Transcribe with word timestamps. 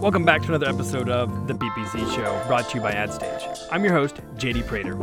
Welcome 0.00 0.24
back 0.24 0.40
to 0.40 0.48
another 0.48 0.66
episode 0.66 1.10
of 1.10 1.46
the 1.46 1.52
PPC 1.52 2.14
Show, 2.16 2.42
brought 2.46 2.70
to 2.70 2.76
you 2.78 2.82
by 2.82 2.92
AdStage. 2.92 3.68
I'm 3.70 3.84
your 3.84 3.92
host, 3.92 4.16
JD 4.36 4.66
Prater. 4.66 4.94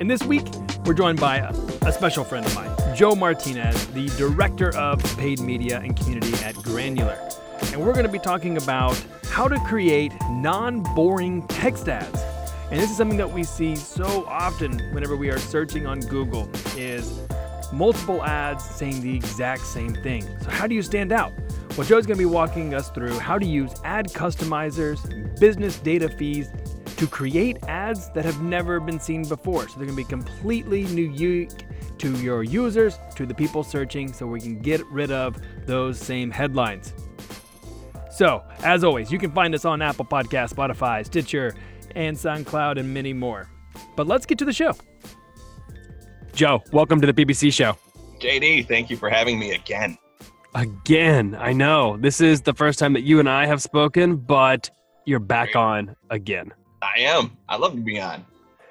And 0.00 0.10
this 0.10 0.22
week, 0.22 0.46
we're 0.86 0.94
joined 0.94 1.20
by 1.20 1.36
a, 1.36 1.50
a 1.82 1.92
special 1.92 2.24
friend 2.24 2.46
of 2.46 2.54
mine, 2.54 2.74
Joe 2.96 3.14
Martinez, 3.14 3.86
the 3.88 4.06
Director 4.16 4.74
of 4.76 5.02
Paid 5.18 5.40
Media 5.40 5.80
and 5.80 5.94
Community 5.94 6.32
at 6.42 6.54
Granular. 6.54 7.18
And 7.64 7.84
we're 7.84 7.92
going 7.92 8.06
to 8.06 8.10
be 8.10 8.18
talking 8.18 8.56
about 8.56 8.98
how 9.26 9.46
to 9.46 9.58
create 9.66 10.14
non 10.30 10.84
boring 10.94 11.46
text 11.48 11.86
ads. 11.86 12.22
And 12.70 12.80
this 12.80 12.90
is 12.90 12.96
something 12.96 13.18
that 13.18 13.30
we 13.30 13.44
see 13.44 13.76
so 13.76 14.24
often 14.24 14.78
whenever 14.94 15.16
we 15.16 15.28
are 15.28 15.38
searching 15.38 15.86
on 15.86 16.00
Google 16.00 16.48
is 16.78 17.20
multiple 17.74 18.24
ads 18.24 18.64
saying 18.64 19.02
the 19.02 19.14
exact 19.14 19.66
same 19.66 19.94
thing. 19.96 20.24
So 20.40 20.48
how 20.48 20.66
do 20.66 20.74
you 20.74 20.82
stand 20.82 21.12
out? 21.12 21.34
Well, 21.76 21.86
Joe's 21.86 22.04
going 22.04 22.18
to 22.18 22.24
be 22.24 22.24
walking 22.24 22.74
us 22.74 22.90
through 22.90 23.18
how 23.20 23.38
to 23.38 23.46
use 23.46 23.72
ad 23.84 24.08
customizers, 24.08 25.38
business 25.38 25.78
data 25.78 26.08
feeds 26.08 26.48
to 26.96 27.06
create 27.06 27.56
ads 27.68 28.10
that 28.10 28.24
have 28.24 28.42
never 28.42 28.80
been 28.80 28.98
seen 28.98 29.26
before. 29.26 29.68
So 29.68 29.76
they're 29.76 29.86
going 29.86 29.96
to 29.96 29.96
be 29.96 30.04
completely 30.04 30.84
new 30.84 31.48
to 31.98 32.12
your 32.20 32.42
users, 32.42 32.98
to 33.14 33.24
the 33.24 33.34
people 33.34 33.62
searching, 33.62 34.12
so 34.12 34.26
we 34.26 34.40
can 34.40 34.58
get 34.58 34.84
rid 34.86 35.12
of 35.12 35.40
those 35.66 35.98
same 35.98 36.30
headlines. 36.30 36.92
So, 38.10 38.42
as 38.64 38.82
always, 38.82 39.12
you 39.12 39.18
can 39.18 39.30
find 39.30 39.54
us 39.54 39.64
on 39.64 39.80
Apple 39.80 40.04
Podcast, 40.04 40.52
Spotify, 40.52 41.06
Stitcher, 41.06 41.54
and 41.94 42.16
SoundCloud, 42.16 42.78
and 42.78 42.92
many 42.92 43.12
more. 43.12 43.48
But 43.96 44.06
let's 44.06 44.26
get 44.26 44.38
to 44.38 44.44
the 44.44 44.52
show. 44.52 44.72
Joe, 46.32 46.62
welcome 46.72 47.00
to 47.00 47.10
the 47.10 47.14
PPC 47.14 47.52
show. 47.52 47.76
JD, 48.18 48.66
thank 48.66 48.90
you 48.90 48.96
for 48.96 49.08
having 49.08 49.38
me 49.38 49.52
again. 49.52 49.96
Again, 50.54 51.36
I 51.38 51.52
know 51.52 51.96
this 51.96 52.20
is 52.20 52.42
the 52.42 52.54
first 52.54 52.78
time 52.78 52.92
that 52.94 53.02
you 53.02 53.20
and 53.20 53.28
I 53.28 53.46
have 53.46 53.62
spoken, 53.62 54.16
but 54.16 54.68
you're 55.04 55.20
back 55.20 55.54
on 55.54 55.94
again. 56.10 56.52
I 56.82 57.00
am. 57.00 57.36
I 57.48 57.56
love 57.56 57.72
to 57.74 57.80
be 57.80 58.00
on. 58.00 58.24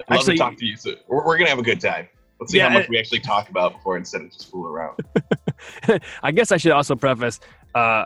I 0.08 0.16
love 0.16 0.20
actually, 0.20 0.36
to 0.36 0.40
talk 0.40 0.58
to 0.58 0.66
you. 0.66 0.76
So 0.76 0.96
we're, 1.08 1.26
we're 1.26 1.38
gonna 1.38 1.50
have 1.50 1.60
a 1.60 1.64
good 1.64 1.80
time. 1.80 2.08
Let's 2.40 2.52
see 2.52 2.58
yeah, 2.58 2.70
how 2.70 2.78
much 2.78 2.90
we 2.90 2.98
actually 2.98 3.20
talk 3.20 3.50
about 3.50 3.74
before 3.74 3.98
instead 3.98 4.22
of 4.22 4.32
just 4.32 4.52
fool 4.52 4.68
around. 4.68 5.00
I 6.24 6.32
guess 6.32 6.52
I 6.52 6.58
should 6.58 6.72
also 6.72 6.96
preface. 6.96 7.40
Uh, 7.76 8.06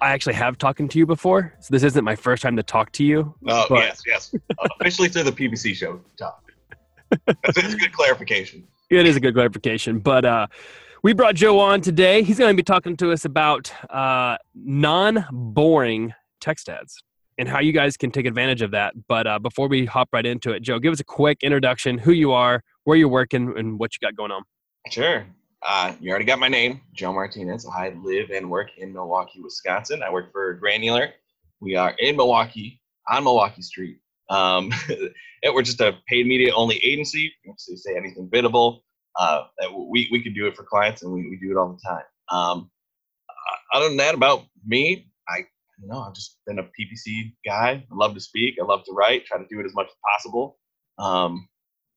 I 0.00 0.12
actually 0.12 0.34
have 0.34 0.58
talked 0.58 0.78
to 0.90 0.98
you 0.98 1.06
before, 1.06 1.54
so 1.60 1.68
this 1.70 1.82
isn't 1.82 2.04
my 2.04 2.16
first 2.16 2.42
time 2.42 2.56
to 2.56 2.62
talk 2.62 2.92
to 2.92 3.04
you. 3.04 3.34
Oh 3.46 3.66
but... 3.68 3.80
yes, 3.80 4.02
yes. 4.06 4.34
Officially 4.80 5.08
through 5.08 5.24
the 5.24 5.32
PPC 5.32 5.74
show 5.74 6.00
talk. 6.16 6.50
That's, 7.26 7.38
that's 7.54 7.74
a 7.74 7.76
good 7.76 7.92
clarification. 7.92 8.66
It 8.90 9.06
is 9.06 9.16
a 9.16 9.20
good 9.20 9.34
clarification, 9.34 10.00
but 10.00 10.24
uh, 10.24 10.46
we 11.02 11.12
brought 11.12 11.34
Joe 11.34 11.58
on 11.58 11.80
today. 11.80 12.22
He's 12.22 12.38
going 12.38 12.52
to 12.52 12.56
be 12.56 12.62
talking 12.62 12.96
to 12.98 13.10
us 13.10 13.24
about 13.24 13.72
uh, 13.90 14.38
non-boring 14.54 16.14
text 16.40 16.68
ads 16.68 17.02
and 17.38 17.48
how 17.48 17.58
you 17.58 17.72
guys 17.72 17.96
can 17.96 18.12
take 18.12 18.24
advantage 18.24 18.62
of 18.62 18.70
that. 18.70 18.94
But 19.08 19.26
uh, 19.26 19.38
before 19.40 19.66
we 19.66 19.84
hop 19.84 20.10
right 20.12 20.24
into 20.24 20.52
it, 20.52 20.60
Joe, 20.60 20.78
give 20.78 20.92
us 20.92 21.00
a 21.00 21.04
quick 21.04 21.38
introduction: 21.42 21.98
who 21.98 22.12
you 22.12 22.32
are, 22.32 22.62
where 22.84 22.96
you're 22.96 23.08
working, 23.08 23.52
and 23.58 23.78
what 23.78 23.92
you 23.94 24.06
got 24.06 24.16
going 24.16 24.30
on. 24.30 24.44
Sure. 24.90 25.26
Uh, 25.66 25.92
you 26.00 26.10
already 26.10 26.24
got 26.24 26.38
my 26.40 26.48
name, 26.48 26.80
Joe 26.92 27.12
Martinez. 27.12 27.66
I 27.66 27.90
live 28.02 28.30
and 28.30 28.50
work 28.50 28.70
in 28.78 28.92
Milwaukee, 28.92 29.40
Wisconsin. 29.40 30.02
I 30.02 30.10
work 30.10 30.32
for 30.32 30.54
Granular. 30.54 31.10
We 31.60 31.76
are 31.76 31.94
in 31.98 32.16
Milwaukee 32.16 32.80
on 33.08 33.24
Milwaukee 33.24 33.62
Street. 33.62 33.98
Um, 34.28 34.72
we're 35.44 35.62
just 35.62 35.80
a 35.80 35.98
paid 36.08 36.26
media 36.26 36.52
only 36.54 36.78
agency. 36.78 37.32
You 37.44 37.76
say 37.76 37.96
anything 37.96 38.26
biddable, 38.26 38.82
uh, 39.18 39.44
we, 39.90 40.08
we 40.10 40.22
could 40.22 40.34
do 40.34 40.46
it 40.46 40.56
for 40.56 40.64
clients 40.64 41.02
and 41.02 41.12
we, 41.12 41.28
we 41.28 41.36
do 41.36 41.50
it 41.50 41.56
all 41.56 41.68
the 41.68 41.88
time. 41.88 42.04
Um, 42.30 42.70
other 43.72 43.88
than 43.88 43.96
that, 43.98 44.14
about 44.14 44.44
me, 44.66 45.10
I 45.28 45.38
you 45.80 45.88
know 45.88 46.00
I've 46.00 46.14
just 46.14 46.38
been 46.46 46.58
a 46.58 46.62
PPC 46.62 47.32
guy. 47.44 47.84
I 47.90 47.94
love 47.94 48.14
to 48.14 48.20
speak. 48.20 48.56
I 48.60 48.64
love 48.64 48.84
to 48.84 48.92
write. 48.92 49.26
Try 49.26 49.38
to 49.38 49.46
do 49.50 49.60
it 49.60 49.66
as 49.66 49.74
much 49.74 49.86
as 49.86 49.94
possible. 50.04 50.58
Um, 50.98 51.48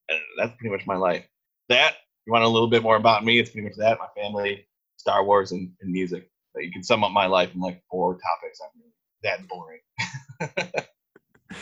and 0.10 0.20
that's 0.38 0.56
pretty 0.58 0.74
much 0.76 0.86
my 0.88 0.96
life. 0.96 1.26
That 1.70 1.96
you 2.26 2.34
want 2.34 2.44
a 2.44 2.48
little 2.48 2.70
bit 2.70 2.84
more 2.84 2.96
about 2.96 3.24
me? 3.24 3.40
It's 3.40 3.50
pretty 3.50 3.68
much 3.68 3.78
that. 3.78 4.00
My 4.00 4.08
family, 4.22 4.66
Star 4.98 5.24
Wars, 5.24 5.52
and, 5.52 5.72
and 5.82 5.92
music. 5.92 6.30
But 6.54 6.64
you 6.64 6.72
can 6.72 6.84
sum 6.84 7.04
up 7.04 7.12
my 7.12 7.26
life 7.28 7.54
in 7.54 7.60
like 7.60 7.84
four 7.90 8.14
topics. 8.14 8.60
I'm 8.64 8.82
that 9.24 9.48
boring. 9.48 9.82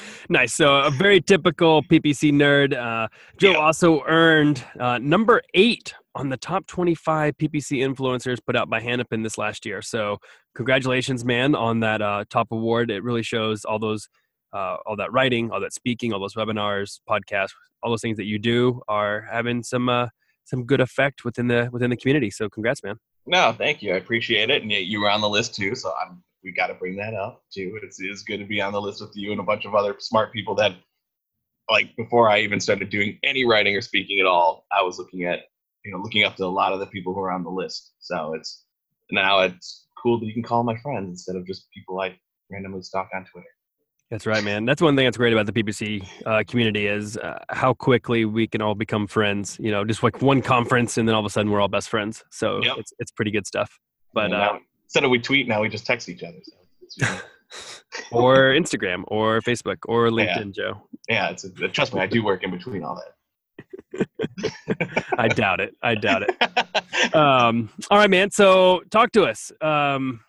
nice. 0.30 0.54
So 0.54 0.80
a 0.80 0.92
very 0.92 1.22
typical 1.22 1.84
PPC 1.84 2.32
nerd. 2.32 2.74
Uh, 2.74 3.08
Joe 3.38 3.52
yeah. 3.52 3.58
also 3.58 4.04
earned 4.06 4.64
uh, 4.80 5.00
number 5.00 5.42
eight 5.54 5.94
on 6.16 6.30
the 6.30 6.38
top 6.38 6.68
25 6.68 7.38
PPC 7.38 7.80
influencers 7.80 8.38
put 8.46 8.56
out 8.56 8.70
by 8.70 8.80
Hanapin 8.80 9.24
this 9.24 9.38
last 9.38 9.66
year. 9.66 9.82
So 9.82 10.20
congratulations, 10.56 11.26
man, 11.26 11.56
on 11.56 11.80
that 11.80 12.02
uh, 12.02 12.26
top 12.30 12.52
award. 12.52 12.92
It 12.92 13.04
really 13.04 13.24
shows 13.24 13.66
all 13.66 13.80
those, 13.80 14.10
uh, 14.54 14.78
all 14.86 14.96
that 14.98 15.12
writing, 15.12 15.52
all 15.52 15.60
that 15.62 15.74
speaking, 15.74 16.14
all 16.14 16.20
those 16.20 16.36
webinars, 16.36 17.00
podcasts, 17.10 17.54
all 17.82 17.90
those 17.90 18.02
things 18.02 18.18
that 18.18 18.26
you 18.26 18.40
do 18.40 18.82
are 18.88 19.28
having 19.32 19.64
some 19.64 19.90
uh, 19.90 20.08
some 20.46 20.66
good 20.66 20.82
effect 20.82 21.24
within 21.24 21.48
the 21.48 21.70
within 21.72 21.90
the 21.90 21.98
community. 21.98 22.30
So 22.30 22.50
congrats, 22.50 22.84
man. 22.84 22.96
No, 23.26 23.54
thank 23.58 23.82
you. 23.82 23.94
I 23.94 23.98
appreciate 23.98 24.50
it. 24.50 24.62
And 24.62 24.72
you 24.72 25.02
were 25.02 25.10
on 25.10 25.22
the 25.22 25.30
list 25.30 25.56
too, 25.56 25.76
so 25.76 25.94
I'm 26.02 26.22
we 26.44 26.52
got 26.52 26.68
to 26.68 26.74
bring 26.74 26.96
that 26.98 27.14
up 27.14 27.44
too. 27.54 27.80
It's, 27.84 28.00
it's 28.00 28.24
good 28.24 28.38
to 28.38 28.46
be 28.46 28.62
on 28.62 28.74
the 28.74 28.82
list 28.82 29.02
with 29.02 29.16
you 29.16 29.32
and 29.32 29.40
a 29.40 29.44
bunch 29.44 29.66
of 29.66 29.76
other 29.76 29.96
smart 30.00 30.34
people 30.34 30.56
that, 30.56 30.74
like, 31.70 31.96
before 31.96 32.30
I 32.30 32.40
even 32.40 32.60
started 32.60 32.90
doing 32.90 33.18
any 33.24 33.46
writing 33.46 33.76
or 33.76 33.82
speaking 33.82 34.20
at 34.20 34.26
all, 34.26 34.66
I 34.72 34.82
was 34.82 34.98
looking 34.98 35.24
at, 35.24 35.42
you 35.86 35.92
know, 35.92 36.00
looking 36.00 36.24
up 36.24 36.36
to 36.38 36.46
a 36.46 36.48
lot 36.48 36.74
of 36.74 36.80
the 36.80 36.88
people 36.88 37.14
who 37.14 37.22
are 37.22 37.32
on 37.32 37.44
the 37.44 37.50
list. 37.50 37.94
So 38.00 38.34
it's 38.34 38.66
now 39.12 39.42
it's 39.42 39.88
cool 40.02 40.20
that 40.20 40.26
you 40.26 40.34
can 40.34 40.44
call 40.44 40.64
my 40.64 40.76
friends 40.78 41.10
instead 41.10 41.36
of 41.36 41.48
just 41.48 41.68
people 41.72 42.00
I 42.00 42.18
randomly 42.52 42.82
stalk 42.82 43.10
on 43.16 43.26
Twitter. 43.26 43.48
That's 44.12 44.28
right, 44.28 44.44
man. 44.44 44.66
That's 44.66 44.82
one 44.82 44.96
thing 44.96 45.06
that's 45.06 45.18
great 45.18 45.34
about 45.34 45.48
the 45.48 45.54
PPC 45.54 46.06
uh, 46.26 46.44
community 46.48 46.86
is 46.86 47.18
uh, 47.18 47.40
how 47.50 47.74
quickly 47.74 48.26
we 48.26 48.46
can 48.46 48.62
all 48.62 48.76
become 48.76 49.08
friends. 49.08 49.58
You 49.60 49.72
know, 49.72 49.84
just 49.84 50.04
like 50.04 50.22
one 50.22 50.42
conference, 50.42 50.98
and 50.98 51.08
then 51.08 51.16
all 51.16 51.22
of 51.22 51.26
a 51.26 51.32
sudden 51.32 51.52
we're 51.52 51.60
all 51.62 51.68
best 51.68 51.90
friends. 51.90 52.24
So 52.30 52.62
yep. 52.62 52.78
it's 52.78 52.94
it's 53.00 53.12
pretty 53.12 53.32
good 53.32 53.48
stuff. 53.48 53.80
But 54.14 54.32
uh, 54.32 54.60
instead 54.94 55.06
of 55.06 55.10
we 55.10 55.18
tweet 55.18 55.48
now 55.48 55.60
we 55.60 55.70
just 55.70 55.88
text 55.88 56.08
each 56.08 56.22
other. 56.22 56.38
So 56.88 57.08
or 58.12 58.54
Instagram 58.54 59.06
or 59.08 59.42
Facebook 59.42 59.78
or 59.88 60.10
LinkedIn, 60.10 60.56
yeah. 60.56 60.64
Joe. 60.64 60.82
Yeah, 61.10 61.30
it's 61.32 61.46
a, 61.46 61.50
trust 61.68 61.96
me, 61.96 62.00
I 62.00 62.06
do 62.06 62.24
work 62.24 62.44
in 62.44 62.52
between 62.52 62.84
all 62.84 63.02
that. 63.02 64.08
I 65.18 65.28
doubt 65.30 65.62
it. 65.62 65.76
I 65.82 65.96
doubt 65.96 66.24
it. 66.24 66.36
Um, 67.14 67.70
all 67.92 67.98
right, 67.98 68.10
man. 68.10 68.32
So 68.32 68.82
talk 68.90 69.12
to 69.12 69.26
us. 69.26 69.52
Um, 69.62 70.22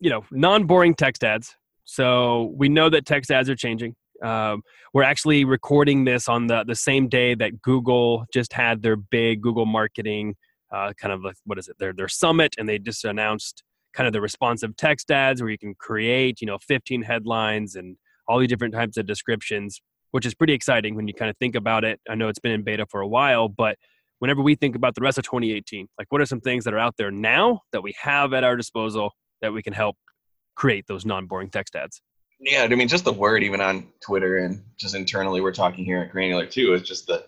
you 0.00 0.08
know, 0.08 0.24
non-boring 0.32 0.94
text 0.94 1.22
ads. 1.22 1.54
So 1.84 2.54
we 2.56 2.70
know 2.70 2.88
that 2.88 3.04
text 3.04 3.30
ads 3.30 3.50
are 3.50 3.54
changing. 3.54 3.94
Um, 4.24 4.62
we're 4.94 5.02
actually 5.02 5.44
recording 5.44 6.04
this 6.04 6.26
on 6.26 6.46
the 6.46 6.64
the 6.64 6.74
same 6.74 7.08
day 7.08 7.34
that 7.34 7.60
Google 7.60 8.24
just 8.32 8.54
had 8.54 8.82
their 8.82 8.96
big 8.96 9.42
Google 9.42 9.66
marketing 9.66 10.36
uh, 10.72 10.92
kind 11.00 11.12
of 11.12 11.22
like 11.22 11.36
what 11.44 11.58
is 11.58 11.68
it 11.68 11.76
their 11.78 11.92
their 11.92 12.08
summit, 12.08 12.54
and 12.58 12.68
they 12.68 12.78
just 12.78 13.04
announced 13.04 13.62
kind 13.96 14.06
of 14.06 14.12
the 14.12 14.20
responsive 14.20 14.76
text 14.76 15.10
ads 15.10 15.40
where 15.40 15.50
you 15.50 15.58
can 15.58 15.74
create, 15.74 16.40
you 16.40 16.46
know, 16.46 16.58
15 16.58 17.02
headlines 17.02 17.74
and 17.74 17.96
all 18.28 18.38
the 18.38 18.46
different 18.46 18.74
types 18.74 18.98
of 18.98 19.06
descriptions, 19.06 19.80
which 20.10 20.26
is 20.26 20.34
pretty 20.34 20.52
exciting 20.52 20.94
when 20.94 21.08
you 21.08 21.14
kind 21.14 21.30
of 21.30 21.36
think 21.38 21.54
about 21.54 21.82
it. 21.82 21.98
I 22.08 22.14
know 22.14 22.28
it's 22.28 22.38
been 22.38 22.52
in 22.52 22.62
beta 22.62 22.86
for 22.90 23.00
a 23.00 23.08
while, 23.08 23.48
but 23.48 23.76
whenever 24.18 24.42
we 24.42 24.54
think 24.54 24.76
about 24.76 24.94
the 24.94 25.00
rest 25.00 25.16
of 25.16 25.24
2018, 25.24 25.88
like 25.98 26.06
what 26.10 26.20
are 26.20 26.26
some 26.26 26.40
things 26.40 26.64
that 26.64 26.74
are 26.74 26.78
out 26.78 26.94
there 26.98 27.10
now 27.10 27.60
that 27.72 27.82
we 27.82 27.94
have 28.00 28.34
at 28.34 28.44
our 28.44 28.54
disposal 28.54 29.12
that 29.40 29.52
we 29.52 29.62
can 29.62 29.72
help 29.72 29.96
create 30.56 30.86
those 30.86 31.06
non-boring 31.06 31.50
text 31.50 31.74
ads? 31.74 32.02
Yeah, 32.38 32.62
I 32.70 32.74
mean, 32.74 32.88
just 32.88 33.04
the 33.04 33.14
word, 33.14 33.42
even 33.42 33.62
on 33.62 33.88
Twitter 34.04 34.36
and 34.36 34.62
just 34.78 34.94
internally, 34.94 35.40
we're 35.40 35.52
talking 35.52 35.86
here 35.86 36.02
at 36.02 36.12
Granular 36.12 36.44
too, 36.44 36.74
is 36.74 36.82
just 36.82 37.06
the 37.06 37.24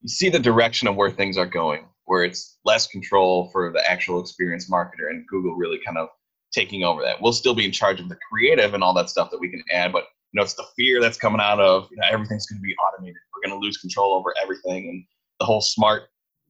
you 0.00 0.08
see 0.08 0.28
the 0.28 0.38
direction 0.38 0.88
of 0.88 0.96
where 0.96 1.10
things 1.10 1.36
are 1.36 1.46
going 1.46 1.84
where 2.08 2.24
it's 2.24 2.58
less 2.64 2.86
control 2.86 3.50
for 3.52 3.70
the 3.70 3.88
actual 3.88 4.18
experienced 4.18 4.70
marketer 4.70 5.10
and 5.10 5.26
Google 5.26 5.54
really 5.54 5.78
kind 5.84 5.98
of 5.98 6.08
taking 6.52 6.82
over 6.82 7.02
that. 7.02 7.20
We'll 7.20 7.34
still 7.34 7.54
be 7.54 7.66
in 7.66 7.70
charge 7.70 8.00
of 8.00 8.08
the 8.08 8.16
creative 8.30 8.72
and 8.72 8.82
all 8.82 8.94
that 8.94 9.10
stuff 9.10 9.30
that 9.30 9.38
we 9.38 9.50
can 9.50 9.62
add, 9.70 9.92
but 9.92 10.04
you 10.32 10.38
know, 10.38 10.42
it's 10.42 10.54
the 10.54 10.64
fear 10.74 11.02
that's 11.02 11.18
coming 11.18 11.40
out 11.40 11.60
of 11.60 11.86
you 11.90 11.98
know, 11.98 12.06
everything's 12.10 12.46
going 12.46 12.58
to 12.58 12.62
be 12.62 12.74
automated. 12.76 13.16
We're 13.34 13.46
going 13.46 13.60
to 13.60 13.64
lose 13.64 13.76
control 13.76 14.14
over 14.14 14.34
everything 14.42 14.88
and 14.88 15.04
the 15.38 15.44
whole 15.44 15.60
smart, 15.60 16.04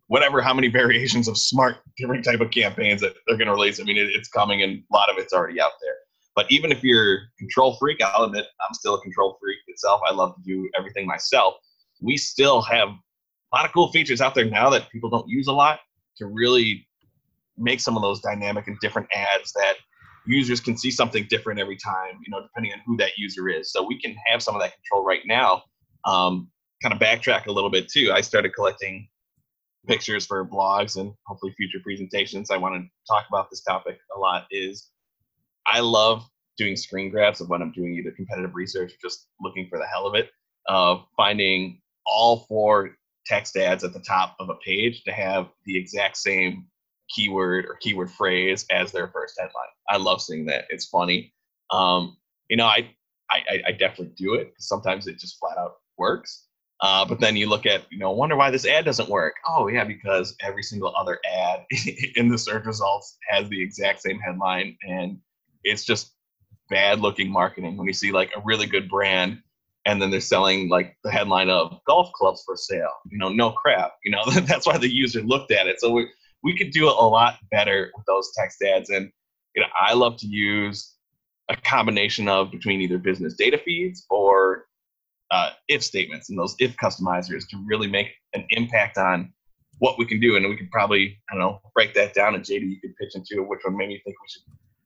whatever, 0.06 0.40
how 0.40 0.54
many 0.54 0.68
variations 0.82 1.26
of 1.26 1.36
smart 1.36 1.78
different 1.96 2.24
type 2.24 2.40
of 2.40 2.52
campaigns 2.52 3.00
that 3.00 3.14
they're 3.26 3.36
going 3.36 3.48
to 3.48 3.54
release. 3.54 3.80
I 3.80 3.82
mean, 3.82 3.96
it, 3.96 4.10
it's 4.10 4.28
coming 4.28 4.62
and 4.62 4.78
a 4.78 4.94
lot 4.94 5.10
of 5.10 5.18
it's 5.18 5.32
already 5.32 5.60
out 5.60 5.72
there. 5.82 5.94
But 6.36 6.46
even 6.50 6.70
if 6.70 6.84
you're 6.84 7.18
control 7.36 7.76
freak, 7.80 8.00
I'll 8.00 8.22
admit 8.22 8.46
I'm 8.60 8.74
still 8.74 8.94
a 8.94 9.00
control 9.00 9.36
freak 9.40 9.58
itself. 9.66 10.00
I 10.08 10.14
love 10.14 10.36
to 10.36 10.42
do 10.42 10.70
everything 10.78 11.04
myself. 11.04 11.54
We 12.00 12.16
still 12.16 12.62
have 12.62 12.90
a 13.52 13.56
lot 13.56 13.64
of 13.64 13.72
cool 13.72 13.90
features 13.90 14.20
out 14.20 14.34
there 14.34 14.44
now 14.44 14.70
that 14.70 14.90
people 14.90 15.08
don't 15.08 15.28
use 15.28 15.46
a 15.46 15.52
lot 15.52 15.80
to 16.16 16.26
really 16.26 16.86
make 17.56 17.80
some 17.80 17.96
of 17.96 18.02
those 18.02 18.20
dynamic 18.20 18.68
and 18.68 18.78
different 18.80 19.08
ads 19.12 19.52
that 19.52 19.74
users 20.26 20.60
can 20.60 20.76
see 20.76 20.90
something 20.90 21.26
different 21.28 21.58
every 21.58 21.76
time, 21.76 22.18
you 22.24 22.30
know, 22.30 22.42
depending 22.42 22.72
on 22.72 22.80
who 22.86 22.96
that 22.96 23.16
user 23.16 23.48
is. 23.48 23.72
So 23.72 23.82
we 23.82 23.98
can 24.00 24.14
have 24.26 24.42
some 24.42 24.54
of 24.54 24.60
that 24.60 24.72
control 24.74 25.04
right 25.04 25.22
now. 25.24 25.62
Um, 26.04 26.50
kind 26.82 26.92
of 26.92 27.00
backtrack 27.00 27.46
a 27.46 27.52
little 27.52 27.70
bit 27.70 27.88
too. 27.88 28.12
I 28.12 28.20
started 28.20 28.54
collecting 28.54 29.08
pictures 29.86 30.26
for 30.26 30.46
blogs 30.46 30.96
and 30.96 31.12
hopefully 31.26 31.52
future 31.56 31.78
presentations. 31.82 32.50
I 32.50 32.58
want 32.58 32.74
to 32.74 32.88
talk 33.08 33.24
about 33.28 33.48
this 33.50 33.62
topic 33.62 33.98
a 34.14 34.18
lot. 34.18 34.46
Is 34.50 34.90
I 35.66 35.80
love 35.80 36.28
doing 36.56 36.76
screen 36.76 37.10
grabs 37.10 37.40
of 37.40 37.48
when 37.48 37.62
I'm 37.62 37.72
doing 37.72 37.94
either 37.94 38.10
competitive 38.10 38.54
research 38.54 38.92
or 38.92 39.08
just 39.08 39.28
looking 39.40 39.66
for 39.68 39.78
the 39.78 39.86
hell 39.86 40.06
of 40.06 40.14
it, 40.14 40.30
of 40.66 41.04
finding 41.16 41.80
all 42.04 42.44
four 42.48 42.97
text 43.28 43.56
ads 43.56 43.84
at 43.84 43.92
the 43.92 44.00
top 44.00 44.36
of 44.40 44.48
a 44.48 44.54
page 44.56 45.04
to 45.04 45.12
have 45.12 45.48
the 45.66 45.76
exact 45.76 46.16
same 46.16 46.66
keyword 47.14 47.66
or 47.66 47.76
keyword 47.80 48.10
phrase 48.10 48.66
as 48.70 48.92
their 48.92 49.08
first 49.08 49.34
headline. 49.38 49.68
I 49.88 49.96
love 49.96 50.20
seeing 50.20 50.46
that. 50.46 50.64
It's 50.70 50.86
funny. 50.86 51.32
Um, 51.70 52.16
you 52.48 52.56
know, 52.56 52.66
I, 52.66 52.90
I, 53.30 53.62
I 53.66 53.72
definitely 53.72 54.14
do 54.16 54.34
it 54.34 54.50
because 54.50 54.68
sometimes 54.68 55.06
it 55.06 55.18
just 55.18 55.38
flat 55.38 55.58
out 55.58 55.76
works. 55.96 56.46
Uh, 56.80 57.04
but 57.04 57.18
then 57.18 57.36
you 57.36 57.48
look 57.48 57.66
at, 57.66 57.82
you 57.90 57.98
know, 57.98 58.12
wonder 58.12 58.36
why 58.36 58.50
this 58.50 58.66
ad 58.66 58.84
doesn't 58.84 59.08
work. 59.08 59.34
Oh, 59.46 59.68
yeah, 59.68 59.84
because 59.84 60.36
every 60.40 60.62
single 60.62 60.94
other 60.96 61.18
ad 61.28 61.64
in 62.16 62.28
the 62.28 62.38
search 62.38 62.64
results 62.64 63.18
has 63.28 63.48
the 63.48 63.60
exact 63.60 64.00
same 64.00 64.18
headline. 64.20 64.76
And 64.82 65.18
it's 65.64 65.84
just 65.84 66.12
bad 66.70 67.00
looking 67.00 67.30
marketing 67.30 67.76
when 67.76 67.86
you 67.86 67.92
see 67.92 68.12
like 68.12 68.30
a 68.36 68.42
really 68.44 68.66
good 68.66 68.88
brand 68.88 69.42
and 69.88 70.02
then 70.02 70.10
they're 70.10 70.20
selling 70.20 70.68
like 70.68 70.94
the 71.02 71.10
headline 71.10 71.48
of 71.48 71.80
golf 71.86 72.12
clubs 72.12 72.42
for 72.44 72.56
sale. 72.56 72.92
You 73.10 73.16
know, 73.16 73.30
no 73.30 73.52
crap. 73.52 73.92
You 74.04 74.10
know, 74.10 74.22
that's 74.42 74.66
why 74.66 74.76
the 74.76 74.88
user 74.88 75.22
looked 75.22 75.50
at 75.50 75.66
it. 75.66 75.80
So 75.80 75.90
we, 75.90 76.06
we 76.44 76.56
could 76.56 76.72
do 76.72 76.88
a 76.88 77.08
lot 77.08 77.38
better 77.50 77.90
with 77.96 78.04
those 78.06 78.30
text 78.36 78.62
ads. 78.62 78.90
And, 78.90 79.10
you 79.56 79.62
know, 79.62 79.68
I 79.80 79.94
love 79.94 80.18
to 80.18 80.26
use 80.26 80.94
a 81.48 81.56
combination 81.56 82.28
of 82.28 82.50
between 82.50 82.82
either 82.82 82.98
business 82.98 83.34
data 83.34 83.56
feeds 83.56 84.04
or 84.10 84.66
uh, 85.30 85.50
if 85.68 85.82
statements 85.82 86.28
and 86.28 86.38
those 86.38 86.54
if 86.58 86.76
customizers 86.76 87.48
to 87.48 87.64
really 87.66 87.88
make 87.88 88.08
an 88.34 88.44
impact 88.50 88.98
on 88.98 89.32
what 89.78 89.98
we 89.98 90.04
can 90.04 90.20
do. 90.20 90.36
And 90.36 90.46
we 90.46 90.56
could 90.58 90.70
probably, 90.70 91.18
I 91.30 91.34
don't 91.34 91.40
know, 91.40 91.60
break 91.74 91.94
that 91.94 92.12
down. 92.12 92.34
And 92.34 92.44
JD, 92.44 92.68
you 92.68 92.80
could 92.82 92.94
pitch 92.96 93.14
into 93.14 93.42
which 93.42 93.60
one 93.64 93.78
maybe 93.78 93.94
you 93.94 94.00
think 94.04 94.16
we 94.20 94.28
should 94.28 94.42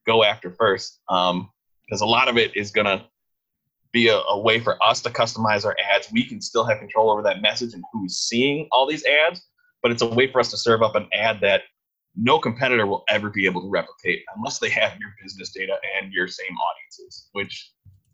go 0.07 0.23
after 0.23 0.53
first. 0.53 1.01
Um, 1.09 1.51
because 1.85 2.03
a 2.03 2.07
lot 2.07 2.29
of 2.29 2.39
it 2.39 2.57
is 2.57 2.71
going 2.71 2.87
to 2.87 3.05
be 3.93 4.09
a, 4.09 4.17
a, 4.17 4.39
way 4.39 4.59
for 4.59 4.83
us 4.83 5.01
to 5.03 5.11
customize 5.11 5.65
our 5.65 5.77
ads. 5.95 6.11
We 6.11 6.25
can 6.25 6.41
still 6.41 6.65
have 6.65 6.79
control 6.79 7.11
over 7.11 7.23
that 7.23 7.43
message 7.43 7.75
and 7.75 7.85
who's 7.93 8.17
seeing 8.19 8.69
all 8.73 8.87
these 8.87 9.05
ads, 9.05 9.47
but 9.83 9.93
it's 9.93 10.03
a 10.03 10.07
way 10.07 10.31
for 10.31 10.41
us 10.41 10.51
to 10.51 10.57
serve 10.57 10.83
up 10.83 10.97
an 10.97 11.09
ad 11.13 11.41
that 11.43 11.63
no 12.17 12.39
competitor 12.39 12.87
will 12.87 13.05
ever 13.09 13.31
be 13.31 13.47
able 13.47 13.63
to 13.63 13.69
replicate 13.69 14.23
unless 14.37 14.59
they 14.59 14.71
have 14.71 14.93
your 14.99 15.11
business 15.23 15.51
data 15.51 15.77
and 16.01 16.13
your 16.13 16.29
same 16.29 16.55
audiences, 16.57 17.29
which 17.33 17.71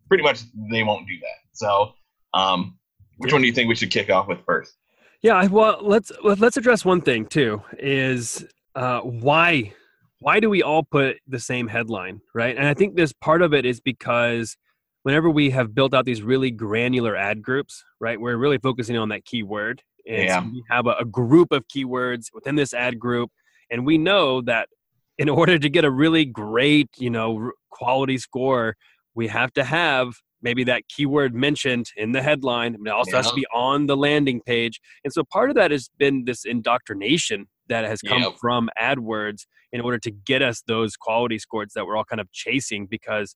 pretty 0.08 0.22
much 0.22 0.42
they 0.70 0.82
won't 0.82 1.06
do 1.06 1.14
that. 1.20 1.38
So 1.52 1.92
um, 2.34 2.78
which 3.18 3.32
one 3.32 3.42
do 3.42 3.48
you 3.48 3.54
think 3.54 3.68
we 3.68 3.74
should 3.74 3.90
kick 3.90 4.10
off 4.10 4.28
with 4.28 4.38
first? 4.44 4.74
Yeah, 5.22 5.44
well, 5.46 5.78
let's 5.82 6.12
let's 6.22 6.56
address 6.56 6.84
one 6.84 7.00
thing 7.00 7.26
too. 7.26 7.60
Is 7.76 8.46
uh, 8.76 9.00
why 9.00 9.72
why 10.20 10.38
do 10.38 10.48
we 10.48 10.62
all 10.62 10.84
put 10.84 11.16
the 11.26 11.40
same 11.40 11.66
headline, 11.66 12.20
right? 12.34 12.56
And 12.56 12.66
I 12.66 12.74
think 12.74 12.94
this 12.94 13.12
part 13.12 13.42
of 13.42 13.52
it 13.52 13.66
is 13.66 13.80
because 13.80 14.56
whenever 15.02 15.30
we 15.30 15.50
have 15.50 15.74
built 15.74 15.94
out 15.94 16.04
these 16.04 16.22
really 16.22 16.50
granular 16.50 17.16
ad 17.16 17.42
groups, 17.42 17.84
right, 18.00 18.20
we're 18.20 18.36
really 18.36 18.58
focusing 18.58 18.96
on 18.96 19.08
that 19.10 19.24
keyword. 19.24 19.82
And 20.06 20.24
yeah. 20.24 20.40
so 20.40 20.48
we 20.52 20.64
have 20.70 20.86
a, 20.86 20.94
a 21.00 21.04
group 21.04 21.52
of 21.52 21.66
keywords 21.68 22.26
within 22.32 22.56
this 22.56 22.72
ad 22.72 22.98
group, 22.98 23.30
and 23.70 23.84
we 23.84 23.98
know 23.98 24.40
that 24.42 24.68
in 25.18 25.28
order 25.28 25.58
to 25.58 25.68
get 25.68 25.84
a 25.84 25.90
really 25.90 26.24
great, 26.24 26.88
you 26.98 27.10
know, 27.10 27.52
quality 27.70 28.18
score, 28.18 28.76
we 29.14 29.28
have 29.28 29.52
to 29.54 29.64
have 29.64 30.14
maybe 30.40 30.64
that 30.64 30.82
keyword 30.88 31.34
mentioned 31.34 31.86
in 31.96 32.12
the 32.12 32.22
headline. 32.22 32.76
It 32.86 32.88
also 32.88 33.12
yeah. 33.12 33.16
has 33.18 33.30
to 33.30 33.34
be 33.34 33.46
on 33.52 33.86
the 33.86 33.96
landing 33.96 34.40
page. 34.40 34.80
And 35.04 35.12
so 35.12 35.24
part 35.24 35.50
of 35.50 35.56
that 35.56 35.70
has 35.70 35.90
been 35.98 36.24
this 36.24 36.44
indoctrination 36.44 37.46
that 37.68 37.84
has 37.84 38.00
come 38.00 38.22
yep. 38.22 38.34
from 38.40 38.70
AdWords 38.80 39.46
in 39.72 39.80
order 39.80 39.98
to 39.98 40.10
get 40.10 40.42
us 40.42 40.62
those 40.66 40.96
quality 40.96 41.38
scores 41.38 41.72
that 41.74 41.86
we're 41.86 41.96
all 41.96 42.04
kind 42.04 42.20
of 42.20 42.30
chasing 42.32 42.86
because 42.86 43.34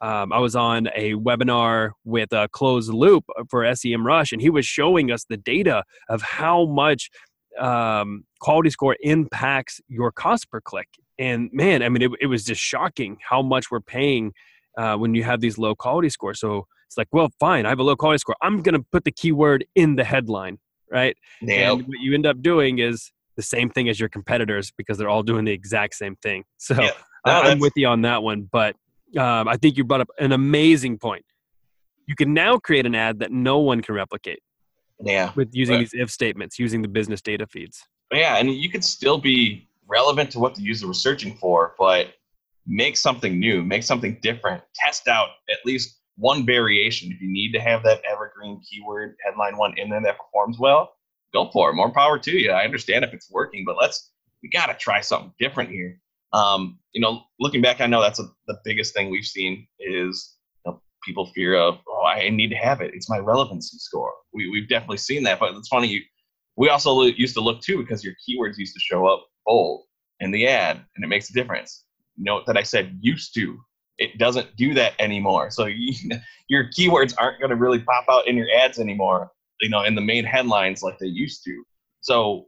um, 0.00 0.32
I 0.32 0.38
was 0.38 0.54
on 0.54 0.88
a 0.94 1.14
webinar 1.14 1.90
with 2.04 2.32
a 2.32 2.48
closed 2.48 2.92
loop 2.92 3.24
for 3.48 3.62
SEMrush, 3.62 4.32
and 4.32 4.40
he 4.40 4.50
was 4.50 4.66
showing 4.66 5.10
us 5.10 5.24
the 5.24 5.36
data 5.36 5.84
of 6.08 6.22
how 6.22 6.66
much 6.66 7.10
um, 7.58 8.24
quality 8.40 8.70
score 8.70 8.96
impacts 9.00 9.80
your 9.88 10.12
cost 10.12 10.50
per 10.50 10.60
click. 10.60 10.88
And 11.18 11.48
man, 11.52 11.82
I 11.82 11.88
mean, 11.88 12.02
it, 12.02 12.10
it 12.20 12.26
was 12.26 12.44
just 12.44 12.60
shocking 12.60 13.16
how 13.26 13.40
much 13.40 13.70
we're 13.70 13.80
paying 13.80 14.32
uh, 14.76 14.96
when 14.96 15.14
you 15.14 15.24
have 15.24 15.40
these 15.40 15.56
low 15.56 15.74
quality 15.74 16.10
scores. 16.10 16.40
So 16.40 16.66
it's 16.86 16.98
like, 16.98 17.08
well, 17.12 17.30
fine, 17.40 17.64
I 17.64 17.70
have 17.70 17.78
a 17.78 17.82
low 17.82 17.96
quality 17.96 18.18
score. 18.18 18.36
I'm 18.42 18.62
going 18.62 18.74
to 18.74 18.84
put 18.92 19.04
the 19.04 19.12
keyword 19.12 19.64
in 19.74 19.96
the 19.96 20.04
headline, 20.04 20.58
right? 20.90 21.16
Yep. 21.40 21.72
And 21.72 21.82
what 21.88 21.98
you 22.00 22.14
end 22.14 22.26
up 22.26 22.42
doing 22.42 22.78
is 22.78 23.10
the 23.36 23.42
same 23.42 23.70
thing 23.70 23.88
as 23.88 23.98
your 23.98 24.08
competitors 24.10 24.72
because 24.76 24.98
they're 24.98 25.08
all 25.08 25.22
doing 25.22 25.44
the 25.46 25.52
exact 25.52 25.94
same 25.94 26.16
thing. 26.16 26.44
So 26.58 26.74
no, 26.74 27.32
I'm 27.32 27.58
with 27.58 27.72
you 27.74 27.88
on 27.88 28.02
that 28.02 28.22
one. 28.22 28.48
But 28.52 28.76
um, 29.16 29.48
I 29.48 29.56
think 29.56 29.76
you 29.76 29.84
brought 29.84 30.00
up 30.00 30.10
an 30.18 30.32
amazing 30.32 30.98
point. 30.98 31.24
You 32.06 32.14
can 32.14 32.34
now 32.34 32.58
create 32.58 32.86
an 32.86 32.94
ad 32.94 33.18
that 33.20 33.32
no 33.32 33.58
one 33.58 33.82
can 33.82 33.94
replicate. 33.94 34.40
Yeah. 35.00 35.32
With 35.34 35.50
using 35.52 35.76
right. 35.76 35.80
these 35.90 36.00
if 36.00 36.10
statements, 36.10 36.58
using 36.58 36.82
the 36.82 36.88
business 36.88 37.20
data 37.20 37.46
feeds. 37.46 37.82
Yeah, 38.12 38.36
and 38.38 38.52
you 38.52 38.70
could 38.70 38.84
still 38.84 39.18
be 39.18 39.68
relevant 39.88 40.30
to 40.30 40.38
what 40.38 40.54
the 40.54 40.62
user 40.62 40.86
was 40.86 41.00
searching 41.02 41.36
for, 41.36 41.74
but 41.78 42.14
make 42.66 42.96
something 42.96 43.38
new, 43.38 43.62
make 43.62 43.82
something 43.82 44.18
different, 44.22 44.62
test 44.74 45.08
out 45.08 45.28
at 45.50 45.58
least 45.64 45.98
one 46.16 46.46
variation. 46.46 47.12
If 47.12 47.20
you 47.20 47.28
need 47.28 47.52
to 47.52 47.60
have 47.60 47.82
that 47.84 48.00
evergreen 48.10 48.60
keyword 48.68 49.16
headline 49.24 49.56
one 49.56 49.76
in 49.76 49.90
there 49.90 50.00
that 50.02 50.18
performs 50.18 50.58
well, 50.58 50.92
go 51.32 51.50
for 51.52 51.70
it. 51.70 51.74
More 51.74 51.92
power 51.92 52.18
to 52.18 52.30
you. 52.32 52.50
I 52.50 52.64
understand 52.64 53.04
if 53.04 53.12
it's 53.12 53.30
working, 53.30 53.64
but 53.64 53.76
let's 53.80 54.12
we 54.42 54.48
got 54.48 54.66
to 54.66 54.74
try 54.74 55.00
something 55.00 55.32
different 55.38 55.70
here. 55.70 56.00
Um, 56.36 56.78
you 56.92 57.00
know, 57.00 57.22
looking 57.40 57.62
back, 57.62 57.80
I 57.80 57.86
know 57.86 58.02
that's 58.02 58.20
a, 58.20 58.24
the 58.46 58.58
biggest 58.64 58.94
thing 58.94 59.10
we've 59.10 59.24
seen 59.24 59.66
is 59.80 60.36
you 60.64 60.72
know, 60.72 60.82
people 61.02 61.26
fear 61.34 61.56
of, 61.56 61.78
oh, 61.88 62.04
I 62.04 62.28
need 62.28 62.50
to 62.50 62.56
have 62.56 62.80
it. 62.80 62.92
It's 62.94 63.08
my 63.08 63.18
relevancy 63.18 63.78
score. 63.78 64.12
We, 64.34 64.50
we've 64.50 64.68
definitely 64.68 64.98
seen 64.98 65.22
that, 65.24 65.40
but 65.40 65.54
it's 65.54 65.68
funny. 65.68 65.88
You, 65.88 66.02
we 66.56 66.68
also 66.68 67.02
used 67.02 67.34
to 67.34 67.40
look 67.40 67.62
too 67.62 67.78
because 67.78 68.04
your 68.04 68.14
keywords 68.14 68.58
used 68.58 68.74
to 68.74 68.80
show 68.80 69.06
up 69.06 69.26
bold 69.46 69.84
in 70.20 70.30
the 70.30 70.46
ad, 70.46 70.76
and 70.94 71.04
it 71.04 71.08
makes 71.08 71.30
a 71.30 71.32
difference 71.32 71.84
note 72.18 72.44
that 72.46 72.56
I 72.56 72.62
said 72.62 72.98
used 73.00 73.34
to. 73.34 73.58
It 73.98 74.18
doesn't 74.18 74.56
do 74.56 74.74
that 74.74 74.92
anymore. 74.98 75.50
So 75.50 75.66
you, 75.66 75.94
your 76.48 76.68
keywords 76.70 77.14
aren't 77.18 77.40
going 77.40 77.50
to 77.50 77.56
really 77.56 77.80
pop 77.80 78.04
out 78.10 78.26
in 78.26 78.36
your 78.36 78.48
ads 78.58 78.78
anymore, 78.78 79.30
you 79.60 79.70
know, 79.70 79.84
in 79.84 79.94
the 79.94 80.00
main 80.00 80.24
headlines 80.24 80.82
like 80.82 80.98
they 80.98 81.06
used 81.06 81.44
to. 81.44 81.64
So, 82.00 82.46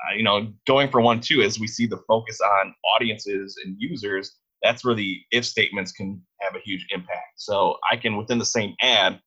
Uh, 0.00 0.14
you 0.16 0.22
know, 0.22 0.52
going 0.66 0.90
for 0.90 1.00
one 1.00 1.20
too, 1.20 1.42
as 1.42 1.58
we 1.58 1.66
see 1.66 1.86
the 1.86 1.98
focus 2.08 2.40
on 2.40 2.74
audiences 2.94 3.56
and 3.64 3.76
users, 3.78 4.36
that's 4.62 4.84
where 4.84 4.94
the 4.94 5.18
if 5.30 5.44
statements 5.44 5.92
can 5.92 6.20
have 6.40 6.54
a 6.54 6.60
huge 6.60 6.86
impact. 6.90 7.34
So 7.36 7.78
I 7.90 7.96
can 7.96 8.16
within 8.16 8.38
the 8.38 8.44
same 8.44 8.74
ad 8.80 9.20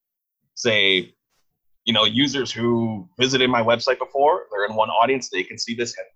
say, 0.56 1.14
you 1.86 1.94
know, 1.94 2.06
users 2.06 2.52
who 2.52 3.10
visited 3.20 3.50
my 3.50 3.62
website 3.62 4.00
before, 4.00 4.46
they're 4.52 4.66
in 4.66 4.76
one 4.76 4.90
audience, 4.90 5.30
they 5.30 5.44
can 5.44 5.58
see 5.58 5.74
this 5.74 5.96
headline 5.96 6.12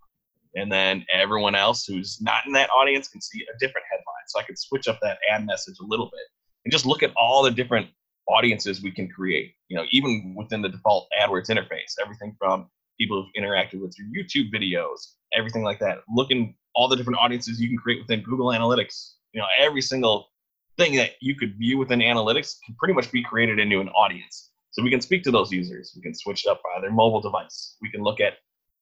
and 0.56 0.72
then 0.72 1.06
everyone 1.14 1.54
else 1.54 1.86
who's 1.86 2.20
not 2.22 2.46
in 2.48 2.54
that 2.54 2.70
audience 2.70 3.08
can 3.08 3.22
see 3.22 3.42
a 3.42 3.58
different 3.60 3.86
headline. 3.92 4.24
So 4.28 4.40
I 4.40 4.44
could 4.44 4.58
switch 4.58 4.88
up 4.88 5.00
that 5.02 5.20
ad 5.30 5.46
message 5.46 5.76
a 5.82 5.86
little 5.86 6.06
bit 6.06 6.28
and 6.64 6.72
just 6.72 6.86
look 6.86 7.04
at 7.04 7.12
all 7.16 7.44
the 7.44 7.52
different 7.52 7.88
audiences 8.28 8.82
we 8.82 8.92
can 8.92 9.08
create. 9.10 9.54
You 9.68 9.78
know, 9.78 9.86
even 9.92 10.34
within 10.36 10.62
the 10.62 10.70
default 10.70 11.08
AdWords 11.20 11.50
interface, 11.50 11.96
everything 12.02 12.36
from 12.40 12.70
people 12.98 13.22
who've 13.22 13.44
interacted 13.44 13.82
with 13.82 13.96
your 13.98 14.08
YouTube 14.08 14.54
videos, 14.54 15.00
everything 15.34 15.64
like 15.64 15.80
that. 15.80 16.00
Looking 16.14 16.56
all 16.76 16.88
the 16.88 16.96
different 16.96 17.20
audiences 17.20 17.60
you 17.60 17.70
can 17.70 17.78
create 17.78 18.02
within 18.02 18.22
Google 18.22 18.48
Analytics. 18.48 19.14
You 19.34 19.42
know, 19.42 19.48
every 19.60 19.82
single 19.82 20.28
thing 20.78 20.96
that 20.96 21.12
you 21.22 21.36
could 21.36 21.58
view 21.58 21.78
within 21.78 22.00
analytics 22.00 22.56
can 22.66 22.76
pretty 22.78 22.94
much 22.94 23.12
be 23.12 23.24
created 23.24 23.60
into 23.60 23.80
an 23.80 23.90
audience. 23.90 24.52
So 24.72 24.84
we 24.84 24.90
can 24.90 25.02
speak 25.02 25.24
to 25.24 25.32
those 25.32 25.52
users. 25.52 25.94
We 25.96 26.02
can 26.02 26.14
switch 26.14 26.46
it 26.46 26.50
up 26.50 26.62
by 26.64 26.82
their 26.82 26.92
mobile 26.92 27.22
device. 27.22 27.78
We 27.82 27.90
can 27.90 28.02
look 28.02 28.20
at 28.20 28.34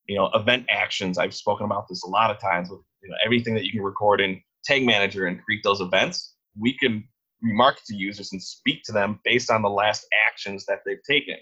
you 0.08 0.18
know 0.18 0.30
event 0.34 0.66
actions 0.70 1.18
i've 1.18 1.34
spoken 1.34 1.66
about 1.66 1.88
this 1.88 2.04
a 2.04 2.08
lot 2.08 2.30
of 2.30 2.40
times 2.40 2.70
with 2.70 2.80
you 3.02 3.10
know 3.10 3.16
everything 3.26 3.54
that 3.54 3.64
you 3.64 3.72
can 3.72 3.82
record 3.82 4.22
in 4.22 4.42
tag 4.64 4.86
manager 4.86 5.28
and 5.28 5.44
create 5.44 5.62
those 5.64 5.82
events 5.82 6.36
we 6.60 6.78
can 6.78 7.04
remarket 7.44 7.84
to 7.86 7.96
users 7.96 8.32
and 8.32 8.42
speak 8.42 8.84
to 8.84 8.92
them 8.92 9.20
based 9.24 9.52
on 9.52 9.62
the 9.62 9.70
last 9.70 10.06
actions 10.28 10.66
that 10.66 10.80
they've 10.86 11.04
taken 11.10 11.36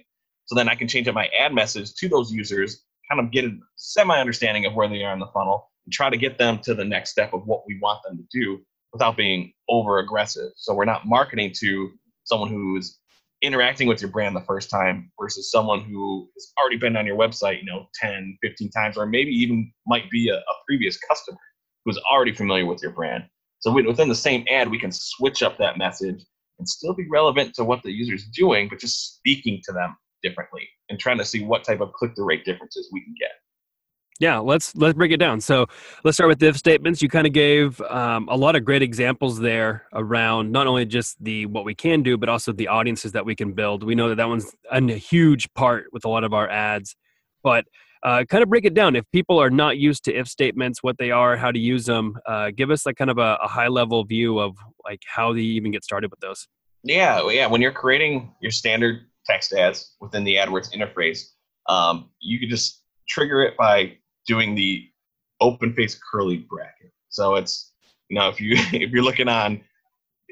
so 0.51 0.55
then 0.55 0.67
i 0.67 0.75
can 0.75 0.87
change 0.87 1.07
up 1.07 1.15
my 1.15 1.29
ad 1.39 1.53
message 1.53 1.93
to 1.95 2.09
those 2.09 2.31
users 2.31 2.83
kind 3.09 3.21
of 3.21 3.31
get 3.31 3.45
a 3.45 3.51
semi 3.77 4.19
understanding 4.19 4.65
of 4.65 4.73
where 4.73 4.89
they 4.89 5.03
are 5.03 5.13
in 5.13 5.19
the 5.19 5.27
funnel 5.27 5.71
and 5.85 5.93
try 5.93 6.09
to 6.09 6.17
get 6.17 6.37
them 6.37 6.59
to 6.59 6.73
the 6.73 6.83
next 6.83 7.11
step 7.11 7.33
of 7.33 7.47
what 7.47 7.63
we 7.67 7.79
want 7.81 7.99
them 8.03 8.17
to 8.17 8.23
do 8.37 8.59
without 8.91 9.15
being 9.15 9.53
over 9.69 9.99
aggressive 9.99 10.51
so 10.57 10.73
we're 10.73 10.83
not 10.83 11.07
marketing 11.07 11.53
to 11.57 11.89
someone 12.25 12.49
who's 12.49 12.99
interacting 13.41 13.87
with 13.87 14.01
your 14.01 14.11
brand 14.11 14.35
the 14.35 14.41
first 14.41 14.69
time 14.69 15.11
versus 15.19 15.49
someone 15.49 15.81
who 15.81 16.29
has 16.35 16.53
already 16.59 16.77
been 16.77 16.95
on 16.95 17.07
your 17.07 17.17
website, 17.17 17.59
you 17.59 17.65
know, 17.65 17.87
10, 17.95 18.37
15 18.43 18.69
times, 18.69 18.97
or 18.97 19.05
maybe 19.05 19.31
even 19.31 19.71
might 19.87 20.07
be 20.11 20.29
a, 20.29 20.35
a 20.35 20.53
previous 20.67 20.97
customer 20.97 21.39
who's 21.83 21.97
already 22.11 22.33
familiar 22.33 22.67
with 22.67 22.83
your 22.83 22.91
brand. 22.91 23.23
So 23.59 23.71
within 23.71 24.09
the 24.09 24.15
same 24.15 24.45
ad, 24.49 24.69
we 24.69 24.77
can 24.77 24.91
switch 24.91 25.41
up 25.41 25.57
that 25.57 25.77
message 25.77 26.23
and 26.59 26.69
still 26.69 26.93
be 26.93 27.07
relevant 27.09 27.55
to 27.55 27.63
what 27.63 27.81
the 27.81 27.91
user 27.91 28.13
is 28.13 28.25
doing, 28.25 28.69
but 28.69 28.79
just 28.79 29.15
speaking 29.15 29.59
to 29.65 29.71
them 29.71 29.95
differently 30.23 30.67
and 30.89 30.99
trying 30.99 31.17
to 31.17 31.25
see 31.25 31.43
what 31.43 31.63
type 31.63 31.81
of 31.81 31.93
click 31.93 32.15
through 32.15 32.25
rate 32.25 32.45
differences 32.45 32.89
we 32.91 33.03
can 33.03 33.13
get. 33.19 33.31
Yeah, 34.19 34.37
let's 34.37 34.75
let's 34.75 34.95
break 34.95 35.11
it 35.11 35.17
down. 35.17 35.41
So 35.41 35.65
let's 36.03 36.15
start 36.15 36.27
with 36.27 36.43
if 36.43 36.55
statements. 36.55 37.01
You 37.01 37.09
kind 37.09 37.25
of 37.25 37.33
gave 37.33 37.81
um, 37.81 38.27
a 38.29 38.37
lot 38.37 38.55
of 38.55 38.63
great 38.63 38.83
examples 38.83 39.39
there 39.39 39.87
around 39.93 40.51
not 40.51 40.67
only 40.67 40.85
just 40.85 41.21
the 41.23 41.47
what 41.47 41.65
we 41.65 41.73
can 41.73 42.03
do, 42.03 42.19
but 42.19 42.29
also 42.29 42.51
the 42.51 42.67
audiences 42.67 43.13
that 43.13 43.25
we 43.25 43.35
can 43.35 43.53
build. 43.53 43.83
We 43.83 43.95
know 43.95 44.09
that 44.09 44.15
that 44.15 44.27
one's 44.29 44.55
a 44.71 44.79
huge 44.91 45.51
part 45.55 45.85
with 45.91 46.05
a 46.05 46.07
lot 46.07 46.23
of 46.23 46.33
our 46.33 46.47
ads. 46.47 46.95
But 47.43 47.65
uh, 48.03 48.23
kind 48.29 48.43
of 48.43 48.49
break 48.49 48.65
it 48.65 48.75
down. 48.75 48.95
If 48.95 49.05
people 49.11 49.41
are 49.41 49.49
not 49.49 49.77
used 49.77 50.03
to 50.05 50.13
if 50.13 50.27
statements, 50.27 50.83
what 50.83 50.97
they 50.97 51.11
are, 51.11 51.35
how 51.35 51.51
to 51.51 51.59
use 51.59 51.85
them, 51.85 52.17
uh, 52.27 52.51
give 52.55 52.71
us 52.71 52.85
like 52.85 52.97
kind 52.97 53.09
of 53.09 53.17
a, 53.17 53.39
a 53.41 53.47
high 53.47 53.67
level 53.67 54.03
view 54.03 54.39
of 54.39 54.55
like 54.83 55.01
how 55.07 55.33
they 55.33 55.41
even 55.41 55.71
get 55.71 55.83
started 55.83 56.11
with 56.11 56.19
those. 56.19 56.47
Yeah, 56.83 57.27
yeah. 57.29 57.47
When 57.47 57.61
you're 57.61 57.71
creating 57.71 58.33
your 58.41 58.51
standard 58.51 59.01
text 59.31 59.53
ads 59.53 59.95
within 60.01 60.23
the 60.23 60.35
AdWords 60.35 60.73
interface, 60.73 61.29
um, 61.67 62.09
you 62.19 62.39
can 62.39 62.49
just 62.49 62.83
trigger 63.07 63.41
it 63.41 63.55
by 63.57 63.97
doing 64.27 64.55
the 64.55 64.87
open 65.39 65.73
face 65.73 65.99
curly 66.11 66.37
bracket. 66.37 66.91
So 67.09 67.35
it's 67.35 67.71
you 68.09 68.17
know 68.17 68.29
if 68.29 68.39
you 68.39 68.53
if 68.73 68.91
you're 68.91 69.03
looking 69.03 69.27
on, 69.27 69.61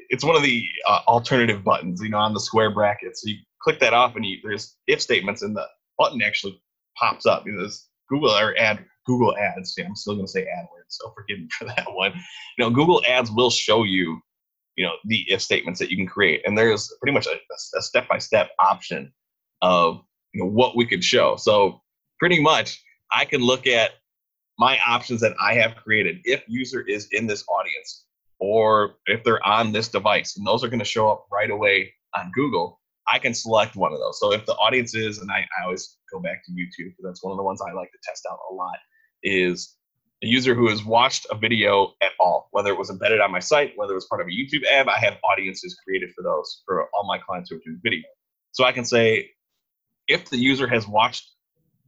it's 0.08 0.24
one 0.24 0.36
of 0.36 0.42
the 0.42 0.64
uh, 0.86 1.00
alternative 1.08 1.64
buttons. 1.64 2.00
You 2.02 2.10
know 2.10 2.18
on 2.18 2.34
the 2.34 2.40
square 2.40 2.72
bracket. 2.72 3.16
So 3.16 3.30
you 3.30 3.36
click 3.62 3.80
that 3.80 3.94
off 3.94 4.16
and 4.16 4.24
you, 4.24 4.38
there's 4.42 4.76
if 4.86 5.00
statements 5.00 5.42
and 5.42 5.56
the 5.56 5.66
button 5.98 6.22
actually 6.22 6.60
pops 6.96 7.26
up. 7.26 7.46
You 7.46 7.52
know, 7.52 7.64
this 7.64 7.88
Google 8.08 8.30
or 8.30 8.56
ad 8.58 8.84
Google 9.06 9.36
Ads. 9.36 9.74
Yeah, 9.76 9.86
I'm 9.86 9.96
still 9.96 10.14
going 10.14 10.26
to 10.26 10.30
say 10.30 10.42
AdWords, 10.42 10.88
so 10.88 11.12
forgive 11.14 11.38
me 11.38 11.48
for 11.58 11.64
that 11.76 11.86
one. 11.92 12.12
You 12.58 12.64
know, 12.64 12.70
Google 12.70 13.02
Ads 13.08 13.30
will 13.30 13.50
show 13.50 13.84
you, 13.84 14.20
you 14.76 14.84
know, 14.84 14.92
the 15.04 15.24
if 15.28 15.42
statements 15.42 15.78
that 15.80 15.90
you 15.90 15.96
can 15.96 16.06
create, 16.06 16.42
and 16.44 16.56
there's 16.56 16.92
pretty 17.00 17.14
much 17.14 17.26
a 17.26 17.82
step 17.82 18.08
by 18.08 18.18
step 18.18 18.50
option 18.58 19.12
of 19.62 20.02
you 20.32 20.42
know 20.42 20.50
what 20.50 20.76
we 20.76 20.86
could 20.86 21.04
show. 21.04 21.36
So 21.36 21.80
pretty 22.18 22.40
much 22.40 22.82
I 23.12 23.24
can 23.24 23.40
look 23.40 23.66
at 23.66 23.92
my 24.58 24.78
options 24.86 25.20
that 25.22 25.34
I 25.40 25.54
have 25.54 25.76
created 25.76 26.18
if 26.24 26.44
user 26.46 26.82
is 26.82 27.08
in 27.12 27.26
this 27.26 27.44
audience 27.48 28.04
or 28.38 28.96
if 29.06 29.24
they're 29.24 29.44
on 29.46 29.72
this 29.72 29.88
device, 29.88 30.36
and 30.36 30.46
those 30.46 30.64
are 30.64 30.68
going 30.68 30.78
to 30.78 30.84
show 30.84 31.10
up 31.10 31.26
right 31.30 31.50
away 31.50 31.92
on 32.16 32.30
Google. 32.34 32.80
I 33.12 33.18
can 33.18 33.34
select 33.34 33.76
one 33.76 33.92
of 33.92 33.98
those. 33.98 34.20
So 34.20 34.32
if 34.32 34.46
the 34.46 34.54
audience 34.54 34.94
is, 34.94 35.18
and 35.18 35.30
I, 35.30 35.46
I 35.58 35.64
always 35.64 35.98
go 36.12 36.20
back 36.20 36.44
to 36.44 36.52
YouTube 36.52 36.90
because 36.90 37.04
that's 37.04 37.24
one 37.24 37.32
of 37.32 37.38
the 37.38 37.42
ones 37.42 37.60
I 37.60 37.72
like 37.72 37.90
to 37.90 37.98
test 38.04 38.26
out 38.30 38.38
a 38.50 38.54
lot, 38.54 38.76
is 39.22 39.76
a 40.22 40.26
user 40.26 40.54
who 40.54 40.68
has 40.68 40.84
watched 40.84 41.26
a 41.30 41.34
video 41.34 41.94
at 42.02 42.12
all, 42.20 42.48
whether 42.50 42.70
it 42.70 42.78
was 42.78 42.90
embedded 42.90 43.20
on 43.20 43.32
my 43.32 43.38
site, 43.38 43.72
whether 43.76 43.92
it 43.92 43.96
was 43.96 44.06
part 44.06 44.20
of 44.20 44.26
a 44.26 44.30
YouTube 44.30 44.64
ad, 44.66 44.88
I 44.88 44.98
have 44.98 45.16
audiences 45.24 45.78
created 45.82 46.10
for 46.14 46.22
those 46.22 46.62
for 46.66 46.88
all 46.94 47.06
my 47.06 47.18
clients 47.18 47.50
who 47.50 47.56
are 47.56 47.60
doing 47.64 47.80
video. 47.82 48.06
So 48.52 48.64
I 48.64 48.72
can 48.72 48.84
say, 48.84 49.30
if 50.08 50.28
the 50.28 50.36
user 50.36 50.66
has 50.66 50.86
watched 50.86 51.30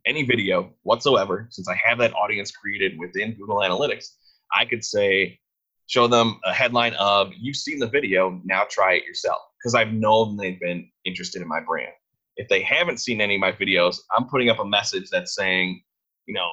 any 0.07 0.23
video 0.25 0.73
whatsoever, 0.83 1.47
since 1.51 1.69
I 1.69 1.79
have 1.85 1.99
that 1.99 2.15
audience 2.15 2.51
created 2.51 2.99
within 2.99 3.35
Google 3.35 3.59
Analytics, 3.59 4.07
I 4.53 4.65
could 4.65 4.85
say, 4.85 5.39
show 5.87 6.07
them 6.07 6.41
a 6.45 6.53
headline 6.53 6.95
of, 6.95 7.33
You've 7.39 7.57
seen 7.57 7.79
the 7.79 7.89
video, 7.89 8.41
now 8.45 8.65
try 8.71 8.95
it 8.95 9.05
yourself. 9.05 9.41
Because 9.59 9.75
I've 9.75 9.93
known 9.93 10.37
they've 10.37 10.59
been 10.59 10.89
interested 11.05 11.43
in 11.43 11.49
my 11.49 11.61
brand. 11.61 11.93
If 12.37 12.49
they 12.49 12.63
haven't 12.63 12.99
seen 12.99 13.21
any 13.21 13.35
of 13.35 13.41
my 13.41 13.53
videos, 13.53 13.99
I'm 14.17 14.27
putting 14.27 14.49
up 14.49 14.59
a 14.59 14.65
message 14.65 15.09
that's 15.11 15.35
saying, 15.35 15.83
you 16.27 16.35
know, 16.35 16.49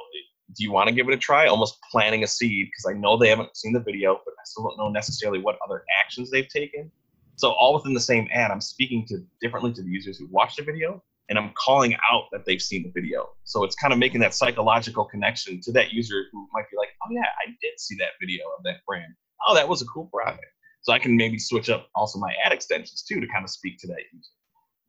do 0.55 0.63
you 0.63 0.71
want 0.71 0.89
to 0.89 0.95
give 0.95 1.07
it 1.07 1.13
a 1.13 1.17
try? 1.17 1.47
Almost 1.47 1.77
planting 1.91 2.23
a 2.23 2.27
seed 2.27 2.67
because 2.67 2.85
I 2.89 2.99
know 2.99 3.17
they 3.17 3.29
haven't 3.29 3.55
seen 3.55 3.73
the 3.73 3.79
video, 3.79 4.19
but 4.25 4.33
I 4.33 4.43
still 4.45 4.63
don't 4.63 4.77
know 4.77 4.89
necessarily 4.89 5.39
what 5.39 5.57
other 5.63 5.83
actions 5.99 6.31
they've 6.31 6.47
taken. 6.47 6.91
So 7.35 7.51
all 7.51 7.75
within 7.75 7.93
the 7.93 7.99
same 7.99 8.27
ad, 8.33 8.51
I'm 8.51 8.61
speaking 8.61 9.05
to 9.07 9.23
differently 9.41 9.71
to 9.73 9.81
the 9.81 9.89
users 9.89 10.17
who 10.17 10.27
watched 10.29 10.57
the 10.57 10.63
video 10.63 11.01
and 11.29 11.37
I'm 11.37 11.51
calling 11.57 11.95
out 12.11 12.23
that 12.31 12.45
they've 12.45 12.61
seen 12.61 12.83
the 12.83 12.91
video. 12.91 13.29
So 13.43 13.63
it's 13.63 13.75
kind 13.75 13.93
of 13.93 13.99
making 13.99 14.19
that 14.21 14.33
psychological 14.33 15.05
connection 15.05 15.61
to 15.61 15.71
that 15.73 15.93
user 15.93 16.23
who 16.31 16.47
might 16.53 16.69
be 16.71 16.77
like, 16.77 16.89
oh 17.03 17.11
yeah, 17.11 17.21
I 17.21 17.51
did 17.61 17.79
see 17.79 17.95
that 17.97 18.09
video 18.19 18.43
of 18.57 18.63
that 18.63 18.77
brand. 18.85 19.13
Oh, 19.47 19.53
that 19.55 19.69
was 19.69 19.81
a 19.81 19.85
cool 19.85 20.09
product. 20.11 20.43
So 20.81 20.91
I 20.91 20.99
can 20.99 21.15
maybe 21.15 21.37
switch 21.37 21.69
up 21.69 21.87
also 21.95 22.19
my 22.19 22.33
ad 22.43 22.51
extensions 22.51 23.03
too 23.03 23.19
to 23.19 23.27
kind 23.27 23.43
of 23.43 23.49
speak 23.49 23.77
to 23.79 23.87
that 23.87 23.99
user. 24.11 24.31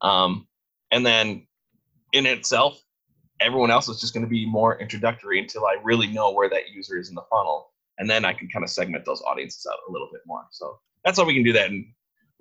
Um, 0.01 0.49
and 0.91 1.05
then 1.05 1.47
in 2.13 2.27
itself, 2.27 2.81
everyone 3.41 3.71
else 3.71 3.89
is 3.89 4.01
just 4.01 4.15
going 4.15 4.25
to 4.25 4.31
be 4.31 4.47
more 4.47 4.81
introductory 4.81 5.39
until 5.39 5.67
I 5.67 5.77
really 5.83 6.07
know 6.07 6.33
where 6.33 6.49
that 6.51 6.71
user 6.71 6.99
is 6.99 7.09
in 7.09 7.15
the 7.15 7.25
funnel. 7.31 7.71
And 7.99 8.09
then 8.09 8.25
I 8.25 8.33
can 8.33 8.49
kind 8.49 8.65
of 8.65 8.71
segment 8.71 9.05
those 9.05 9.23
audiences 9.23 9.67
out 9.71 9.79
a 9.89 9.93
little 9.93 10.09
bit 10.13 10.23
more. 10.27 10.45
So 10.51 10.79
that's 11.05 11.19
how 11.19 11.25
we 11.25 11.35
can 11.35 11.45
do 11.45 11.53
that. 11.53 11.71
And 11.71 11.85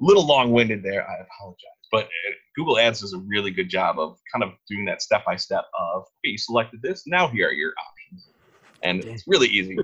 a 0.01 0.05
little 0.05 0.25
long 0.25 0.51
winded 0.51 0.83
there. 0.83 1.07
I 1.09 1.15
apologize. 1.21 1.65
But 1.91 2.05
uh, 2.05 2.33
Google 2.55 2.79
Ads 2.79 3.01
does 3.01 3.13
a 3.13 3.17
really 3.19 3.51
good 3.51 3.69
job 3.69 3.99
of 3.99 4.17
kind 4.31 4.43
of 4.43 4.51
doing 4.69 4.85
that 4.85 5.01
step 5.01 5.25
by 5.25 5.35
step 5.35 5.65
of, 5.77 6.05
hey, 6.23 6.31
you 6.31 6.37
selected 6.37 6.81
this, 6.81 7.03
now 7.07 7.27
here 7.27 7.49
are 7.49 7.53
your 7.53 7.71
options. 7.71 8.29
And 8.83 9.03
it's 9.03 9.27
really 9.27 9.47
easy. 9.47 9.77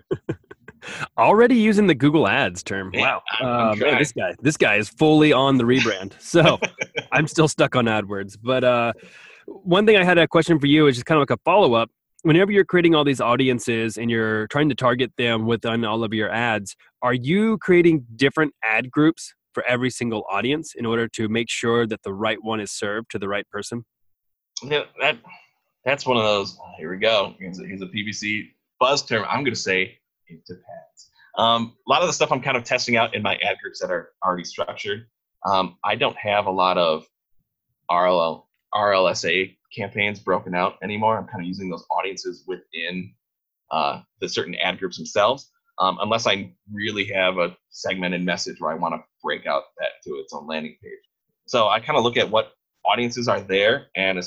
Already 1.18 1.56
using 1.56 1.88
the 1.88 1.96
Google 1.96 2.28
Ads 2.28 2.62
term. 2.64 2.92
wow. 2.94 3.22
Uh, 3.42 3.76
man, 3.78 3.98
this 3.98 4.12
guy, 4.12 4.36
this 4.42 4.56
guy 4.56 4.76
is 4.76 4.88
fully 4.88 5.34
on 5.34 5.58
the 5.58 5.64
rebrand. 5.64 6.14
So 6.22 6.60
I'm 7.12 7.28
still 7.28 7.48
stuck 7.48 7.76
on 7.76 7.86
AdWords. 7.86 8.38
But 8.42 8.64
uh, 8.64 8.94
one 9.46 9.86
thing 9.86 9.98
I 9.98 10.04
had 10.04 10.18
a 10.18 10.28
question 10.28 10.60
for 10.60 10.68
you 10.68 10.88
is 10.88 10.96
just 10.96 11.06
kind 11.06 11.18
of 11.18 11.22
like 11.22 11.38
a 11.38 11.42
follow 11.44 11.74
up. 11.74 11.90
Whenever 12.24 12.52
you're 12.52 12.66
creating 12.66 12.96
all 12.96 13.04
these 13.04 13.22
audiences 13.22 13.98
and 13.98 14.10
you're 14.10 14.48
trying 14.48 14.70
to 14.70 14.76
target 14.76 15.12
them 15.18 15.46
within 15.46 15.86
all 15.86 16.04
of 16.04 16.14
your 16.14 16.32
ads, 16.32 16.76
are 17.02 17.14
you 17.14 17.58
creating 17.60 18.06
different 18.16 18.54
ad 18.64 18.90
groups 18.90 19.34
for 19.54 19.64
every 19.68 19.92
single 19.92 20.26
audience 20.30 20.74
in 20.76 20.86
order 20.86 21.08
to 21.08 21.30
make 21.30 21.50
sure 21.50 21.86
that 21.86 22.02
the 22.04 22.14
right 22.14 22.38
one 22.42 22.60
is 22.60 22.72
served 22.72 23.12
to 23.12 23.20
the 23.20 23.28
right 23.28 23.48
person? 23.50 23.86
Yeah, 24.64 24.84
that 25.00 25.18
that's 25.84 26.06
one 26.06 26.18
of 26.18 26.24
those. 26.24 26.58
Oh, 26.60 26.72
here 26.78 26.90
we 26.90 26.98
go. 26.98 27.36
Here's 27.40 27.60
a, 27.60 27.66
here's 27.66 27.82
a 27.82 28.50
buzz 28.80 29.04
term. 29.04 29.26
I'm 29.30 29.44
going 29.44 29.54
to 29.54 29.60
say 29.60 30.00
it 30.28 30.46
depends. 30.46 31.12
Um, 31.38 31.76
a 31.88 31.90
lot 31.90 32.02
of 32.02 32.08
the 32.08 32.14
stuff 32.14 32.32
I'm 32.32 32.42
kind 32.42 32.58
of 32.58 32.64
testing 32.64 32.98
out 32.98 33.14
in 33.14 33.22
my 33.22 33.36
ad 33.36 33.58
groups 33.62 33.80
that 33.82 33.92
are 33.92 34.10
already 34.24 34.46
structured. 34.46 35.06
Um, 35.46 35.78
I 35.84 35.96
don't 35.96 36.18
have 36.18 36.48
a 36.48 36.52
lot 36.52 36.78
of 36.78 37.06
RLL, 37.92 38.45
RLSA 38.76 39.56
campaigns 39.76 40.20
broken 40.20 40.54
out 40.54 40.76
anymore. 40.84 41.18
I'm 41.18 41.28
kind 41.28 41.42
of 41.42 41.48
using 41.48 41.70
those 41.70 41.86
audiences 41.90 42.44
within 42.46 43.14
uh, 43.72 44.02
the 44.22 44.30
certain 44.30 44.56
ad 44.56 44.80
groups 44.80 44.98
themselves 44.98 45.50
um, 45.80 45.98
unless 46.02 46.28
I 46.28 46.52
really 46.72 47.06
have 47.06 47.38
a 47.38 47.56
segmented 47.70 48.24
message 48.24 48.60
where 48.60 48.72
I 48.72 48.76
want 48.76 48.96
to 48.96 49.04
break 49.24 49.46
out 49.46 49.64
that 49.80 49.90
to 50.06 50.16
its 50.16 50.34
own 50.34 50.48
landing 50.48 50.76
page. 50.82 50.92
So 51.48 51.68
I 51.68 51.80
kind 51.80 51.98
of 51.98 52.04
look 52.04 52.18
at 52.18 52.30
what 52.30 52.54
audiences 52.86 53.28
are 53.28 53.42
there, 53.42 53.88
and 53.96 54.20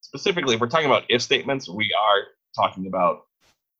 specifically, 0.00 0.54
if 0.54 0.60
we're 0.60 0.68
talking 0.68 0.86
about 0.86 1.04
if 1.08 1.22
statements, 1.22 1.68
we 1.68 1.90
are 1.98 2.22
talking 2.54 2.86
about 2.86 3.22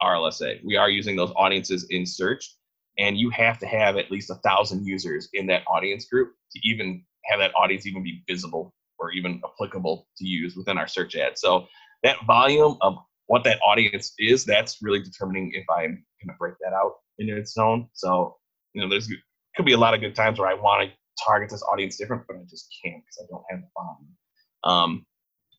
RLSA. 0.02 0.64
We 0.64 0.76
are 0.76 0.88
using 0.88 1.16
those 1.16 1.32
audiences 1.36 1.86
in 1.90 2.06
search, 2.06 2.56
and 2.98 3.16
you 3.16 3.30
have 3.30 3.58
to 3.58 3.66
have 3.66 3.96
at 3.96 4.10
least 4.10 4.30
a 4.30 4.36
thousand 4.36 4.86
users 4.86 5.28
in 5.34 5.46
that 5.48 5.62
audience 5.66 6.06
group 6.06 6.32
to 6.52 6.68
even 6.68 7.04
have 7.26 7.38
that 7.38 7.52
audience 7.54 7.86
even 7.86 8.02
be 8.02 8.22
visible 8.26 8.74
or 9.00 9.11
even 9.12 9.40
applicable 9.45 10.07
to 10.19 10.26
use 10.26 10.54
within 10.57 10.78
our 10.78 10.87
search 10.87 11.16
ad. 11.16 11.38
So 11.38 11.66
that 12.02 12.16
volume 12.26 12.76
of 12.80 12.97
what 13.26 13.45
that 13.45 13.59
audience 13.66 14.12
is, 14.19 14.45
that's 14.45 14.78
really 14.83 15.00
determining 15.02 15.52
if 15.54 15.64
I'm 15.71 16.04
to 16.26 16.35
break 16.38 16.54
that 16.61 16.73
out 16.73 16.95
in 17.19 17.28
its 17.28 17.57
own. 17.57 17.88
So, 17.95 18.37
you 18.75 18.83
know, 18.83 18.88
there's 18.88 19.09
could 19.57 19.66
be 19.66 19.73
a 19.73 19.78
lot 19.78 19.95
of 19.95 20.00
good 20.00 20.14
times 20.14 20.38
where 20.38 20.49
I 20.49 20.54
want 20.54 20.88
to 20.88 21.25
target 21.25 21.50
this 21.50 21.62
audience 21.62 21.97
different, 21.97 22.23
but 22.26 22.37
I 22.37 22.40
just 22.49 22.69
can't 22.85 23.02
because 23.02 23.23
I 23.23 23.26
don't 23.30 23.45
have 23.50 23.61
the 23.61 23.69
volume. 23.76 24.16
Um, 24.64 25.07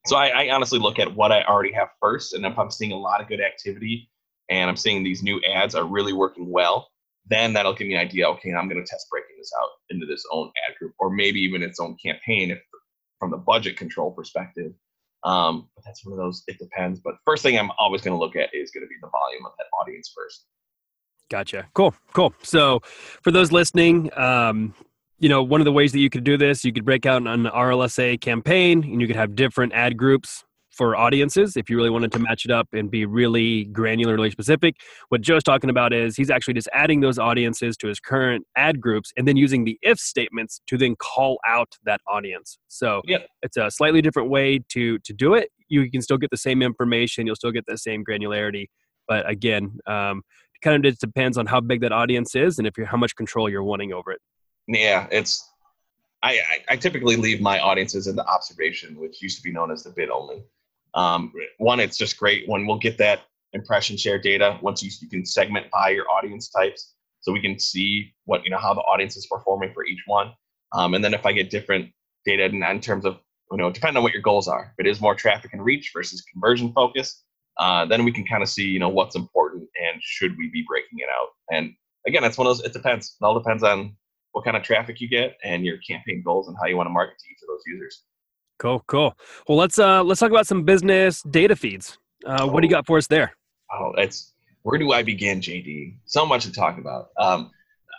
so 0.06 0.16
I, 0.16 0.28
I, 0.28 0.50
honestly 0.50 0.78
look 0.78 0.98
at 0.98 1.14
what 1.14 1.30
I 1.30 1.42
already 1.44 1.72
have 1.72 1.88
first, 2.00 2.34
and 2.34 2.44
if 2.44 2.58
I'm 2.58 2.70
seeing 2.70 2.92
a 2.92 2.96
lot 2.96 3.20
of 3.20 3.28
good 3.28 3.40
activity 3.40 4.10
and 4.48 4.68
I'm 4.68 4.76
seeing 4.76 5.02
these 5.02 5.22
new 5.22 5.40
ads 5.54 5.74
are 5.74 5.84
really 5.84 6.12
working 6.12 6.50
well, 6.50 6.88
then 7.26 7.52
that'll 7.52 7.74
give 7.74 7.86
me 7.86 7.94
an 7.94 8.00
idea. 8.00 8.28
Okay, 8.30 8.52
I'm 8.52 8.68
going 8.68 8.82
to 8.82 8.88
test 8.88 9.06
breaking 9.10 9.36
this 9.38 9.52
out 9.60 9.68
into 9.90 10.06
this 10.06 10.24
own 10.32 10.50
ad 10.68 10.76
group, 10.78 10.94
or 10.98 11.10
maybe 11.10 11.40
even 11.40 11.62
its 11.62 11.78
own 11.78 11.96
campaign, 12.04 12.50
if 12.50 12.58
from 13.22 13.30
the 13.30 13.36
budget 13.36 13.76
control 13.76 14.10
perspective. 14.10 14.72
Um, 15.22 15.68
but 15.76 15.84
that's 15.84 16.04
one 16.04 16.12
of 16.12 16.18
those. 16.18 16.42
It 16.48 16.58
depends. 16.58 16.98
But 16.98 17.14
first 17.24 17.44
thing 17.44 17.56
I'm 17.56 17.70
always 17.78 18.02
going 18.02 18.16
to 18.16 18.18
look 18.18 18.34
at 18.34 18.52
is 18.52 18.72
going 18.72 18.82
to 18.82 18.88
be 18.88 18.96
the 19.00 19.08
volume 19.10 19.46
of 19.46 19.52
that 19.58 19.66
audience 19.80 20.12
first. 20.12 20.44
Gotcha. 21.30 21.68
Cool. 21.72 21.94
Cool. 22.14 22.34
So, 22.42 22.80
for 23.22 23.30
those 23.30 23.52
listening, 23.52 24.10
um, 24.18 24.74
you 25.20 25.28
know, 25.28 25.40
one 25.40 25.60
of 25.60 25.66
the 25.66 25.72
ways 25.72 25.92
that 25.92 26.00
you 26.00 26.10
could 26.10 26.24
do 26.24 26.36
this, 26.36 26.64
you 26.64 26.72
could 26.72 26.84
break 26.84 27.06
out 27.06 27.24
an 27.24 27.44
RLSA 27.44 28.20
campaign 28.20 28.82
and 28.82 29.00
you 29.00 29.06
could 29.06 29.14
have 29.14 29.36
different 29.36 29.72
ad 29.72 29.96
groups 29.96 30.42
for 30.72 30.96
audiences 30.96 31.56
if 31.56 31.68
you 31.68 31.76
really 31.76 31.90
wanted 31.90 32.10
to 32.12 32.18
match 32.18 32.44
it 32.44 32.50
up 32.50 32.68
and 32.72 32.90
be 32.90 33.04
really 33.04 33.66
granularly 33.66 34.30
specific. 34.30 34.76
What 35.10 35.20
Joe's 35.20 35.42
talking 35.42 35.70
about 35.70 35.92
is 35.92 36.16
he's 36.16 36.30
actually 36.30 36.54
just 36.54 36.68
adding 36.72 37.00
those 37.00 37.18
audiences 37.18 37.76
to 37.78 37.88
his 37.88 38.00
current 38.00 38.46
ad 38.56 38.80
groups 38.80 39.12
and 39.16 39.28
then 39.28 39.36
using 39.36 39.64
the 39.64 39.78
if 39.82 39.98
statements 39.98 40.60
to 40.68 40.78
then 40.78 40.96
call 40.96 41.38
out 41.46 41.76
that 41.84 42.00
audience. 42.08 42.58
So 42.68 43.02
yep. 43.04 43.26
it's 43.42 43.56
a 43.56 43.70
slightly 43.70 44.02
different 44.02 44.30
way 44.30 44.60
to 44.70 44.98
to 44.98 45.12
do 45.12 45.34
it. 45.34 45.50
You 45.68 45.90
can 45.90 46.02
still 46.02 46.18
get 46.18 46.30
the 46.30 46.36
same 46.36 46.62
information, 46.62 47.26
you'll 47.26 47.36
still 47.36 47.52
get 47.52 47.64
the 47.66 47.78
same 47.78 48.04
granularity, 48.04 48.66
but 49.08 49.28
again, 49.28 49.78
um, 49.86 50.22
kind 50.62 50.76
of 50.76 50.90
just 50.90 51.00
depends 51.00 51.36
on 51.36 51.46
how 51.46 51.60
big 51.60 51.80
that 51.80 51.92
audience 51.92 52.34
is 52.34 52.58
and 52.58 52.66
if 52.66 52.78
you're 52.78 52.86
how 52.86 52.96
much 52.96 53.14
control 53.16 53.50
you're 53.50 53.64
wanting 53.64 53.92
over 53.92 54.12
it. 54.12 54.20
Yeah, 54.68 55.08
it's 55.10 55.48
I, 56.22 56.32
I, 56.32 56.74
I 56.74 56.76
typically 56.76 57.16
leave 57.16 57.40
my 57.40 57.58
audiences 57.58 58.06
in 58.06 58.16
the 58.16 58.24
observation, 58.26 58.98
which 58.98 59.20
used 59.20 59.36
to 59.38 59.42
be 59.42 59.52
known 59.52 59.70
as 59.70 59.82
the 59.82 59.90
bid 59.90 60.08
only. 60.08 60.44
Um, 60.94 61.32
one, 61.58 61.80
it's 61.80 61.96
just 61.96 62.18
great 62.18 62.48
when 62.48 62.66
we'll 62.66 62.78
get 62.78 62.98
that 62.98 63.22
impression 63.52 63.96
share 63.96 64.18
data. 64.18 64.58
Once 64.62 64.82
you, 64.82 64.90
you 65.00 65.08
can 65.08 65.24
segment 65.24 65.66
by 65.70 65.90
your 65.90 66.08
audience 66.10 66.48
types 66.48 66.94
so 67.20 67.32
we 67.32 67.40
can 67.40 67.58
see 67.58 68.12
what 68.24 68.44
you 68.44 68.50
know 68.50 68.58
how 68.58 68.74
the 68.74 68.80
audience 68.80 69.16
is 69.16 69.26
performing 69.26 69.72
for 69.72 69.84
each 69.86 70.02
one. 70.06 70.32
Um, 70.72 70.94
and 70.94 71.04
then 71.04 71.12
if 71.12 71.26
i 71.26 71.32
get 71.32 71.50
different 71.50 71.90
data 72.24 72.44
in, 72.44 72.62
in 72.62 72.80
terms 72.80 73.04
of 73.04 73.18
you 73.50 73.58
know 73.58 73.70
depending 73.70 73.98
on 73.98 74.02
what 74.02 74.12
your 74.12 74.22
goals 74.22 74.48
are 74.48 74.72
if 74.72 74.86
it 74.86 74.88
is 74.88 75.00
more 75.00 75.14
traffic 75.14 75.52
and 75.52 75.62
reach 75.62 75.90
versus 75.94 76.22
conversion 76.22 76.72
focus 76.72 77.22
uh, 77.58 77.84
then 77.84 78.04
we 78.04 78.12
can 78.12 78.24
kind 78.24 78.42
of 78.42 78.48
see 78.48 78.64
you 78.66 78.78
know 78.78 78.88
what's 78.88 79.16
important 79.16 79.62
and 79.62 80.02
should 80.02 80.36
we 80.38 80.48
be 80.50 80.64
breaking 80.66 80.98
it 80.98 81.08
out. 81.20 81.28
And 81.50 81.74
again 82.06 82.24
it's 82.24 82.38
one 82.38 82.46
of 82.46 82.56
those 82.56 82.66
it 82.66 82.72
depends. 82.72 83.16
It 83.20 83.24
all 83.24 83.38
depends 83.38 83.62
on 83.62 83.96
what 84.32 84.44
kind 84.44 84.56
of 84.56 84.62
traffic 84.62 85.00
you 85.00 85.08
get 85.08 85.36
and 85.44 85.64
your 85.64 85.76
campaign 85.78 86.22
goals 86.24 86.48
and 86.48 86.56
how 86.60 86.66
you 86.66 86.76
want 86.76 86.86
to 86.86 86.92
market 86.92 87.18
to 87.18 87.24
each 87.30 87.42
of 87.42 87.48
those 87.48 87.62
users 87.66 88.04
cool 88.62 88.84
cool. 88.86 89.16
Well 89.48 89.58
let's 89.58 89.78
uh 89.78 90.04
let's 90.04 90.20
talk 90.20 90.30
about 90.30 90.46
some 90.46 90.62
business 90.62 91.22
data 91.22 91.56
feeds. 91.56 91.98
Uh, 92.24 92.38
oh. 92.40 92.46
what 92.46 92.60
do 92.60 92.68
you 92.68 92.74
oh. 92.74 92.78
got 92.78 92.86
for 92.86 92.96
us 92.96 93.08
there? 93.08 93.32
Oh 93.72 93.92
it's 93.98 94.32
where 94.62 94.78
do 94.78 94.92
i 94.92 95.02
begin 95.02 95.40
jd 95.40 95.96
so 96.04 96.24
much 96.24 96.44
to 96.44 96.52
talk 96.52 96.78
about. 96.78 97.08
Um, 97.18 97.50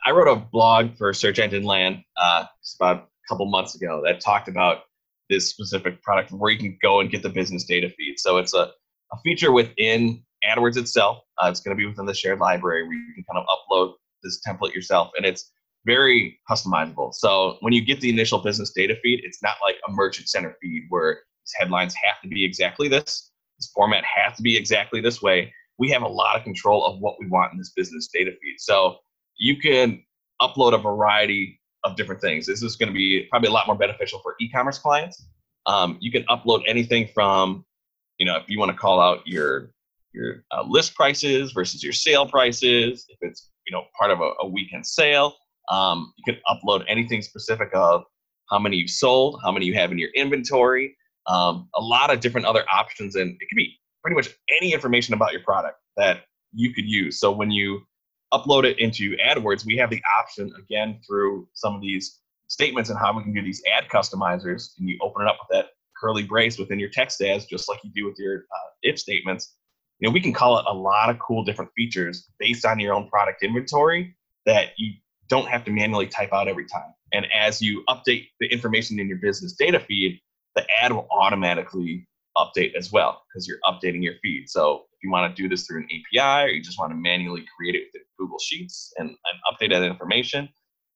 i 0.05 0.11
wrote 0.11 0.31
a 0.31 0.37
blog 0.37 0.95
for 0.95 1.13
search 1.13 1.39
engine 1.39 1.63
land 1.63 2.03
uh, 2.15 2.45
about 2.79 2.97
a 2.97 3.27
couple 3.27 3.45
months 3.47 3.75
ago 3.75 4.01
that 4.05 4.21
talked 4.21 4.47
about 4.47 4.83
this 5.29 5.49
specific 5.49 6.01
product 6.01 6.31
where 6.31 6.51
you 6.51 6.57
can 6.57 6.77
go 6.81 7.01
and 7.01 7.09
get 7.09 7.23
the 7.23 7.29
business 7.29 7.65
data 7.65 7.89
feed. 7.89 8.15
So 8.17 8.37
it's 8.37 8.53
a, 8.53 8.71
a 9.11 9.17
feature 9.23 9.51
within 9.51 10.23
adwords 10.47 10.77
itself. 10.77 11.19
Uh, 11.41 11.47
it's 11.49 11.61
going 11.61 11.75
to 11.75 11.81
be 11.81 11.87
within 11.87 12.05
the 12.05 12.13
shared 12.13 12.39
library 12.39 12.83
where 12.83 12.93
you 12.93 13.13
can 13.15 13.23
kind 13.23 13.43
of 13.43 13.45
upload 13.47 13.93
this 14.21 14.39
template 14.47 14.73
yourself. 14.73 15.11
And 15.17 15.25
it's 15.25 15.51
very 15.85 16.39
customizable. 16.49 17.13
So 17.13 17.57
when 17.61 17.73
you 17.73 17.83
get 17.83 18.01
the 18.01 18.09
initial 18.09 18.39
business 18.39 18.71
data 18.71 18.95
feed, 19.03 19.21
it's 19.23 19.41
not 19.43 19.55
like 19.63 19.75
a 19.87 19.91
merchant 19.91 20.29
center 20.29 20.55
feed 20.61 20.85
where 20.89 21.21
these 21.43 21.53
headlines 21.59 21.93
have 21.95 22.21
to 22.23 22.29
be 22.29 22.43
exactly 22.45 22.87
this, 22.87 23.31
this 23.59 23.71
format 23.73 24.03
has 24.03 24.35
to 24.37 24.43
be 24.43 24.55
exactly 24.55 25.01
this 25.01 25.21
way. 25.21 25.53
We 25.79 25.89
have 25.89 26.03
a 26.03 26.07
lot 26.07 26.37
of 26.37 26.43
control 26.43 26.85
of 26.85 26.99
what 26.99 27.15
we 27.19 27.27
want 27.27 27.51
in 27.51 27.57
this 27.57 27.71
business 27.75 28.09
data 28.13 28.31
feed. 28.31 28.55
So 28.59 28.97
you 29.37 29.57
can 29.57 30.03
upload 30.41 30.73
a 30.73 30.77
variety 30.77 31.59
of 31.83 31.95
different 31.95 32.21
things. 32.21 32.45
This 32.45 32.63
is 32.63 32.75
going 32.75 32.87
to 32.87 32.93
be 32.93 33.27
probably 33.29 33.49
a 33.49 33.51
lot 33.51 33.67
more 33.67 33.75
beneficial 33.75 34.19
for 34.21 34.35
e-commerce 34.39 34.77
clients. 34.77 35.25
Um, 35.65 35.97
you 35.99 36.11
can 36.11 36.23
upload 36.23 36.63
anything 36.67 37.09
from, 37.13 37.65
you 38.17 38.25
know, 38.25 38.37
if 38.37 38.43
you 38.47 38.59
want 38.59 38.71
to 38.71 38.77
call 38.77 38.99
out 38.99 39.25
your 39.25 39.71
your 40.13 40.43
uh, 40.51 40.63
list 40.67 40.93
prices 40.93 41.53
versus 41.53 41.83
your 41.83 41.91
sale 41.91 42.27
prices, 42.27 43.05
if 43.09 43.17
it's 43.21 43.49
you 43.65 43.75
know 43.75 43.83
part 43.97 44.11
of 44.11 44.21
a, 44.21 44.31
a 44.41 44.47
weekend 44.47 44.85
sale, 44.85 45.33
um, 45.69 46.13
you 46.17 46.33
can 46.33 46.41
upload 46.47 46.83
anything 46.87 47.21
specific 47.21 47.69
of 47.73 48.03
how 48.49 48.59
many 48.59 48.77
you've 48.77 48.89
sold, 48.89 49.39
how 49.43 49.51
many 49.51 49.65
you 49.65 49.73
have 49.73 49.91
in 49.91 49.97
your 49.97 50.09
inventory, 50.15 50.95
um, 51.27 51.69
a 51.75 51.81
lot 51.81 52.13
of 52.13 52.19
different 52.19 52.45
other 52.45 52.63
options, 52.71 53.15
and 53.15 53.31
it 53.31 53.49
could 53.49 53.55
be 53.55 53.79
pretty 54.01 54.15
much 54.15 54.29
any 54.59 54.73
information 54.73 55.13
about 55.13 55.31
your 55.31 55.41
product 55.41 55.77
that 55.97 56.21
you 56.53 56.73
could 56.73 56.85
use. 56.85 57.19
So 57.19 57.31
when 57.31 57.51
you 57.51 57.81
upload 58.33 58.65
it 58.65 58.79
into 58.79 59.15
AdWords, 59.17 59.65
we 59.65 59.77
have 59.77 59.89
the 59.89 60.01
option 60.19 60.51
again 60.59 60.99
through 61.07 61.47
some 61.53 61.75
of 61.75 61.81
these 61.81 62.19
statements 62.47 62.89
and 62.89 62.99
how 62.99 63.15
we 63.15 63.23
can 63.23 63.33
do 63.33 63.41
these 63.41 63.61
ad 63.75 63.85
customizers, 63.89 64.71
and 64.77 64.89
you 64.89 64.97
open 65.01 65.21
it 65.23 65.27
up 65.27 65.37
with 65.39 65.57
that 65.57 65.69
curly 65.99 66.23
brace 66.23 66.57
within 66.57 66.79
your 66.79 66.89
text 66.89 67.21
ads, 67.21 67.45
just 67.45 67.69
like 67.69 67.79
you 67.83 67.91
do 67.95 68.05
with 68.05 68.17
your 68.19 68.39
uh, 68.39 68.69
if 68.81 68.99
statements. 68.99 69.55
You 69.99 70.09
know, 70.09 70.13
we 70.13 70.19
can 70.19 70.33
call 70.33 70.59
it 70.59 70.65
a 70.67 70.73
lot 70.73 71.09
of 71.09 71.17
cool 71.19 71.43
different 71.45 71.71
features 71.77 72.27
based 72.39 72.65
on 72.65 72.79
your 72.79 72.93
own 72.93 73.07
product 73.07 73.41
inventory 73.41 74.15
that 74.45 74.69
you 74.77 74.93
don't 75.33 75.47
have 75.47 75.65
to 75.65 75.71
manually 75.71 76.05
type 76.05 76.31
out 76.31 76.47
every 76.47 76.67
time. 76.67 76.93
And 77.11 77.25
as 77.33 77.59
you 77.59 77.83
update 77.89 78.27
the 78.39 78.45
information 78.51 78.99
in 78.99 79.07
your 79.07 79.17
business 79.17 79.53
data 79.53 79.79
feed, 79.79 80.21
the 80.53 80.63
ad 80.79 80.91
will 80.91 81.07
automatically 81.09 82.07
update 82.37 82.75
as 82.75 82.91
well 82.91 83.23
because 83.27 83.47
you're 83.47 83.57
updating 83.65 84.03
your 84.03 84.13
feed. 84.21 84.47
So 84.47 84.83
if 84.91 85.03
you 85.03 85.09
want 85.09 85.35
to 85.35 85.41
do 85.41 85.49
this 85.49 85.65
through 85.65 85.79
an 85.79 85.85
API 85.85 86.43
or 86.43 86.53
you 86.53 86.61
just 86.61 86.77
want 86.77 86.91
to 86.91 86.95
manually 86.95 87.43
create 87.57 87.73
it 87.73 87.85
within 87.87 88.05
Google 88.19 88.37
Sheets 88.37 88.93
and, 88.99 89.09
and 89.09 89.17
update 89.49 89.71
that 89.71 89.81
information, 89.81 90.47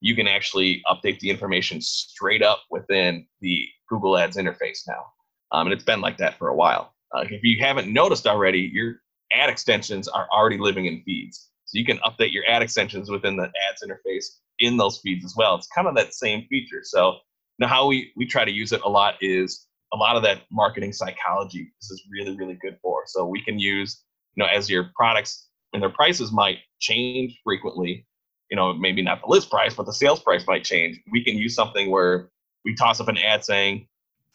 you 0.02 0.16
can 0.16 0.28
actually 0.28 0.84
update 0.86 1.18
the 1.20 1.32
information 1.32 1.82
straight 1.82 2.44
up 2.44 2.60
within 2.70 3.26
the 3.42 3.66
Google 3.90 4.20
Ads 4.20 4.38
interface 4.38 4.82
now. 4.88 5.04
Um, 5.52 5.66
and 5.66 5.74
it's 5.74 5.84
been 5.84 6.02
like 6.02 6.18
that 6.18 6.38
for 6.38 6.50
a 6.50 6.56
while. 6.56 6.94
Uh, 7.12 7.24
if 7.28 7.42
you 7.42 7.58
haven't 7.60 7.92
noticed 7.92 8.28
already, 8.28 8.70
your 8.72 9.02
ad 9.34 9.50
extensions 9.50 10.08
are 10.08 10.28
already 10.32 10.60
living 10.60 10.86
in 10.86 11.02
feeds. 11.02 11.50
So 11.68 11.78
you 11.78 11.86
can 11.86 11.98
update 12.00 12.32
your 12.32 12.44
ad 12.50 12.62
extensions 12.62 13.12
within 13.12 13.36
the 13.36 13.52
ads 13.70 13.84
interface 13.86 14.26
in 14.60 14.78
those 14.78 15.00
feeds 15.00 15.26
as 15.26 15.36
well. 15.36 15.56
It's 15.56 15.68
kind 15.68 15.88
of 15.88 15.96
that 15.96 16.14
same 16.14 16.48
feature. 16.50 16.82
So 16.82 17.18
now 17.60 17.68
how 17.68 17.88
we, 17.88 18.12
we 18.16 18.26
try 18.26 18.46
to 18.46 18.52
use 18.52 18.72
it 18.72 18.82
a 18.84 18.90
lot 18.90 19.16
is 19.22 19.68
a 19.94 19.98
lot 19.98 20.16
of 20.16 20.24
that 20.24 20.42
marketing 20.52 20.94
psychology 20.94 21.72
this 21.82 21.92
is 21.92 22.04
really, 22.10 22.36
really 22.38 22.58
good 22.62 22.78
for. 22.82 23.04
So 23.06 23.26
we 23.26 23.42
can 23.44 23.60
use, 23.60 24.04
you 24.36 24.44
know, 24.44 24.50
as 24.50 24.70
your 24.70 24.92
products 24.96 25.50
and 25.74 25.82
their 25.82 25.90
prices 25.90 26.32
might 26.32 26.60
change 26.80 27.40
frequently, 27.44 28.08
you 28.50 28.56
know, 28.56 28.74
maybe 28.74 29.02
not 29.02 29.22
the 29.22 29.28
list 29.28 29.50
price, 29.50 29.74
but 29.74 29.86
the 29.86 29.94
sales 29.94 30.22
price 30.22 30.46
might 30.48 30.64
change. 30.64 31.00
We 31.12 31.24
can 31.24 31.36
use 31.36 31.54
something 31.54 31.92
where 31.92 32.30
we 32.64 32.76
toss 32.76 33.02
up 33.02 33.10
an 33.10 33.18
ad 33.18 33.44
saying, 33.44 33.88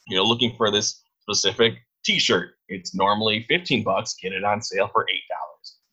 you 0.06 0.16
know, 0.16 0.24
looking 0.24 0.54
for 0.56 0.70
this 0.70 1.02
specific 1.22 1.74
t-shirt. 2.04 2.50
It's 2.68 2.94
normally 2.94 3.46
15 3.48 3.84
bucks, 3.84 4.14
get 4.20 4.32
it 4.32 4.44
on 4.44 4.60
sale 4.60 4.90
for 4.92 5.04
$8 5.04 5.06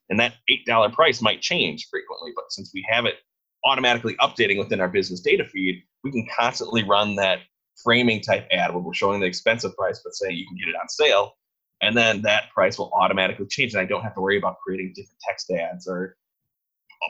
and 0.10 0.20
that 0.20 0.34
$8 0.68 0.94
price 0.94 1.22
might 1.22 1.42
change 1.42 1.88
frequently, 1.90 2.32
but 2.36 2.46
since 2.50 2.72
we 2.74 2.86
have 2.90 3.06
it 3.06 3.16
automatically 3.66 4.16
updating 4.22 4.58
within 4.58 4.80
our 4.80 4.88
business 4.88 5.20
data 5.20 5.46
feed, 5.46 5.84
we 6.04 6.12
can 6.12 6.26
constantly 6.38 6.84
run 6.84 7.16
that 7.16 7.40
framing 7.84 8.22
type 8.22 8.48
ad 8.52 8.74
where 8.74 8.82
we're 8.82 8.94
showing 8.94 9.20
the 9.20 9.26
expensive 9.26 9.76
price, 9.76 10.02
but 10.04 10.14
saying 10.14 10.38
you 10.38 10.48
can 10.48 10.58
get 10.58 10.70
it 10.70 10.76
on 10.76 10.88
sale. 10.90 11.34
And 11.82 11.96
then 11.96 12.22
that 12.24 12.50
price 12.54 12.78
will 12.78 12.92
automatically 12.94 13.46
change. 13.48 13.74
And 13.74 13.82
I 13.82 13.86
don't 13.86 14.02
have 14.02 14.16
to 14.16 14.22
worry 14.22 14.38
about 14.38 14.58
creating 14.66 14.94
different 14.96 15.20
text 15.26 15.50
ads 15.52 15.88
or 15.88 16.18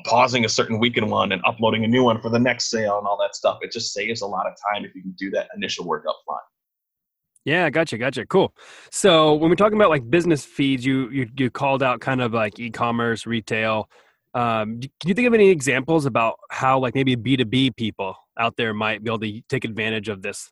pausing 0.06 0.46
a 0.46 0.50
certain 0.50 0.80
weekend 0.80 1.10
one 1.10 1.32
and 1.32 1.42
uploading 1.46 1.84
a 1.84 1.88
new 1.88 2.04
one 2.04 2.22
for 2.22 2.30
the 2.30 2.38
next 2.38 2.70
sale 2.70 3.00
and 3.00 3.08
all 3.08 3.18
that 3.18 3.36
stuff. 3.36 3.60
It 3.62 3.72
just 3.72 3.94
saves 3.94 4.22
a 4.22 4.28
lot 4.28 4.46
of 4.46 4.54
time 4.72 4.86
if 4.86 4.94
you 4.94 5.02
can 5.02 5.16
do 5.18 5.32
that 5.32 5.48
initial 5.56 5.86
work 5.86 6.06
up 6.08 6.18
front. 6.26 6.42
Yeah, 7.46 7.70
gotcha, 7.70 7.98
gotcha. 7.98 8.26
Cool. 8.26 8.54
So 8.92 9.34
when 9.34 9.50
we're 9.50 9.56
talking 9.56 9.78
about 9.78 9.90
like 9.90 10.10
business 10.10 10.46
feeds, 10.46 10.86
you 10.86 11.10
you, 11.10 11.28
you 11.38 11.50
called 11.50 11.82
out 11.82 12.02
kind 12.02 12.22
of 12.22 12.34
like 12.34 12.60
e-commerce, 12.60 13.26
retail. 13.26 13.90
Um, 14.34 14.80
can 14.82 15.08
you 15.08 15.14
think 15.14 15.28
of 15.28 15.34
any 15.34 15.50
examples 15.50 16.06
about 16.06 16.36
how 16.52 16.80
like 16.80 16.94
maybe 16.96 17.16
B 17.16 17.38
two 17.38 17.46
B 17.46 17.72
people 17.72 18.16
out 18.38 18.56
there 18.58 18.74
might 18.74 19.04
be 19.04 19.10
able 19.10 19.20
to 19.20 19.42
take 19.50 19.66
advantage 19.66 20.10
of 20.10 20.22
this? 20.22 20.52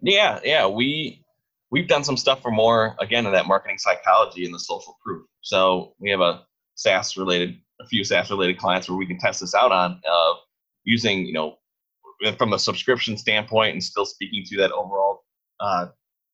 Yeah, 0.00 0.38
yeah. 0.44 0.66
We 0.66 1.24
we've 1.70 1.88
done 1.88 2.04
some 2.04 2.16
stuff 2.16 2.42
for 2.42 2.50
more 2.50 2.94
again 3.00 3.26
in 3.26 3.32
that 3.32 3.46
marketing 3.46 3.78
psychology 3.78 4.44
and 4.44 4.54
the 4.54 4.60
social 4.60 4.96
proof. 5.04 5.26
So 5.40 5.94
we 5.98 6.10
have 6.10 6.20
a 6.20 6.42
SaaS 6.76 7.16
related, 7.16 7.56
a 7.80 7.86
few 7.86 8.04
SaaS 8.04 8.30
related 8.30 8.58
clients 8.58 8.88
where 8.88 8.96
we 8.96 9.06
can 9.06 9.18
test 9.18 9.40
this 9.40 9.54
out 9.54 9.72
on 9.72 10.00
of 10.08 10.36
using 10.84 11.26
you 11.26 11.32
know 11.32 11.56
from 12.36 12.52
a 12.52 12.58
subscription 12.58 13.16
standpoint 13.16 13.72
and 13.72 13.82
still 13.82 14.06
speaking 14.06 14.44
to 14.44 14.56
that 14.58 14.72
overall 14.72 15.24
uh, 15.60 15.86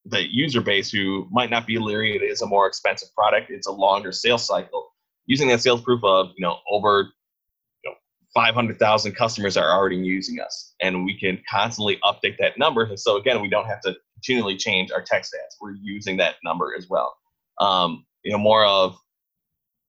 the 0.07 0.23
user 0.33 0.61
base 0.61 0.91
who 0.91 1.27
might 1.31 1.51
not 1.51 1.67
be 1.67 1.79
leery 1.79 2.15
it 2.17 2.23
is 2.23 2.43
a 2.43 2.47
more 2.47 2.67
expensive 2.67 3.09
product 3.15 3.51
it's 3.51 3.67
a 3.67 3.73
longer 3.73 4.13
sales 4.13 4.47
cycle. 4.47 4.91
Using 5.27 5.49
that 5.49 5.63
sales 5.63 5.81
proof 5.81 6.01
of 6.05 6.29
you 6.37 6.45
know 6.45 6.59
over 6.71 7.09
you 7.85 7.91
know, 7.91 7.97
500000 8.35 9.13
customers 9.13 9.57
are 9.57 9.71
already 9.71 9.97
using 9.97 10.41
us 10.41 10.75
and 10.81 11.05
we 11.05 11.19
can 11.19 11.41
constantly 11.51 11.99
update 12.05 12.37
that 12.39 12.59
number 12.59 12.85
and 12.85 13.01
so 13.01 13.17
again 13.17 13.41
we 13.41 13.49
don't 13.49 13.67
have 13.67 13.81
to 13.83 13.95
continually 14.15 14.57
change 14.57 14.91
our 14.91 15.03
text 15.03 15.35
ads 15.35 15.57
we're 15.61 15.75
using 15.83 16.17
that 16.19 16.37
number 16.45 16.75
as 16.77 16.89
well. 16.89 17.17
Um, 17.61 18.05
you 18.23 18.33
know 18.33 18.39
more 18.39 18.67
of 18.67 18.97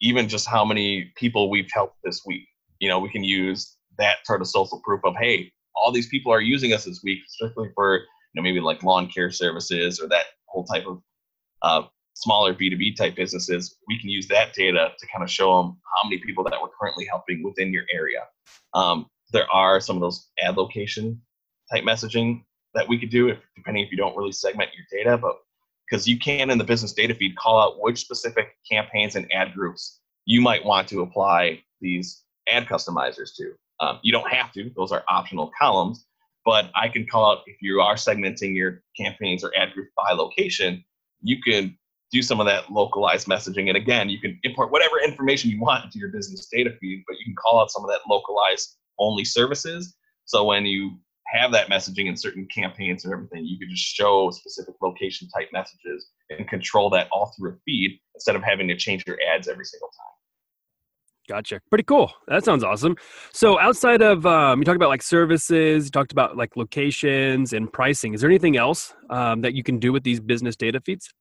even 0.01 0.29
just 0.29 0.47
how 0.47 0.63
many 0.63 1.11
people 1.15 1.49
we've 1.49 1.69
helped 1.73 1.97
this 2.03 2.21
week. 2.25 2.47
You 2.79 2.87
know 2.87 2.99
we 2.99 3.09
can 3.09 3.23
use 3.23 3.75
that 3.97 4.17
sort 4.25 4.41
of 4.41 4.47
social 4.47 4.81
proof 4.85 5.01
of 5.03 5.15
hey 5.19 5.51
all 5.75 5.91
these 5.91 6.07
people 6.07 6.31
are 6.31 6.41
using 6.41 6.71
us 6.73 6.85
this 6.85 7.01
week 7.03 7.19
strictly 7.27 7.69
for 7.75 8.01
know, 8.35 8.43
maybe 8.43 8.59
like 8.59 8.83
lawn 8.83 9.07
care 9.07 9.31
services 9.31 9.99
or 9.99 10.07
that 10.09 10.25
whole 10.45 10.63
type 10.63 10.85
of 10.85 11.01
uh, 11.61 11.83
smaller 12.13 12.53
B2B 12.53 12.95
type 12.95 13.15
businesses, 13.15 13.77
we 13.87 13.99
can 13.99 14.09
use 14.09 14.27
that 14.27 14.53
data 14.53 14.91
to 14.97 15.07
kind 15.07 15.23
of 15.23 15.29
show 15.29 15.61
them 15.61 15.77
how 15.83 16.07
many 16.07 16.21
people 16.21 16.43
that 16.43 16.53
we're 16.61 16.69
currently 16.79 17.05
helping 17.05 17.43
within 17.43 17.71
your 17.71 17.83
area. 17.93 18.23
Um, 18.73 19.07
there 19.31 19.49
are 19.51 19.79
some 19.79 19.97
of 19.97 20.01
those 20.01 20.29
ad 20.39 20.57
location 20.57 21.21
type 21.71 21.83
messaging 21.83 22.43
that 22.73 22.87
we 22.87 22.97
could 22.97 23.09
do, 23.09 23.29
if, 23.29 23.39
depending 23.55 23.83
if 23.83 23.91
you 23.91 23.97
don't 23.97 24.15
really 24.15 24.31
segment 24.31 24.69
your 24.75 24.85
data, 25.03 25.17
but 25.17 25.37
because 25.89 26.07
you 26.07 26.17
can 26.17 26.49
in 26.49 26.57
the 26.57 26.63
business 26.63 26.93
data 26.93 27.13
feed 27.13 27.35
call 27.35 27.61
out 27.61 27.81
which 27.81 27.99
specific 27.99 28.55
campaigns 28.69 29.15
and 29.15 29.31
ad 29.31 29.53
groups 29.53 29.99
you 30.25 30.41
might 30.41 30.63
want 30.63 30.87
to 30.87 31.01
apply 31.01 31.61
these 31.81 32.23
ad 32.49 32.65
customizers 32.65 33.35
to. 33.35 33.53
Um, 33.79 33.99
you 34.03 34.11
don't 34.11 34.29
have 34.31 34.51
to; 34.53 34.71
those 34.75 34.91
are 34.91 35.03
optional 35.09 35.51
columns 35.59 36.05
but 36.45 36.69
I 36.75 36.87
can 36.87 37.05
call 37.07 37.31
out 37.31 37.43
if 37.47 37.57
you 37.61 37.81
are 37.81 37.95
segmenting 37.95 38.55
your 38.55 38.83
campaigns 38.95 39.43
or 39.43 39.51
ad 39.57 39.73
group 39.73 39.89
by 39.97 40.11
location, 40.11 40.83
you 41.21 41.41
can 41.41 41.77
do 42.11 42.21
some 42.21 42.39
of 42.39 42.45
that 42.45 42.71
localized 42.71 43.27
messaging. 43.27 43.67
And 43.67 43.75
again, 43.75 44.09
you 44.09 44.19
can 44.19 44.39
import 44.43 44.71
whatever 44.71 44.99
information 44.99 45.49
you 45.49 45.59
want 45.59 45.83
into 45.83 45.97
your 45.97 46.09
business 46.09 46.47
data 46.51 46.71
feed, 46.79 47.03
but 47.07 47.17
you 47.17 47.25
can 47.25 47.35
call 47.35 47.59
out 47.59 47.71
some 47.71 47.83
of 47.83 47.89
that 47.89 48.01
localized 48.07 48.77
only 48.99 49.25
services. 49.25 49.95
So 50.25 50.45
when 50.45 50.65
you 50.65 50.97
have 51.27 51.51
that 51.51 51.69
messaging 51.69 52.07
in 52.07 52.15
certain 52.15 52.47
campaigns 52.53 53.03
and 53.03 53.13
everything. 53.13 53.45
You 53.45 53.57
could 53.57 53.69
just 53.69 53.83
show 53.83 54.29
specific 54.31 54.75
location 54.81 55.27
type 55.29 55.49
messages 55.51 56.07
and 56.29 56.47
control 56.47 56.89
that 56.91 57.07
all 57.11 57.33
through 57.37 57.51
a 57.51 57.55
feed 57.65 57.99
instead 58.13 58.35
of 58.35 58.43
having 58.43 58.67
to 58.67 58.75
change 58.75 59.03
your 59.07 59.17
ads 59.33 59.47
every 59.47 59.65
single 59.65 59.89
time. 59.89 60.14
Gotcha. 61.27 61.59
Pretty 61.69 61.83
cool. 61.83 62.11
That 62.27 62.45
sounds 62.45 62.63
awesome. 62.63 62.95
So 63.33 63.59
outside 63.59 64.01
of 64.01 64.25
um, 64.25 64.59
you 64.59 64.65
talked 64.65 64.75
about 64.75 64.89
like 64.89 65.01
services, 65.01 65.85
you 65.85 65.91
talked 65.91 66.11
about 66.11 66.37
like 66.37 66.55
locations 66.55 67.53
and 67.53 67.71
pricing. 67.71 68.13
Is 68.13 68.21
there 68.21 68.29
anything 68.29 68.57
else 68.57 68.93
um, 69.09 69.41
that 69.41 69.53
you 69.55 69.63
can 69.63 69.79
do 69.79 69.91
with 69.91 70.03
these 70.03 70.19
business 70.19 70.55
data 70.55 70.79
feeds? 70.79 71.11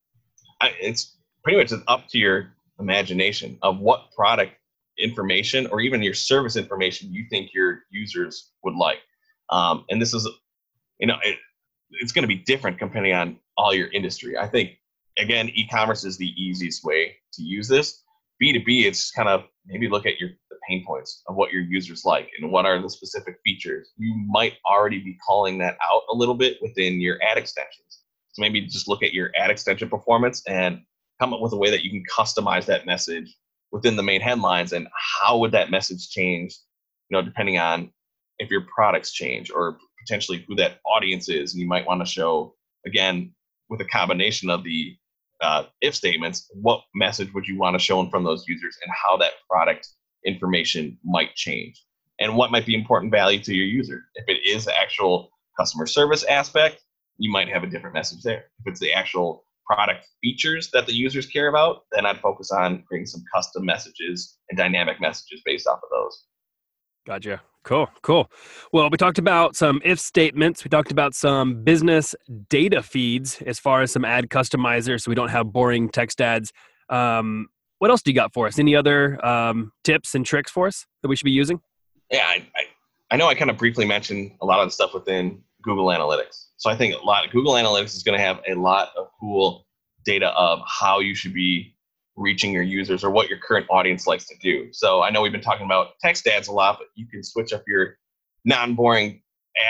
I, 0.61 0.73
it's 0.81 1.17
pretty 1.43 1.59
much 1.59 1.73
up 1.89 2.09
to 2.09 2.19
your 2.19 2.53
imagination 2.79 3.59
of 3.63 3.79
what 3.79 4.11
product 4.15 4.53
information 4.99 5.67
or 5.69 5.81
even 5.81 6.03
your 6.03 6.15
service 6.15 6.57
information 6.57 7.13
you 7.13 7.25
think 7.31 7.55
your 7.55 7.81
users 7.91 8.51
would 8.63 8.75
like. 8.75 8.99
Um, 9.51 9.85
and 9.91 10.01
this 10.01 10.13
is, 10.15 10.29
you 10.99 11.07
know, 11.07 11.17
it, 11.23 11.39
it's 11.91 12.13
going 12.13 12.23
to 12.23 12.29
be 12.29 12.37
different 12.37 12.79
depending 12.79 13.15
on 13.15 13.39
all 13.57 13.75
your 13.75 13.89
industry. 13.93 14.37
I 14.37 14.49
think 14.49 14.79
again, 15.19 15.51
e-commerce 15.55 16.05
is 16.05 16.19
the 16.19 16.33
easiest 16.41 16.85
way 16.85 17.17
to 17.35 17.43
use 17.43 17.69
this. 17.69 18.04
B2B, 18.43 18.85
it's 18.85 19.11
kind 19.11 19.29
of 19.29 19.45
maybe 19.67 19.89
look 19.89 20.07
at 20.07 20.19
your 20.19 20.31
the 20.51 20.57
pain 20.69 20.85
points 20.87 21.23
of 21.27 21.37
what 21.37 21.53
your 21.53 21.63
users 21.63 22.05
like 22.05 22.31
and 22.39 22.51
what 22.51 22.67
are 22.67 22.81
the 22.81 22.91
specific 22.91 23.37
features. 23.45 23.93
You 23.97 24.15
might 24.29 24.55
already 24.69 24.99
be 24.99 25.17
calling 25.27 25.59
that 25.59 25.77
out 25.83 26.03
a 26.11 26.15
little 26.15 26.35
bit 26.35 26.59
within 26.61 27.01
your 27.01 27.19
ad 27.23 27.39
extensions. 27.39 28.03
So 28.33 28.43
maybe 28.43 28.61
just 28.63 28.89
look 28.89 29.03
at 29.03 29.13
your 29.13 29.31
ad 29.37 29.51
extension 29.51 29.89
performance 29.89 30.43
and 30.49 30.81
come 31.21 31.33
up 31.33 31.41
with 31.41 31.53
a 31.53 31.57
way 31.57 31.71
that 31.71 31.85
you 31.85 31.91
can 31.91 32.03
customize 32.13 32.67
that 32.67 32.87
message 32.87 33.37
within 33.71 33.97
the 33.97 34.03
main 34.03 34.21
headlines 34.21 34.73
and 34.73 34.89
how 35.21 35.39
would 35.39 35.53
that 35.53 35.71
message 35.71 36.11
change, 36.11 36.57
you 37.09 37.17
know, 37.17 37.23
depending 37.23 37.59
on 37.59 37.91
if 38.39 38.51
your 38.51 38.63
products 38.75 39.13
change 39.13 39.51
or 39.51 39.79
potentially 40.01 40.45
who 40.49 40.55
that 40.57 40.81
audience 40.85 41.29
is. 41.29 41.53
And 41.53 41.61
you 41.61 41.69
might 41.69 41.87
want 41.87 42.01
to 42.01 42.07
show 42.07 42.55
again 42.87 43.33
with 43.69 43.81
a 43.81 43.85
combination 43.87 44.51
of 44.51 44.65
the 44.65 44.97
uh, 45.45 45.65
if 45.81 45.95
statements, 45.95 46.51
what 46.55 46.81
message 46.95 47.33
would 47.35 47.47
you 47.47 47.59
want 47.59 47.75
to 47.75 47.79
show 47.79 48.01
in 48.01 48.11
from 48.11 48.25
those 48.25 48.45
users 48.49 48.77
and 48.83 48.93
how 49.05 49.17
that 49.19 49.33
product 49.49 49.89
information 50.25 50.99
might 51.05 51.35
change 51.35 51.85
and 52.19 52.35
what 52.35 52.51
might 52.51 52.65
be 52.65 52.75
important 52.75 53.13
value 53.13 53.41
to 53.41 53.55
your 53.55 53.67
user. 53.67 54.05
If 54.15 54.25
it 54.29 54.41
is 54.49 54.65
the 54.65 54.79
actual 54.79 55.31
customer 55.59 55.87
service 55.87 56.25
aspect, 56.25 56.81
you 57.19 57.31
might 57.31 57.49
have 57.49 57.63
a 57.63 57.67
different 57.67 57.95
message 57.95 58.23
there. 58.23 58.47
If 58.61 58.67
it's 58.67 58.81
the 58.81 58.93
actual 58.93 59.45
product 59.67 60.07
features 60.23 60.71
that 60.73 60.87
the 60.87 60.95
users 60.95 61.27
care 61.27 61.49
about, 61.49 61.83
then 61.93 62.07
I'd 62.07 62.21
focus 62.21 62.51
on 62.51 62.83
creating 62.89 63.07
some 63.07 63.23
custom 63.35 63.65
messages 63.65 64.39
and 64.49 64.59
dynamic 64.59 65.01
messages 65.01 65.43
based 65.45 65.67
off 65.67 65.81
of 65.83 65.91
those. 65.91 66.25
Gotcha. 67.07 67.43
Cool, 67.65 67.89
cool. 68.03 68.31
Well, 68.73 68.91
we 68.91 68.99
talked 68.99 69.19
about 69.19 69.57
some 69.57 69.81
if 69.85 69.99
statements. 69.99 70.65
We 70.65 70.69
talked 70.69 70.93
about 70.93 71.15
some 71.15 71.65
business 71.65 72.15
data 72.51 72.83
feeds 72.83 73.41
as 73.47 73.59
far 73.59 73.81
as 73.81 73.91
some 73.91 74.05
ad 74.05 74.29
customizers 74.29 75.03
so 75.03 75.11
we 75.11 75.15
don't 75.15 75.31
have 75.31 75.51
boring 75.51 75.89
text 75.89 76.21
ads. 76.21 76.53
Um, 76.91 77.49
what 77.79 77.91
else 77.91 78.03
do 78.03 78.11
you 78.11 78.15
got 78.15 78.35
for 78.35 78.47
us? 78.47 78.59
Any 78.59 78.77
other 78.77 79.25
um, 79.25 79.73
tips 79.83 80.15
and 80.15 80.27
tricks 80.27 80.51
for 80.51 80.67
us 80.67 80.87
that 81.03 81.09
we 81.09 81.17
should 81.17 81.25
be 81.25 81.31
using? 81.31 81.61
Yeah, 82.11 82.27
I, 82.27 82.47
I, 82.55 82.63
I 83.11 83.17
know 83.17 83.29
I 83.29 83.35
kind 83.35 83.51
of 83.51 83.57
briefly 83.57 83.87
mentioned 83.87 84.33
a 84.43 84.47
lot 84.47 84.61
of 84.61 84.67
the 84.67 84.71
stuff 84.71 84.93
within 84.93 85.43
Google 85.63 85.87
Analytics. 85.87 86.49
So 86.59 86.71
I 86.71 86.77
think 86.77 86.95
a 86.95 87.05
lot 87.05 87.25
of 87.25 87.33
Google 87.33 87.55
Analytics 87.55 87.97
is 87.97 88.03
going 88.03 88.19
to 88.19 88.25
have 88.25 88.41
a 88.47 88.55
lot 88.55 88.91
of 88.97 89.09
cool 89.19 89.67
data 90.05 90.29
of 90.37 90.61
how 90.67 91.01
you 91.01 91.15
should 91.15 91.33
be 91.33 91.74
reaching 92.17 92.53
your 92.53 92.63
users 92.63 93.03
or 93.03 93.11
what 93.11 93.29
your 93.29 93.39
current 93.39 93.67
audience 93.71 94.07
likes 94.07 94.27
to 94.27 94.35
do. 94.41 94.69
So 94.73 95.03
I 95.03 95.11
know 95.11 95.21
we've 95.21 95.33
been 95.33 95.41
talking 95.41 95.67
about 95.67 95.99
text 96.01 96.27
ads 96.27 96.49
a 96.49 96.53
lot, 96.53 96.79
but 96.79 96.89
you 96.95 97.07
can 97.07 97.23
switch 97.23 97.53
up 97.53 97.65
your 97.67 97.97
non-boring 98.45 99.23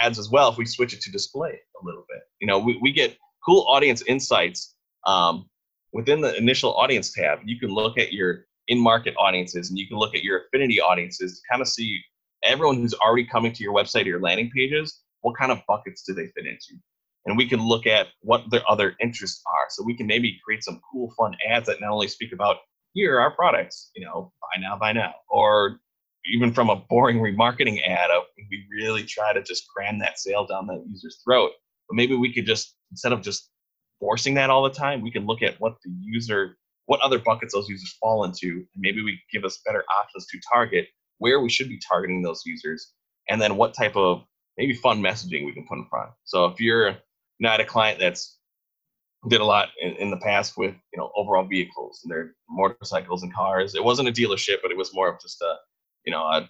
ads 0.02 0.18
as 0.18 0.30
well 0.30 0.50
if 0.50 0.58
we 0.58 0.66
switch 0.66 0.92
it 0.92 1.00
to 1.02 1.10
display 1.10 1.50
a 1.50 1.84
little 1.84 2.04
bit. 2.08 2.22
You 2.40 2.46
know, 2.46 2.58
we, 2.58 2.78
we 2.82 2.92
get 2.92 3.16
cool 3.44 3.64
audience 3.68 4.02
insights 4.06 4.74
um, 5.06 5.48
within 5.92 6.20
the 6.20 6.36
initial 6.36 6.74
audience 6.74 7.12
tab. 7.12 7.40
You 7.44 7.58
can 7.58 7.70
look 7.70 7.98
at 7.98 8.12
your 8.12 8.46
in-market 8.68 9.14
audiences 9.18 9.70
and 9.70 9.78
you 9.78 9.86
can 9.86 9.98
look 9.98 10.14
at 10.14 10.22
your 10.22 10.42
affinity 10.44 10.80
audiences 10.80 11.40
to 11.40 11.48
kind 11.50 11.62
of 11.62 11.68
see 11.68 12.00
everyone 12.42 12.76
who's 12.76 12.94
already 12.94 13.26
coming 13.26 13.52
to 13.52 13.62
your 13.62 13.74
website 13.74 14.04
or 14.04 14.08
your 14.08 14.20
landing 14.20 14.50
pages, 14.54 15.00
what 15.22 15.36
kind 15.36 15.50
of 15.50 15.60
buckets 15.66 16.02
do 16.02 16.12
they 16.12 16.26
fit 16.28 16.46
into? 16.46 16.74
And 17.26 17.36
we 17.36 17.48
can 17.48 17.60
look 17.60 17.86
at 17.86 18.08
what 18.20 18.50
their 18.50 18.62
other 18.68 18.94
interests 19.00 19.42
are. 19.46 19.66
So 19.70 19.82
we 19.82 19.96
can 19.96 20.06
maybe 20.06 20.38
create 20.44 20.62
some 20.62 20.80
cool, 20.90 21.12
fun 21.16 21.34
ads 21.48 21.66
that 21.66 21.80
not 21.80 21.90
only 21.90 22.08
speak 22.08 22.32
about 22.32 22.56
here 22.92 23.16
are 23.16 23.20
our 23.20 23.34
products, 23.34 23.90
you 23.96 24.04
know, 24.04 24.32
buy 24.40 24.60
now, 24.60 24.78
buy 24.78 24.92
now, 24.92 25.14
or 25.28 25.80
even 26.26 26.52
from 26.52 26.70
a 26.70 26.76
boring 26.76 27.18
remarketing 27.18 27.86
ad, 27.86 28.10
uh, 28.10 28.20
we 28.50 28.64
really 28.70 29.04
try 29.04 29.32
to 29.32 29.42
just 29.42 29.66
cram 29.68 29.98
that 29.98 30.18
sale 30.18 30.46
down 30.46 30.66
that 30.66 30.84
user's 30.88 31.20
throat. 31.24 31.50
But 31.88 31.96
maybe 31.96 32.14
we 32.14 32.32
could 32.32 32.46
just 32.46 32.76
instead 32.90 33.12
of 33.12 33.20
just 33.22 33.50
forcing 34.00 34.34
that 34.34 34.50
all 34.50 34.62
the 34.62 34.70
time, 34.70 35.02
we 35.02 35.10
can 35.10 35.26
look 35.26 35.42
at 35.42 35.60
what 35.60 35.76
the 35.84 35.90
user, 36.00 36.56
what 36.86 37.00
other 37.00 37.18
buckets 37.18 37.54
those 37.54 37.68
users 37.68 37.96
fall 38.00 38.24
into, 38.24 38.46
and 38.46 38.78
maybe 38.78 39.02
we 39.02 39.18
give 39.32 39.44
us 39.44 39.60
better 39.66 39.84
options 40.00 40.26
to 40.26 40.38
target 40.52 40.86
where 41.18 41.40
we 41.40 41.48
should 41.48 41.68
be 41.68 41.80
targeting 41.86 42.22
those 42.22 42.42
users, 42.44 42.92
and 43.28 43.40
then 43.40 43.56
what 43.56 43.74
type 43.74 43.96
of 43.96 44.24
maybe 44.56 44.74
fun 44.74 45.00
messaging 45.00 45.44
we 45.44 45.52
can 45.52 45.66
put 45.66 45.78
in 45.78 45.86
front. 45.90 46.10
So 46.24 46.46
if 46.46 46.60
you're 46.60 46.96
not 47.40 47.60
a 47.60 47.64
client 47.64 47.98
that's 47.98 48.38
did 49.28 49.40
a 49.40 49.44
lot 49.44 49.68
in, 49.80 49.92
in 49.96 50.10
the 50.10 50.18
past 50.18 50.56
with 50.56 50.74
you 50.92 50.98
know 50.98 51.10
overall 51.16 51.46
vehicles 51.46 52.00
and 52.02 52.10
their 52.10 52.34
motorcycles 52.48 53.22
and 53.22 53.34
cars. 53.34 53.74
It 53.74 53.84
wasn't 53.84 54.08
a 54.08 54.12
dealership, 54.12 54.56
but 54.62 54.70
it 54.70 54.76
was 54.76 54.94
more 54.94 55.08
of 55.08 55.20
just 55.20 55.40
a 55.42 55.56
you 56.04 56.12
know 56.12 56.22
a, 56.22 56.48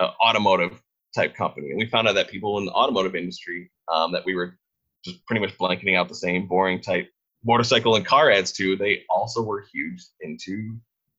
a 0.00 0.04
automotive 0.24 0.82
type 1.14 1.34
company. 1.34 1.70
And 1.70 1.78
we 1.78 1.86
found 1.86 2.08
out 2.08 2.14
that 2.14 2.28
people 2.28 2.58
in 2.58 2.66
the 2.66 2.72
automotive 2.72 3.14
industry 3.14 3.70
um, 3.92 4.12
that 4.12 4.24
we 4.24 4.34
were 4.34 4.58
just 5.04 5.24
pretty 5.26 5.40
much 5.40 5.56
blanketing 5.56 5.96
out 5.96 6.08
the 6.08 6.14
same 6.14 6.46
boring 6.46 6.80
type 6.80 7.08
motorcycle 7.44 7.94
and 7.94 8.04
car 8.04 8.30
ads 8.30 8.52
to, 8.52 8.76
they 8.76 9.02
also 9.08 9.42
were 9.42 9.64
huge 9.72 10.04
into 10.20 10.76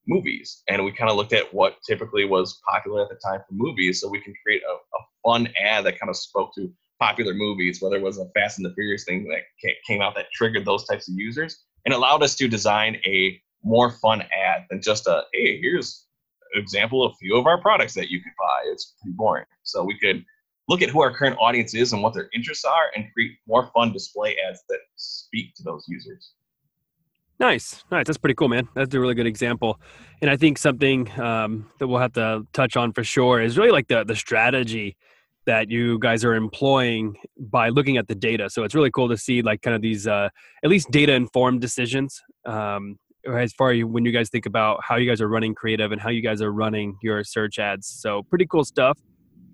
movies. 0.07 0.63
And 0.67 0.83
we 0.83 0.91
kind 0.91 1.09
of 1.09 1.17
looked 1.17 1.33
at 1.33 1.53
what 1.53 1.77
typically 1.87 2.25
was 2.25 2.59
popular 2.67 3.01
at 3.03 3.09
the 3.09 3.19
time 3.23 3.39
for 3.47 3.53
movies, 3.53 4.01
so 4.01 4.09
we 4.09 4.21
can 4.21 4.33
create 4.43 4.61
a, 4.63 4.73
a 4.73 4.99
fun 5.23 5.47
ad 5.61 5.85
that 5.85 5.99
kind 5.99 6.09
of 6.09 6.17
spoke 6.17 6.53
to 6.55 6.71
popular 6.99 7.33
movies, 7.33 7.81
whether 7.81 7.97
it 7.97 8.01
was 8.01 8.17
a 8.17 8.25
Fast 8.35 8.59
and 8.59 8.65
the 8.65 8.73
Furious 8.73 9.03
thing 9.03 9.27
that 9.27 9.41
came 9.85 10.01
out 10.01 10.15
that 10.15 10.25
triggered 10.33 10.65
those 10.65 10.85
types 10.85 11.09
of 11.09 11.15
users, 11.15 11.63
and 11.85 11.93
allowed 11.93 12.23
us 12.23 12.35
to 12.35 12.47
design 12.47 12.97
a 13.05 13.39
more 13.63 13.91
fun 13.91 14.21
ad 14.21 14.65
than 14.69 14.81
just 14.81 15.07
a 15.07 15.23
hey, 15.33 15.59
here's 15.61 16.05
an 16.53 16.61
example 16.61 17.03
of 17.03 17.11
a 17.11 17.15
few 17.15 17.37
of 17.37 17.45
our 17.45 17.59
products 17.61 17.93
that 17.93 18.09
you 18.09 18.21
could 18.21 18.33
buy. 18.39 18.61
It's 18.65 18.95
pretty 19.01 19.15
boring. 19.15 19.45
So 19.63 19.83
we 19.83 19.97
could 19.99 20.23
look 20.67 20.81
at 20.81 20.89
who 20.89 21.01
our 21.01 21.13
current 21.13 21.37
audience 21.39 21.73
is 21.73 21.93
and 21.93 22.03
what 22.03 22.13
their 22.13 22.29
interests 22.33 22.65
are, 22.65 22.91
and 22.95 23.05
create 23.13 23.31
more 23.47 23.69
fun 23.73 23.93
display 23.93 24.35
ads 24.47 24.61
that 24.69 24.79
speak 24.95 25.53
to 25.55 25.63
those 25.63 25.85
users. 25.87 26.33
Nice, 27.39 27.83
nice. 27.91 28.07
That's 28.07 28.17
pretty 28.17 28.33
cool, 28.33 28.47
man. 28.47 28.67
That's 28.73 28.93
a 28.95 28.99
really 28.99 29.13
good 29.13 29.27
example, 29.27 29.79
and 30.21 30.31
I 30.31 30.37
think 30.37 30.57
something 30.57 31.09
um, 31.19 31.69
that 31.77 31.87
we'll 31.87 31.99
have 31.99 32.13
to 32.13 32.47
touch 32.51 32.75
on 32.75 32.91
for 32.93 33.03
sure 33.03 33.41
is 33.41 33.57
really 33.57 33.71
like 33.71 33.87
the 33.87 34.03
the 34.03 34.15
strategy 34.15 34.97
that 35.47 35.71
you 35.71 35.97
guys 35.97 36.23
are 36.23 36.35
employing 36.35 37.15
by 37.39 37.69
looking 37.69 37.97
at 37.97 38.07
the 38.07 38.13
data. 38.13 38.49
So 38.49 38.63
it's 38.63 38.75
really 38.75 38.91
cool 38.91 39.07
to 39.09 39.17
see 39.17 39.41
like 39.41 39.61
kind 39.61 39.75
of 39.75 39.81
these 39.81 40.05
uh, 40.05 40.29
at 40.63 40.69
least 40.69 40.91
data 40.91 41.13
informed 41.13 41.61
decisions 41.61 42.21
um, 42.45 42.99
as 43.25 43.53
far 43.53 43.71
as 43.71 43.83
when 43.83 44.05
you 44.05 44.11
guys 44.11 44.29
think 44.29 44.45
about 44.45 44.81
how 44.83 44.97
you 44.97 45.09
guys 45.09 45.21
are 45.21 45.27
running 45.27 45.55
creative 45.55 45.91
and 45.91 46.01
how 46.01 46.09
you 46.09 46.21
guys 46.21 46.41
are 46.41 46.51
running 46.51 46.97
your 47.01 47.23
search 47.23 47.59
ads. 47.59 47.87
So 47.87 48.23
pretty 48.23 48.45
cool 48.45 48.65
stuff. 48.65 48.99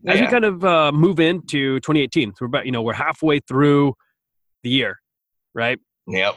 As 0.06 0.20
yeah. 0.20 0.26
we 0.26 0.32
kind 0.32 0.46
of 0.46 0.66
uh, 0.66 0.92
move 0.92 1.20
into 1.20 1.80
2018, 1.80 2.32
so 2.32 2.36
we're 2.42 2.48
about 2.48 2.66
you 2.66 2.74
know 2.74 2.82
we're 2.82 2.94
halfway 2.94 3.40
through 3.40 3.94
the 4.62 4.70
year, 4.70 5.00
right? 5.54 5.80
Yep. 6.08 6.36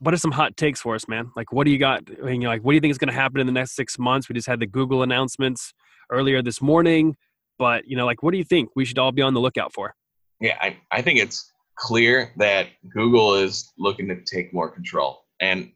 What 0.00 0.12
are 0.12 0.18
some 0.18 0.32
hot 0.32 0.54
takes 0.58 0.82
for 0.82 0.94
us, 0.94 1.08
man? 1.08 1.30
Like, 1.34 1.50
what 1.50 1.64
do 1.64 1.70
you 1.70 1.78
got? 1.78 2.02
I 2.22 2.26
mean, 2.26 2.42
like, 2.42 2.62
what 2.62 2.72
do 2.72 2.74
you 2.74 2.80
think 2.82 2.90
is 2.90 2.98
going 2.98 3.08
to 3.08 3.14
happen 3.14 3.40
in 3.40 3.46
the 3.46 3.52
next 3.54 3.74
six 3.74 3.98
months? 3.98 4.28
We 4.28 4.34
just 4.34 4.46
had 4.46 4.60
the 4.60 4.66
Google 4.66 5.02
announcements 5.02 5.72
earlier 6.10 6.42
this 6.42 6.60
morning. 6.60 7.16
But 7.58 7.86
you 7.86 7.96
know, 7.96 8.06
like, 8.06 8.22
what 8.22 8.32
do 8.32 8.38
you 8.38 8.44
think 8.44 8.70
we 8.76 8.84
should 8.84 8.98
all 8.98 9.12
be 9.12 9.22
on 9.22 9.34
the 9.34 9.40
lookout 9.40 9.72
for? 9.72 9.94
Yeah, 10.40 10.56
I, 10.60 10.76
I 10.90 11.02
think 11.02 11.18
it's 11.18 11.52
clear 11.76 12.32
that 12.36 12.68
Google 12.90 13.34
is 13.34 13.72
looking 13.78 14.08
to 14.08 14.20
take 14.22 14.52
more 14.52 14.70
control, 14.70 15.24
and 15.40 15.70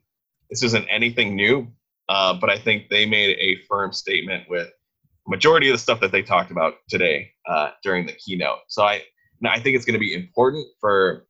this 0.49 0.63
isn't 0.63 0.85
anything 0.89 1.35
new. 1.35 1.67
Uh, 2.09 2.33
but 2.33 2.49
I 2.49 2.57
think 2.57 2.89
they 2.89 3.05
made 3.05 3.37
a 3.39 3.61
firm 3.69 3.93
statement 3.93 4.43
with 4.49 4.67
majority 5.27 5.69
of 5.69 5.75
the 5.75 5.79
stuff 5.79 6.01
that 6.01 6.11
they 6.11 6.21
talked 6.21 6.51
about 6.51 6.73
today 6.89 7.31
uh, 7.47 7.69
during 7.83 8.05
the 8.05 8.11
keynote. 8.13 8.59
So 8.67 8.83
I, 8.83 9.01
I 9.45 9.59
think 9.61 9.77
it's 9.77 9.85
going 9.85 9.93
to 9.93 9.99
be 9.99 10.13
important 10.13 10.67
for 10.81 11.25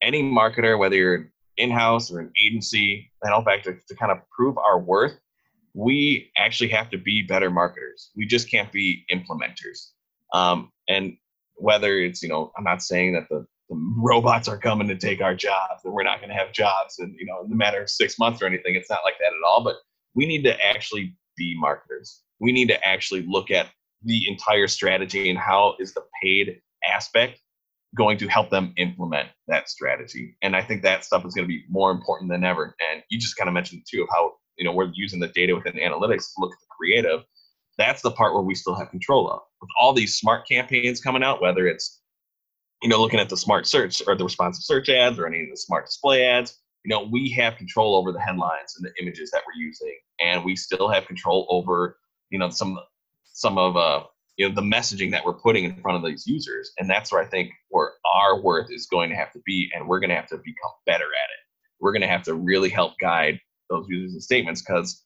any 0.00 0.22
marketer, 0.22 0.78
whether 0.78 0.96
you're 0.96 1.30
in-house 1.58 2.10
or 2.10 2.20
an 2.20 2.32
agency, 2.42 3.10
and 3.22 3.34
all 3.34 3.42
back 3.42 3.62
to, 3.64 3.74
to 3.74 3.94
kind 3.94 4.10
of 4.10 4.18
prove 4.30 4.56
our 4.56 4.78
worth 4.78 5.18
we 5.74 6.30
actually 6.36 6.70
have 6.70 6.90
to 6.90 6.98
be 6.98 7.22
better 7.22 7.50
marketers. 7.50 8.10
We 8.16 8.26
just 8.26 8.50
can't 8.50 8.70
be 8.72 9.04
implementers. 9.12 9.90
Um, 10.32 10.70
and 10.88 11.16
whether 11.56 11.98
it's, 11.98 12.22
you 12.22 12.28
know, 12.28 12.52
I'm 12.56 12.64
not 12.64 12.82
saying 12.82 13.12
that 13.14 13.28
the, 13.28 13.46
the 13.68 13.94
robots 13.98 14.48
are 14.48 14.58
coming 14.58 14.88
to 14.88 14.96
take 14.96 15.20
our 15.20 15.34
jobs 15.34 15.82
and 15.84 15.92
we're 15.92 16.02
not 16.02 16.18
going 16.18 16.30
to 16.30 16.34
have 16.34 16.52
jobs 16.52 16.98
and, 16.98 17.14
you 17.18 17.26
know, 17.26 17.42
in 17.42 17.50
the 17.50 17.56
matter 17.56 17.82
of 17.82 17.90
six 17.90 18.18
months 18.18 18.42
or 18.42 18.46
anything. 18.46 18.74
It's 18.74 18.90
not 18.90 19.00
like 19.04 19.18
that 19.18 19.26
at 19.26 19.48
all. 19.48 19.62
But 19.62 19.76
we 20.14 20.26
need 20.26 20.42
to 20.44 20.60
actually 20.64 21.16
be 21.36 21.56
marketers. 21.58 22.22
We 22.40 22.52
need 22.52 22.68
to 22.68 22.86
actually 22.86 23.24
look 23.28 23.50
at 23.50 23.68
the 24.02 24.28
entire 24.28 24.66
strategy 24.66 25.30
and 25.30 25.38
how 25.38 25.76
is 25.78 25.92
the 25.92 26.02
paid 26.22 26.60
aspect 26.88 27.40
going 27.96 28.16
to 28.18 28.28
help 28.28 28.50
them 28.50 28.72
implement 28.76 29.28
that 29.48 29.68
strategy. 29.68 30.36
And 30.42 30.54
I 30.54 30.62
think 30.62 30.82
that 30.82 31.04
stuff 31.04 31.24
is 31.26 31.34
going 31.34 31.46
to 31.46 31.48
be 31.48 31.64
more 31.68 31.90
important 31.90 32.30
than 32.30 32.44
ever. 32.44 32.76
And 32.90 33.02
you 33.10 33.18
just 33.18 33.36
kind 33.36 33.48
of 33.48 33.54
mentioned 33.54 33.82
too 33.90 34.02
of 34.02 34.08
how 34.10 34.34
you 34.60 34.66
know 34.66 34.72
we're 34.72 34.92
using 34.94 35.18
the 35.18 35.28
data 35.28 35.54
within 35.54 35.72
analytics 35.72 36.26
to 36.34 36.34
look 36.38 36.52
at 36.52 36.60
the 36.60 36.66
creative. 36.76 37.22
That's 37.78 38.02
the 38.02 38.10
part 38.10 38.34
where 38.34 38.42
we 38.42 38.54
still 38.54 38.74
have 38.74 38.90
control 38.90 39.30
of. 39.30 39.40
With 39.60 39.70
all 39.80 39.94
these 39.94 40.16
smart 40.16 40.46
campaigns 40.46 41.00
coming 41.00 41.22
out, 41.22 41.40
whether 41.40 41.66
it's 41.66 42.02
you 42.82 42.88
know 42.90 43.00
looking 43.00 43.20
at 43.20 43.30
the 43.30 43.36
smart 43.36 43.66
search 43.66 44.02
or 44.06 44.14
the 44.14 44.24
responsive 44.24 44.62
search 44.62 44.90
ads 44.90 45.18
or 45.18 45.26
any 45.26 45.42
of 45.42 45.50
the 45.50 45.56
smart 45.56 45.86
display 45.86 46.24
ads, 46.24 46.58
you 46.84 46.90
know 46.90 47.08
we 47.10 47.30
have 47.30 47.56
control 47.56 47.96
over 47.96 48.12
the 48.12 48.20
headlines 48.20 48.76
and 48.76 48.86
the 48.86 49.02
images 49.02 49.30
that 49.30 49.42
we're 49.46 49.60
using, 49.60 49.96
and 50.20 50.44
we 50.44 50.54
still 50.54 50.88
have 50.88 51.06
control 51.06 51.46
over 51.48 51.96
you 52.28 52.38
know 52.38 52.50
some 52.50 52.78
some 53.24 53.56
of 53.56 53.76
uh 53.78 54.04
you 54.36 54.46
know 54.46 54.54
the 54.54 54.60
messaging 54.60 55.10
that 55.10 55.24
we're 55.24 55.32
putting 55.32 55.64
in 55.64 55.74
front 55.80 55.96
of 55.96 56.04
these 56.08 56.26
users 56.26 56.72
and 56.78 56.88
that's 56.88 57.12
where 57.12 57.22
i 57.22 57.26
think 57.26 57.50
where 57.68 57.92
our 58.06 58.40
worth 58.40 58.70
is 58.70 58.86
going 58.86 59.10
to 59.10 59.16
have 59.16 59.32
to 59.32 59.40
be 59.44 59.70
and 59.74 59.86
we're 59.86 60.00
going 60.00 60.10
to 60.10 60.16
have 60.16 60.28
to 60.28 60.36
become 60.38 60.70
better 60.86 61.04
at 61.04 61.30
it 61.30 61.40
we're 61.80 61.92
going 61.92 62.02
to 62.02 62.08
have 62.08 62.22
to 62.22 62.34
really 62.34 62.68
help 62.68 62.92
guide 63.00 63.38
those 63.70 63.86
users 63.88 64.12
and 64.12 64.22
statements 64.22 64.62
because 64.62 65.04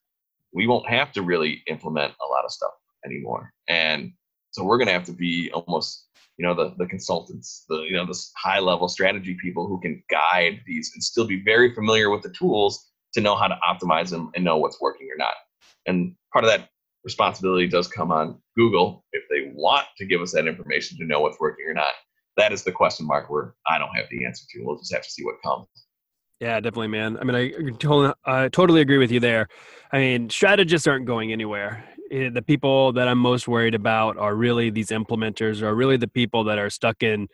we 0.52 0.66
won't 0.66 0.88
have 0.88 1.12
to 1.12 1.22
really 1.22 1.62
implement 1.68 2.12
a 2.12 2.26
lot 2.28 2.44
of 2.44 2.50
stuff 2.50 2.72
anymore 3.04 3.52
and 3.68 4.12
so 4.50 4.64
we're 4.64 4.78
going 4.78 4.86
to 4.86 4.92
have 4.92 5.04
to 5.04 5.12
be 5.12 5.50
almost 5.52 6.06
you 6.38 6.46
know 6.46 6.54
the 6.54 6.74
the 6.78 6.86
consultants 6.86 7.64
the 7.68 7.82
you 7.82 7.92
know 7.92 8.06
the 8.06 8.18
high 8.36 8.58
level 8.58 8.88
strategy 8.88 9.36
people 9.40 9.66
who 9.66 9.80
can 9.80 10.02
guide 10.10 10.60
these 10.66 10.90
and 10.94 11.02
still 11.02 11.26
be 11.26 11.42
very 11.44 11.74
familiar 11.74 12.10
with 12.10 12.22
the 12.22 12.30
tools 12.30 12.90
to 13.12 13.20
know 13.20 13.36
how 13.36 13.46
to 13.46 13.58
optimize 13.68 14.10
them 14.10 14.30
and 14.34 14.44
know 14.44 14.56
what's 14.56 14.80
working 14.80 15.08
or 15.12 15.18
not 15.18 15.34
and 15.86 16.14
part 16.32 16.44
of 16.44 16.50
that 16.50 16.68
responsibility 17.04 17.68
does 17.68 17.86
come 17.86 18.10
on 18.10 18.40
Google 18.56 19.04
if 19.12 19.24
they 19.30 19.52
want 19.54 19.86
to 19.98 20.06
give 20.06 20.20
us 20.20 20.32
that 20.32 20.46
information 20.46 20.98
to 20.98 21.04
know 21.04 21.20
what's 21.20 21.38
working 21.38 21.66
or 21.68 21.74
not. 21.74 21.92
That 22.36 22.52
is 22.52 22.64
the 22.64 22.72
question 22.72 23.06
mark 23.06 23.30
where 23.30 23.54
I 23.66 23.78
don't 23.78 23.94
have 23.94 24.06
the 24.10 24.24
answer 24.24 24.44
to. 24.50 24.62
We'll 24.64 24.78
just 24.78 24.92
have 24.92 25.04
to 25.04 25.10
see 25.10 25.24
what 25.24 25.36
comes. 25.44 25.66
Yeah, 26.40 26.60
definitely, 26.60 26.88
man. 26.88 27.16
I 27.18 27.24
mean, 27.24 27.36
I 27.36 27.50
totally, 27.78 28.12
I 28.24 28.48
totally 28.48 28.80
agree 28.80 28.98
with 28.98 29.10
you 29.10 29.20
there. 29.20 29.48
I 29.92 29.98
mean, 29.98 30.30
strategists 30.30 30.86
aren't 30.86 31.06
going 31.06 31.32
anywhere. 31.32 31.84
Eh, 32.10 32.28
the 32.30 32.42
people 32.42 32.92
that 32.92 33.08
I'm 33.08 33.18
most 33.18 33.48
worried 33.48 33.74
about 33.74 34.18
are 34.18 34.34
really 34.34 34.70
these 34.70 34.88
implementers, 34.88 35.62
are 35.62 35.74
really 35.74 35.96
the 35.96 36.08
people 36.08 36.44
that 36.44 36.58
are 36.58 36.70
stuck 36.70 37.02
in 37.02 37.28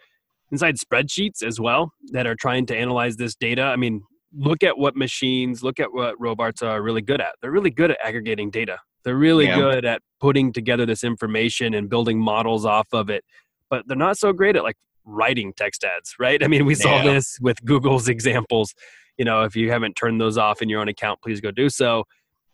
inside 0.53 0.77
spreadsheets 0.77 1.43
as 1.43 1.61
well, 1.61 1.93
that 2.13 2.27
are 2.27 2.35
trying 2.35 2.67
to 2.67 2.77
analyze 2.77 3.17
this 3.17 3.35
data. 3.35 3.63
I 3.63 3.77
mean, 3.77 4.03
look 4.37 4.63
at 4.63 4.79
what 4.79 4.97
machines, 4.97 5.63
look 5.63 5.81
at 5.81 5.93
what 5.93 6.21
robots 6.21 6.63
are 6.63 6.83
really 6.83 7.03
good 7.03 7.21
at. 7.21 7.35
They're 7.41 7.51
really 7.51 7.71
good 7.71 7.91
at 7.91 7.99
aggregating 8.05 8.51
data. 8.51 8.79
They're 9.05 9.17
really 9.17 9.47
yeah. 9.47 9.57
good 9.57 9.85
at 9.85 10.03
putting 10.21 10.53
together 10.53 10.85
this 10.87 11.05
information 11.05 11.75
and 11.75 11.89
building 11.89 12.19
models 12.19 12.65
off 12.65 12.89
of 12.93 13.09
it, 13.11 13.25
but 13.71 13.85
they're 13.87 13.97
not 13.97 14.19
so 14.19 14.33
great 14.33 14.57
at 14.57 14.63
like 14.63 14.77
writing 15.11 15.53
text 15.57 15.85
ads, 15.85 16.15
right? 16.19 16.43
I 16.43 16.47
mean, 16.49 16.65
we 16.65 16.75
saw 16.75 16.97
yeah. 16.97 17.13
this 17.13 17.39
with 17.41 17.65
Google's 17.65 18.09
examples. 18.09 18.75
You 19.19 19.25
know, 19.25 19.43
if 19.43 19.57
you 19.57 19.71
haven't 19.71 19.95
turned 19.95 20.21
those 20.21 20.39
off 20.39 20.63
in 20.63 20.69
your 20.69 20.81
own 20.81 20.89
account, 20.89 21.21
please 21.23 21.41
go 21.41 21.51
do 21.51 21.69
so. 21.69 22.05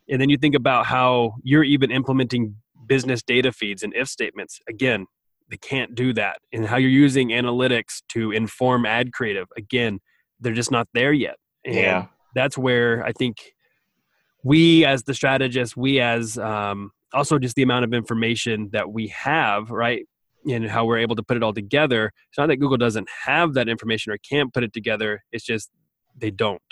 And 0.09 0.21
then 0.21 0.29
you 0.31 0.37
think 0.37 0.55
about 0.55 0.87
how 0.87 1.35
you're 1.43 1.65
even 1.65 1.91
implementing 1.91 2.57
business 2.87 3.23
data 3.23 3.53
feeds 3.53 3.83
and 3.83 3.93
if 3.95 4.09
statements. 4.09 4.61
Again, 4.69 5.07
they 5.51 5.57
can't 5.57 5.95
do 5.95 6.13
that. 6.15 6.39
And 6.53 6.67
how 6.67 6.77
you're 6.77 6.91
using 6.91 7.29
analytics 7.29 8.03
to 8.11 8.33
inform 8.33 8.87
ad 8.87 9.13
creative. 9.13 9.47
Again, 9.57 10.01
they're 10.41 10.55
just 10.55 10.71
not 10.71 10.89
there 10.95 11.13
yet. 11.13 11.37
And 11.65 11.75
yeah. 11.75 12.07
that's 12.35 12.57
where 12.57 13.05
I 13.05 13.13
think 13.13 13.53
we 14.43 14.85
as 14.85 15.03
the 15.05 15.15
strategists, 15.15 15.77
we 15.77 16.01
as 16.01 16.39
um, 16.39 16.91
also 17.13 17.39
just 17.39 17.57
the 17.57 17.63
amount 17.63 17.85
of 17.85 17.93
information 17.93 18.71
that 18.73 18.91
we 18.91 19.09
have, 19.09 19.71
right? 19.71 20.07
And 20.49 20.69
how 20.69 20.85
we're 20.85 20.99
able 20.99 21.17
to 21.17 21.23
put 21.23 21.37
it 21.37 21.43
all 21.43 21.53
together. 21.53 22.13
It's 22.29 22.39
not 22.39 22.47
that 22.47 22.57
Google 22.57 22.77
doesn't 22.77 23.09
have 23.25 23.55
that 23.55 23.69
information 23.69 24.13
or 24.13 24.19
can't 24.19 24.55
put 24.55 24.63
it 24.63 24.73
together. 24.73 25.25
It's 25.33 25.45
just 25.45 25.71
they 26.17 26.31
don't. 26.31 26.63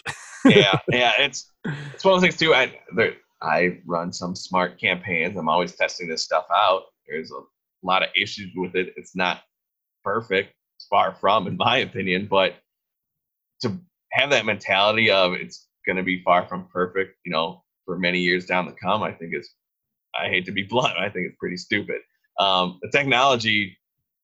yeah, 0.44 0.78
yeah. 0.90 1.12
It's 1.18 1.50
it's 1.92 2.04
one 2.04 2.14
of 2.14 2.20
those 2.20 2.28
things 2.28 2.36
too. 2.36 2.54
I 2.54 2.78
there, 2.94 3.14
I 3.42 3.78
run 3.86 4.12
some 4.12 4.34
smart 4.34 4.80
campaigns. 4.80 5.36
I'm 5.36 5.48
always 5.48 5.74
testing 5.74 6.08
this 6.08 6.22
stuff 6.22 6.46
out. 6.54 6.84
There's 7.08 7.30
a 7.30 7.40
lot 7.82 8.02
of 8.02 8.10
issues 8.16 8.52
with 8.54 8.74
it. 8.74 8.94
It's 8.96 9.16
not 9.16 9.42
perfect. 10.02 10.54
It's 10.76 10.86
far 10.86 11.14
from, 11.20 11.46
in 11.46 11.56
my 11.56 11.78
opinion. 11.78 12.28
But 12.30 12.54
to 13.62 13.78
have 14.12 14.30
that 14.30 14.46
mentality 14.46 15.10
of 15.10 15.32
it's 15.32 15.66
going 15.86 15.96
to 15.96 16.02
be 16.02 16.22
far 16.22 16.46
from 16.46 16.68
perfect, 16.72 17.16
you 17.24 17.32
know, 17.32 17.62
for 17.84 17.98
many 17.98 18.20
years 18.20 18.46
down 18.46 18.66
the 18.66 18.72
come, 18.72 19.02
I 19.02 19.12
think 19.12 19.34
is, 19.34 19.50
I 20.18 20.28
hate 20.28 20.46
to 20.46 20.52
be 20.52 20.62
blunt, 20.62 20.96
I 20.98 21.08
think 21.08 21.26
it's 21.28 21.36
pretty 21.38 21.56
stupid. 21.56 22.00
Um, 22.38 22.78
the 22.82 22.90
technology 22.90 23.76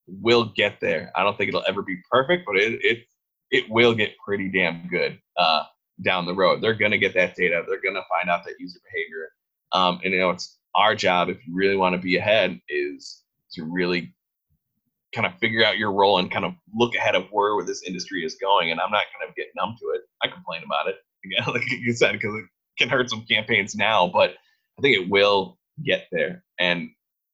will 0.07 0.53
get 0.57 0.81
there. 0.81 1.13
I 1.15 1.23
don't 1.23 1.37
think 1.37 1.49
it'll 1.49 1.65
ever 1.67 1.83
be 1.83 1.99
perfect, 2.11 2.45
but 2.47 2.57
it 2.57 2.81
it 2.83 3.05
it 3.51 3.71
will 3.71 3.95
get 3.95 4.17
pretty 4.25 4.49
damn 4.49 4.89
good 4.89 5.19
uh, 5.37 5.65
down 6.03 6.27
the 6.27 6.35
road. 6.35 6.63
They're 6.63 6.75
gonna 6.75 6.99
get 6.99 7.15
that 7.15 7.37
data. 7.37 7.65
They're 7.69 7.81
gonna 7.81 8.05
find 8.09 8.31
out 8.31 8.45
that 8.45 8.59
user 8.59 8.81
behavior. 8.85 9.31
Um, 9.73 10.01
and 10.05 10.13
you 10.13 10.21
know, 10.21 10.31
it's 10.31 10.59
our 10.75 10.95
job 10.95 11.29
if 11.29 11.47
you 11.47 11.55
really 11.55 11.77
want 11.77 11.95
to 11.95 12.01
be 12.01 12.17
ahead 12.17 12.61
is 12.69 13.23
to 13.53 13.65
really 13.65 14.15
kind 15.15 15.27
of 15.27 15.35
figure 15.39 15.65
out 15.65 15.79
your 15.79 15.93
role 15.93 16.19
and 16.19 16.31
kind 16.31 16.45
of 16.45 16.55
look 16.75 16.95
ahead 16.95 17.15
of 17.15 17.27
where 17.33 17.65
this 17.65 17.83
industry 17.83 18.25
is 18.25 18.37
going. 18.37 18.71
And 18.71 18.81
I'm 18.81 18.91
not 18.91 19.05
to 19.27 19.33
get 19.37 19.49
numb 19.57 19.77
to 19.81 19.87
it. 19.91 20.03
I 20.23 20.29
complain 20.29 20.63
about 20.65 20.89
it 20.89 20.97
again, 21.25 21.55
like 21.55 21.71
you 21.71 21.93
said, 21.93 22.13
because 22.13 22.35
it 22.35 22.45
can 22.79 22.89
hurt 22.89 23.11
some 23.11 23.25
campaigns 23.29 23.75
now, 23.75 24.09
but 24.13 24.35
I 24.79 24.83
think 24.83 24.97
it 24.97 25.11
will 25.11 25.59
get 25.85 26.07
there. 26.13 26.43
And 26.59 26.91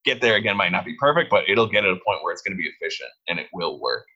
get 0.06 0.22
there 0.22 0.36
again 0.36 0.56
might 0.56 0.72
not 0.72 0.86
be 0.86 0.94
perfect, 0.98 1.28
but 1.30 1.44
it'll 1.48 1.66
get 1.66 1.84
at 1.84 1.90
a 1.90 2.00
point 2.06 2.22
where 2.22 2.32
it's 2.32 2.40
going 2.40 2.56
to 2.56 2.62
be 2.62 2.68
efficient 2.68 3.10
and 3.28 3.38
it 3.38 3.48
will 3.52 3.78
work. 3.78 4.06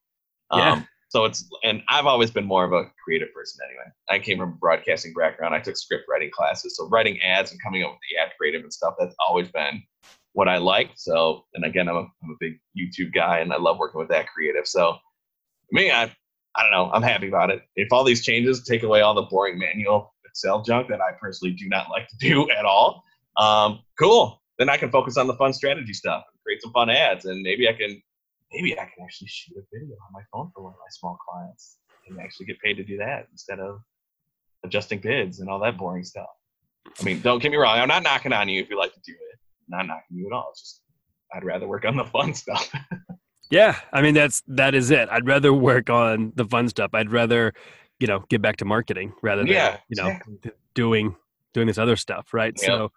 Yeah. 0.55 0.73
Um, 0.73 0.89
so 1.11 1.25
it's 1.25 1.45
and 1.65 1.83
I've 1.89 2.07
always 2.07 2.31
been 2.31 2.47
more 2.47 2.65
of 2.65 2.73
a 2.73 2.85
creative 3.05 3.35
person 3.35 3.61
anyway. 3.69 3.93
I 4.09 4.25
came 4.25 4.39
from 4.39 4.51
a 4.51 4.57
broadcasting 4.57 5.13
background. 5.13 5.55
I 5.55 5.61
took 5.61 5.77
script 5.77 6.05
writing 6.09 6.31
classes, 6.33 6.77
so 6.77 6.89
writing 6.89 7.21
ads 7.21 7.51
and 7.51 7.61
coming 7.63 7.83
up 7.83 7.91
with 7.91 7.99
the 8.09 8.17
ad 8.17 8.31
creative 8.39 8.63
and 8.63 8.73
stuff 8.73 8.95
that's 8.99 9.15
always 9.27 9.49
been 9.49 9.83
what 10.33 10.49
I 10.49 10.59
like. 10.59 10.93
So 10.95 11.45
and 11.55 11.65
again, 11.65 11.89
I'm 11.89 11.97
a, 11.97 12.07
I'm 12.23 12.31
a 12.31 12.37
big 12.39 12.61
YouTube 12.79 13.13
guy 13.13 13.41
and 13.41 13.53
I 13.53 13.59
love 13.59 13.79
working 13.79 13.99
with 13.99 14.09
that 14.11 14.29
creative. 14.29 14.69
So 14.69 14.97
me, 15.73 15.91
I 15.91 16.05
I 16.57 16.63
don't 16.63 16.73
know. 16.73 16.91
I'm 16.93 17.03
happy 17.03 17.27
about 17.27 17.51
it. 17.51 17.63
If 17.75 17.93
all 17.93 18.05
these 18.05 18.25
changes 18.25 18.63
take 18.63 18.85
away 18.85 19.01
all 19.01 19.15
the 19.15 19.23
boring 19.23 19.59
manual 19.59 20.15
Excel 20.25 20.63
junk 20.63 20.89
that 20.89 21.01
I 21.01 21.13
personally 21.21 21.55
do 21.55 21.69
not 21.69 21.91
like 21.91 22.07
to 22.09 22.17
do 22.19 22.49
at 22.51 22.65
all, 22.65 23.03
um, 23.37 23.81
cool. 23.99 24.41
Then 24.61 24.69
I 24.69 24.77
can 24.77 24.91
focus 24.91 25.17
on 25.17 25.27
the 25.27 25.35
fun 25.35 25.55
strategy 25.55 25.95
stuff 25.95 26.23
and 26.31 26.41
create 26.45 26.61
some 26.61 26.71
fun 26.73 26.91
ads, 26.91 27.25
and 27.25 27.41
maybe 27.41 27.67
I 27.67 27.73
can, 27.73 28.01
maybe 28.53 28.75
I 28.75 28.85
can 28.85 29.03
actually 29.03 29.29
shoot 29.29 29.57
a 29.57 29.63
video 29.73 29.95
on 29.95 30.13
my 30.13 30.21
phone 30.31 30.53
for 30.55 30.63
one 30.63 30.75
of 30.75 30.79
my 30.79 30.91
small 30.91 31.17
clients 31.27 31.79
and 32.07 32.21
actually 32.21 32.45
get 32.45 32.61
paid 32.61 32.75
to 32.75 32.85
do 32.85 32.99
that 32.99 33.27
instead 33.33 33.59
of 33.59 33.81
adjusting 34.63 35.01
bids 35.01 35.41
and 35.41 35.49
all 35.49 35.59
that 35.61 35.79
boring 35.79 36.05
stuff. 36.05 36.29
I 36.87 37.05
mean, 37.05 37.23
don't 37.23 37.41
get 37.41 37.51
me 37.51 37.57
wrong. 37.57 37.79
I'm 37.79 37.89
not 37.89 38.03
knocking 38.03 38.35
on 38.35 38.51
you 38.51 38.61
if 38.61 38.69
you 38.69 38.79
like 38.79 38.93
to 38.93 39.01
do 39.01 39.13
it. 39.13 39.39
I'm 39.73 39.79
not 39.79 39.95
knocking 39.95 40.19
you 40.19 40.27
at 40.27 40.33
all. 40.35 40.49
It's 40.51 40.61
just 40.61 40.83
I'd 41.35 41.43
rather 41.43 41.67
work 41.67 41.87
on 41.87 41.97
the 41.97 42.05
fun 42.05 42.35
stuff. 42.35 42.71
Yeah, 43.51 43.77
I 43.93 44.01
mean 44.01 44.15
that's 44.15 44.43
that 44.47 44.77
is 44.77 44.93
it. 44.93 45.09
I'd 45.11 45.27
rather 45.27 45.53
work 45.53 45.91
on 45.91 46.33
the 46.37 46.45
fun 46.45 46.69
stuff. 46.69 46.91
I'd 46.95 47.11
rather, 47.11 47.53
you 47.99 48.07
know, 48.07 48.25
get 48.29 48.41
back 48.41 48.59
to 48.59 48.65
marketing 48.65 49.13
rather 49.23 49.43
than 49.43 49.51
yeah, 49.51 49.79
you 49.89 50.01
know 50.01 50.11
exactly. 50.11 50.53
doing 50.75 51.17
doing 51.53 51.67
this 51.67 51.77
other 51.77 51.97
stuff, 51.97 52.33
right? 52.33 52.55
Yep. 52.63 52.65
So 52.65 52.93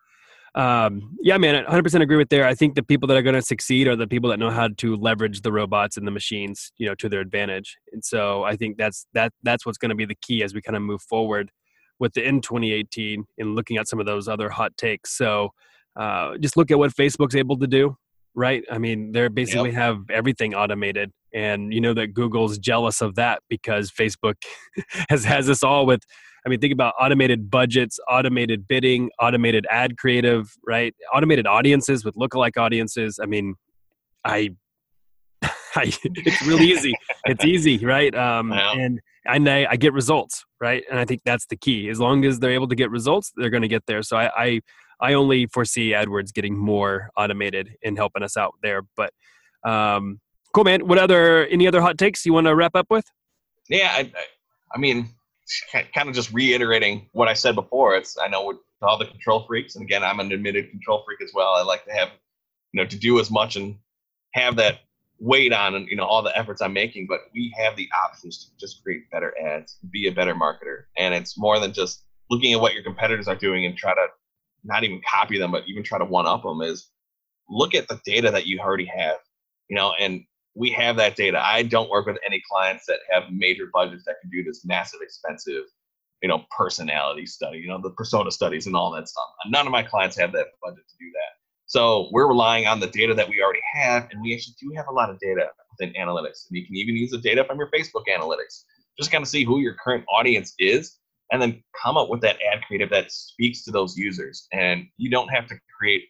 um, 0.55 1.15
yeah, 1.21 1.37
man, 1.37 1.65
100% 1.65 2.01
agree 2.01 2.17
with 2.17 2.29
there. 2.29 2.45
I 2.45 2.53
think 2.53 2.75
the 2.75 2.83
people 2.83 3.07
that 3.07 3.17
are 3.17 3.21
going 3.21 3.35
to 3.35 3.41
succeed 3.41 3.87
are 3.87 3.95
the 3.95 4.07
people 4.07 4.29
that 4.29 4.37
know 4.37 4.51
how 4.51 4.67
to 4.77 4.95
leverage 4.95 5.41
the 5.41 5.51
robots 5.51 5.97
and 5.97 6.05
the 6.05 6.11
machines, 6.11 6.71
you 6.77 6.87
know, 6.87 6.95
to 6.95 7.09
their 7.09 7.21
advantage. 7.21 7.77
And 7.91 8.03
so 8.03 8.43
I 8.43 8.55
think 8.55 8.77
that's 8.77 9.07
that 9.13 9.33
that's 9.43 9.65
what's 9.65 9.77
going 9.77 9.89
to 9.89 9.95
be 9.95 10.05
the 10.05 10.17
key 10.21 10.43
as 10.43 10.53
we 10.53 10.61
kind 10.61 10.75
of 10.75 10.83
move 10.83 11.01
forward 11.01 11.51
with 11.99 12.13
the 12.13 12.23
in 12.23 12.41
2018 12.41 13.25
and 13.37 13.55
looking 13.55 13.77
at 13.77 13.87
some 13.87 13.99
of 13.99 14.05
those 14.05 14.27
other 14.27 14.49
hot 14.49 14.75
takes. 14.77 15.17
So 15.17 15.49
uh, 15.95 16.37
just 16.37 16.57
look 16.57 16.69
at 16.71 16.77
what 16.77 16.91
Facebook's 16.91 17.35
able 17.35 17.57
to 17.59 17.67
do 17.67 17.97
right? 18.35 18.63
I 18.71 18.77
mean, 18.77 19.11
they 19.11 19.27
basically 19.27 19.69
yep. 19.69 19.79
have 19.79 20.09
everything 20.09 20.53
automated, 20.53 21.11
and 21.33 21.73
you 21.73 21.81
know 21.81 21.93
that 21.93 22.13
Google's 22.13 22.57
jealous 22.57 23.01
of 23.01 23.15
that 23.15 23.41
because 23.49 23.91
Facebook 23.91 24.35
has 25.09 25.23
has 25.25 25.49
us 25.49 25.63
all 25.63 25.85
with. 25.85 26.03
I 26.45 26.49
mean, 26.49 26.59
think 26.59 26.73
about 26.73 26.93
automated 26.99 27.49
budgets, 27.49 27.99
automated 28.09 28.67
bidding, 28.67 29.09
automated 29.19 29.65
ad 29.69 29.97
creative, 29.97 30.51
right? 30.65 30.93
Automated 31.13 31.47
audiences 31.47 32.03
with 32.03 32.15
lookalike 32.15 32.57
audiences. 32.57 33.19
I 33.21 33.25
mean, 33.25 33.55
I, 34.25 34.49
I 35.75 35.93
it's 36.03 36.45
really 36.45 36.65
easy. 36.65 36.93
it's 37.25 37.45
easy, 37.45 37.77
right? 37.85 38.13
Um, 38.13 38.51
And 38.75 38.99
and 39.25 39.49
I, 39.49 39.67
I 39.71 39.75
get 39.77 39.93
results, 39.93 40.43
right? 40.59 40.83
And 40.89 40.99
I 40.99 41.05
think 41.05 41.21
that's 41.23 41.45
the 41.45 41.55
key. 41.55 41.87
As 41.89 41.97
long 41.99 42.25
as 42.25 42.39
they're 42.39 42.51
able 42.51 42.67
to 42.67 42.75
get 42.75 42.91
results, 42.91 43.31
they're 43.37 43.49
going 43.49 43.61
to 43.61 43.69
get 43.69 43.85
there. 43.85 44.03
So 44.03 44.17
I, 44.17 44.29
I 44.37 44.61
I 44.99 45.13
only 45.13 45.47
foresee 45.47 45.91
AdWords 45.91 46.33
getting 46.33 46.57
more 46.57 47.09
automated 47.17 47.75
and 47.83 47.97
helping 47.97 48.23
us 48.23 48.37
out 48.37 48.53
there. 48.61 48.81
But 48.95 49.13
um, 49.65 50.19
cool, 50.53 50.63
man. 50.63 50.87
What 50.87 50.97
other 50.97 51.45
any 51.47 51.67
other 51.67 51.81
hot 51.81 51.97
takes 51.97 52.25
you 52.25 52.33
want 52.33 52.47
to 52.47 52.55
wrap 52.55 52.75
up 52.75 52.87
with? 52.89 53.05
Yeah, 53.69 53.91
I, 53.93 54.11
I 54.73 54.77
mean, 54.77 55.09
kind 55.71 56.09
of 56.09 56.15
just 56.15 56.31
reiterating 56.33 57.07
what 57.13 57.27
I 57.27 57.33
said 57.33 57.55
before. 57.55 57.95
It's 57.95 58.17
I 58.17 58.27
know 58.27 58.45
with 58.45 58.57
all 58.81 58.97
the 58.97 59.05
control 59.05 59.45
freaks, 59.47 59.75
and 59.75 59.83
again, 59.83 60.03
I'm 60.03 60.19
an 60.19 60.31
admitted 60.31 60.69
control 60.69 61.03
freak 61.05 61.21
as 61.21 61.31
well. 61.33 61.53
I 61.55 61.63
like 61.63 61.85
to 61.85 61.93
have, 61.93 62.09
you 62.71 62.81
know, 62.81 62.87
to 62.87 62.97
do 62.97 63.19
as 63.19 63.31
much 63.31 63.55
and 63.55 63.75
have 64.33 64.55
that 64.57 64.79
weight 65.19 65.53
on 65.53 65.75
and 65.75 65.87
you 65.87 65.95
know 65.95 66.03
all 66.03 66.21
the 66.21 66.37
efforts 66.37 66.61
I'm 66.61 66.73
making, 66.73 67.07
but 67.07 67.21
we 67.33 67.53
have 67.57 67.75
the 67.75 67.87
options 68.05 68.45
to 68.45 68.57
just 68.59 68.83
create 68.83 69.09
better 69.11 69.33
ads, 69.39 69.77
be 69.91 70.07
a 70.07 70.11
better 70.11 70.35
marketer, 70.35 70.85
and 70.97 71.13
it's 71.13 71.37
more 71.37 71.59
than 71.59 71.73
just 71.73 72.03
looking 72.29 72.53
at 72.53 72.59
what 72.59 72.73
your 72.73 72.83
competitors 72.83 73.27
are 73.27 73.35
doing 73.35 73.65
and 73.65 73.77
try 73.77 73.93
to 73.93 74.07
not 74.63 74.83
even 74.83 75.01
copy 75.09 75.37
them, 75.37 75.51
but 75.51 75.63
even 75.67 75.83
try 75.83 75.97
to 75.97 76.05
one 76.05 76.25
up 76.25 76.43
them. 76.43 76.61
Is 76.61 76.89
look 77.49 77.75
at 77.75 77.87
the 77.87 77.99
data 78.05 78.31
that 78.31 78.47
you 78.47 78.59
already 78.59 78.85
have, 78.85 79.17
you 79.69 79.75
know, 79.75 79.93
and 79.99 80.23
we 80.55 80.69
have 80.71 80.97
that 80.97 81.15
data. 81.15 81.39
I 81.43 81.63
don't 81.63 81.89
work 81.89 82.05
with 82.05 82.17
any 82.25 82.41
clients 82.49 82.85
that 82.87 82.99
have 83.11 83.23
major 83.31 83.69
budgets 83.73 84.03
that 84.05 84.15
can 84.21 84.29
do 84.29 84.43
this 84.43 84.63
massive, 84.65 85.01
expensive, 85.01 85.63
you 86.21 86.29
know, 86.29 86.45
personality 86.55 87.25
study, 87.25 87.57
you 87.59 87.67
know, 87.67 87.81
the 87.81 87.89
persona 87.91 88.31
studies 88.31 88.67
and 88.67 88.75
all 88.75 88.91
that 88.91 89.07
stuff. 89.07 89.25
None 89.47 89.65
of 89.65 89.71
my 89.71 89.83
clients 89.83 90.17
have 90.17 90.31
that 90.33 90.47
budget 90.61 90.87
to 90.87 90.95
do 90.99 91.11
that. 91.11 91.39
So 91.65 92.09
we're 92.11 92.27
relying 92.27 92.67
on 92.67 92.79
the 92.79 92.87
data 92.87 93.13
that 93.15 93.27
we 93.27 93.41
already 93.41 93.61
have, 93.73 94.07
and 94.11 94.21
we 94.21 94.33
actually 94.33 94.55
do 94.61 94.71
have 94.75 94.87
a 94.87 94.93
lot 94.93 95.09
of 95.09 95.17
data 95.19 95.47
within 95.71 95.93
analytics. 95.95 96.47
And 96.47 96.57
you 96.57 96.65
can 96.65 96.75
even 96.75 96.95
use 96.95 97.11
the 97.11 97.17
data 97.17 97.43
from 97.45 97.57
your 97.57 97.69
Facebook 97.71 98.03
analytics. 98.07 98.63
Just 98.97 99.11
kind 99.11 99.23
of 99.23 99.27
see 99.27 99.43
who 99.43 99.59
your 99.59 99.75
current 99.83 100.05
audience 100.13 100.53
is, 100.59 100.99
and 101.31 101.41
then 101.41 101.63
come 101.81 101.97
up 101.97 102.09
with 102.09 102.21
that 102.21 102.37
ad 102.53 102.61
creative 102.67 102.91
that 102.91 103.11
speaks 103.11 103.63
to 103.63 103.71
those 103.71 103.97
users. 103.97 104.47
And 104.53 104.85
you 104.97 105.09
don't 105.09 105.29
have 105.29 105.47
to 105.47 105.55
create 105.77 106.03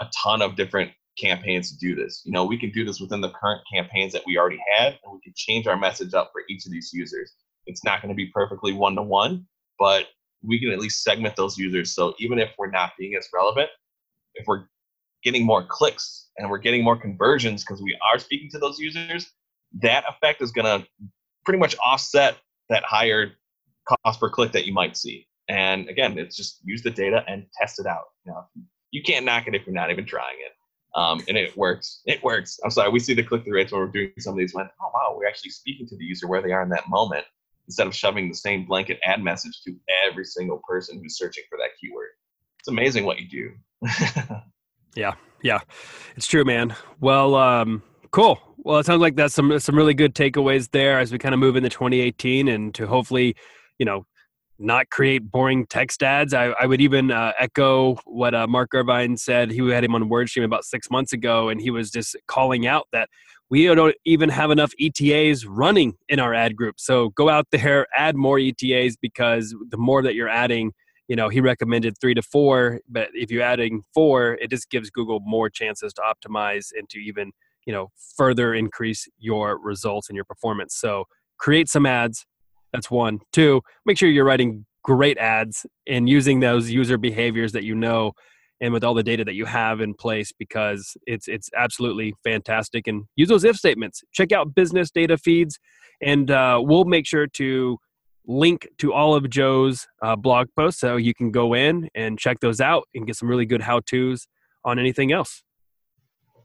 a 0.00 0.06
ton 0.20 0.42
of 0.42 0.56
different 0.56 0.90
campaigns 1.18 1.70
to 1.70 1.78
do 1.78 1.94
this. 1.94 2.22
You 2.24 2.32
know, 2.32 2.44
we 2.44 2.58
can 2.58 2.70
do 2.70 2.84
this 2.84 3.00
within 3.00 3.20
the 3.20 3.30
current 3.30 3.62
campaigns 3.72 4.12
that 4.12 4.22
we 4.26 4.38
already 4.38 4.60
have, 4.76 4.94
and 5.04 5.12
we 5.12 5.20
can 5.20 5.32
change 5.36 5.66
our 5.66 5.76
message 5.76 6.14
up 6.14 6.30
for 6.32 6.42
each 6.48 6.66
of 6.66 6.72
these 6.72 6.90
users. 6.92 7.32
It's 7.66 7.84
not 7.84 8.02
going 8.02 8.10
to 8.10 8.16
be 8.16 8.26
perfectly 8.26 8.72
one 8.72 8.94
to 8.96 9.02
one, 9.02 9.46
but 9.78 10.06
we 10.42 10.58
can 10.60 10.70
at 10.70 10.78
least 10.78 11.02
segment 11.02 11.36
those 11.36 11.56
users. 11.56 11.92
So 11.92 12.14
even 12.18 12.38
if 12.38 12.50
we're 12.58 12.70
not 12.70 12.92
being 12.98 13.14
as 13.16 13.28
relevant, 13.32 13.70
if 14.34 14.46
we're 14.46 14.64
getting 15.22 15.44
more 15.44 15.64
clicks 15.64 16.28
and 16.36 16.50
we're 16.50 16.58
getting 16.58 16.84
more 16.84 16.96
conversions 16.96 17.64
because 17.64 17.82
we 17.82 17.96
are 18.12 18.18
speaking 18.18 18.50
to 18.50 18.58
those 18.58 18.78
users, 18.78 19.32
that 19.80 20.04
effect 20.08 20.42
is 20.42 20.52
going 20.52 20.66
to 20.66 20.86
pretty 21.44 21.58
much 21.58 21.76
offset 21.84 22.36
that 22.68 22.84
higher 22.84 23.32
cost 23.88 24.20
per 24.20 24.28
click 24.28 24.52
that 24.52 24.66
you 24.66 24.72
might 24.72 24.96
see. 24.96 25.26
And 25.48 25.88
again, 25.88 26.18
it's 26.18 26.36
just 26.36 26.60
use 26.64 26.82
the 26.82 26.90
data 26.90 27.24
and 27.28 27.46
test 27.60 27.78
it 27.78 27.86
out. 27.86 28.04
You, 28.24 28.32
know, 28.32 28.44
you 28.90 29.02
can't 29.02 29.24
knock 29.24 29.46
it 29.46 29.54
if 29.54 29.66
you're 29.66 29.74
not 29.74 29.90
even 29.90 30.06
trying 30.06 30.36
it. 30.44 30.52
Um, 30.94 31.20
and 31.28 31.36
it 31.36 31.56
works. 31.56 32.02
It 32.06 32.22
works. 32.22 32.60
I'm 32.64 32.70
sorry. 32.70 32.90
We 32.90 33.00
see 33.00 33.14
the 33.14 33.22
click 33.22 33.44
through 33.44 33.54
rates 33.54 33.72
when 33.72 33.80
we're 33.80 33.88
doing 33.88 34.12
some 34.18 34.34
of 34.34 34.38
these. 34.38 34.54
Went, 34.54 34.68
oh 34.80 34.90
wow, 34.94 35.16
we're 35.16 35.26
actually 35.26 35.50
speaking 35.50 35.86
to 35.88 35.96
the 35.96 36.04
user 36.04 36.28
where 36.28 36.40
they 36.40 36.52
are 36.52 36.62
in 36.62 36.68
that 36.70 36.88
moment 36.88 37.24
instead 37.66 37.86
of 37.86 37.94
shoving 37.94 38.28
the 38.28 38.34
same 38.34 38.64
blanket 38.64 38.98
ad 39.04 39.22
message 39.22 39.60
to 39.64 39.74
every 40.06 40.24
single 40.24 40.60
person 40.68 41.00
who's 41.02 41.16
searching 41.16 41.44
for 41.48 41.58
that 41.58 41.70
keyword. 41.80 42.08
It's 42.58 42.68
amazing 42.68 43.04
what 43.04 43.18
you 43.18 43.28
do. 43.28 43.88
yeah, 44.94 45.14
yeah, 45.42 45.60
it's 46.16 46.26
true, 46.26 46.44
man. 46.44 46.74
Well, 47.00 47.34
um, 47.34 47.82
cool. 48.10 48.40
Well, 48.58 48.78
it 48.78 48.86
sounds 48.86 49.00
like 49.00 49.16
that's 49.16 49.34
some 49.34 49.58
some 49.58 49.76
really 49.76 49.94
good 49.94 50.14
takeaways 50.14 50.70
there 50.70 50.98
as 50.98 51.12
we 51.12 51.18
kind 51.18 51.34
of 51.34 51.40
move 51.40 51.56
into 51.56 51.68
2018 51.68 52.48
and 52.48 52.74
to 52.74 52.86
hopefully, 52.86 53.36
you 53.78 53.84
know, 53.84 54.06
not 54.58 54.88
create 54.90 55.30
boring 55.30 55.66
text 55.66 56.02
ads. 56.02 56.32
I, 56.32 56.46
I 56.60 56.66
would 56.66 56.80
even 56.80 57.10
uh, 57.10 57.32
echo 57.38 57.96
what 58.04 58.34
uh, 58.34 58.46
Mark 58.46 58.74
Irvine 58.74 59.16
said. 59.16 59.50
He 59.50 59.68
had 59.70 59.84
him 59.84 59.94
on 59.94 60.08
WordStream 60.08 60.44
about 60.44 60.64
six 60.64 60.90
months 60.90 61.12
ago, 61.12 61.48
and 61.48 61.60
he 61.60 61.70
was 61.70 61.90
just 61.90 62.16
calling 62.26 62.66
out 62.66 62.86
that 62.92 63.08
we 63.50 63.66
don't 63.66 63.94
even 64.04 64.28
have 64.30 64.50
enough 64.50 64.72
ETAs 64.80 65.46
running 65.46 65.94
in 66.08 66.18
our 66.18 66.34
ad 66.34 66.56
group. 66.56 66.76
So 66.78 67.10
go 67.10 67.28
out 67.28 67.46
there, 67.50 67.86
add 67.96 68.16
more 68.16 68.38
ETAs 68.38 68.96
because 68.96 69.54
the 69.68 69.76
more 69.76 70.02
that 70.02 70.14
you're 70.14 70.28
adding, 70.28 70.72
you 71.08 71.16
know, 71.16 71.28
he 71.28 71.40
recommended 71.40 71.98
three 72.00 72.14
to 72.14 72.22
four, 72.22 72.80
but 72.88 73.10
if 73.12 73.30
you're 73.30 73.42
adding 73.42 73.82
four, 73.92 74.34
it 74.40 74.50
just 74.50 74.70
gives 74.70 74.90
Google 74.90 75.20
more 75.20 75.50
chances 75.50 75.92
to 75.94 76.02
optimize 76.02 76.68
and 76.76 76.88
to 76.90 76.98
even, 76.98 77.32
you 77.66 77.72
know, 77.72 77.90
further 78.16 78.54
increase 78.54 79.06
your 79.18 79.58
results 79.58 80.08
and 80.08 80.16
your 80.16 80.24
performance. 80.24 80.74
So 80.74 81.04
create 81.38 81.68
some 81.68 81.84
ads, 81.84 82.24
that's 82.74 82.90
one. 82.90 83.20
Two, 83.32 83.62
make 83.86 83.96
sure 83.96 84.10
you're 84.10 84.24
writing 84.24 84.66
great 84.82 85.16
ads 85.16 85.64
and 85.86 86.08
using 86.08 86.40
those 86.40 86.70
user 86.70 86.98
behaviors 86.98 87.52
that 87.52 87.62
you 87.62 87.74
know 87.74 88.12
and 88.60 88.72
with 88.72 88.84
all 88.84 88.94
the 88.94 89.02
data 89.02 89.24
that 89.24 89.34
you 89.34 89.44
have 89.46 89.80
in 89.80 89.94
place 89.94 90.32
because 90.38 90.96
it's 91.06 91.26
it's 91.26 91.48
absolutely 91.56 92.14
fantastic 92.22 92.86
and 92.86 93.04
use 93.16 93.28
those 93.28 93.44
if 93.44 93.56
statements 93.56 94.02
check 94.12 94.30
out 94.30 94.54
business 94.54 94.90
data 94.90 95.16
feeds 95.16 95.58
and 96.02 96.30
uh, 96.30 96.60
we'll 96.62 96.84
make 96.84 97.06
sure 97.06 97.26
to 97.26 97.78
link 98.26 98.68
to 98.76 98.92
all 98.92 99.14
of 99.14 99.30
joe's 99.30 99.86
uh, 100.02 100.14
blog 100.14 100.48
posts 100.54 100.80
so 100.80 100.96
you 100.96 101.14
can 101.14 101.30
go 101.30 101.54
in 101.54 101.88
and 101.94 102.18
check 102.18 102.38
those 102.40 102.60
out 102.60 102.84
and 102.94 103.06
get 103.06 103.16
some 103.16 103.28
really 103.28 103.46
good 103.46 103.62
how 103.62 103.80
to's 103.80 104.26
on 104.66 104.78
anything 104.78 105.12
else 105.12 105.42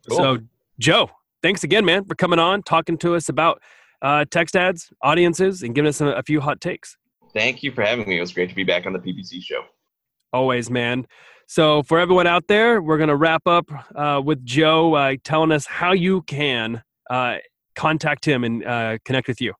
cool. 0.07 0.17
so 0.17 0.37
joe 0.79 1.09
thanks 1.43 1.65
again 1.65 1.83
man 1.83 2.05
for 2.05 2.15
coming 2.15 2.39
on 2.39 2.63
talking 2.63 2.97
to 2.97 3.15
us 3.15 3.27
about 3.27 3.61
uh, 4.01 4.25
text 4.29 4.55
ads, 4.55 4.91
audiences, 5.01 5.63
and 5.63 5.75
giving 5.75 5.89
us 5.89 6.01
a, 6.01 6.07
a 6.07 6.23
few 6.23 6.41
hot 6.41 6.61
takes. 6.61 6.97
Thank 7.33 7.63
you 7.63 7.71
for 7.71 7.83
having 7.83 8.07
me. 8.07 8.17
It 8.17 8.21
was 8.21 8.33
great 8.33 8.49
to 8.49 8.55
be 8.55 8.63
back 8.63 8.85
on 8.85 8.93
the 8.93 8.99
PPC 8.99 9.41
show. 9.41 9.63
Always, 10.33 10.69
man. 10.69 11.05
So, 11.47 11.81
for 11.83 11.99
everyone 11.99 12.27
out 12.27 12.47
there, 12.47 12.81
we're 12.81 12.97
going 12.97 13.09
to 13.09 13.15
wrap 13.15 13.47
up 13.47 13.65
uh, 13.95 14.21
with 14.23 14.45
Joe 14.45 14.93
uh, 14.93 15.15
telling 15.23 15.51
us 15.51 15.65
how 15.65 15.93
you 15.93 16.21
can 16.23 16.83
uh, 17.09 17.37
contact 17.75 18.25
him 18.25 18.43
and 18.43 18.63
uh, 18.65 18.97
connect 19.03 19.27
with 19.27 19.41
you. 19.41 19.53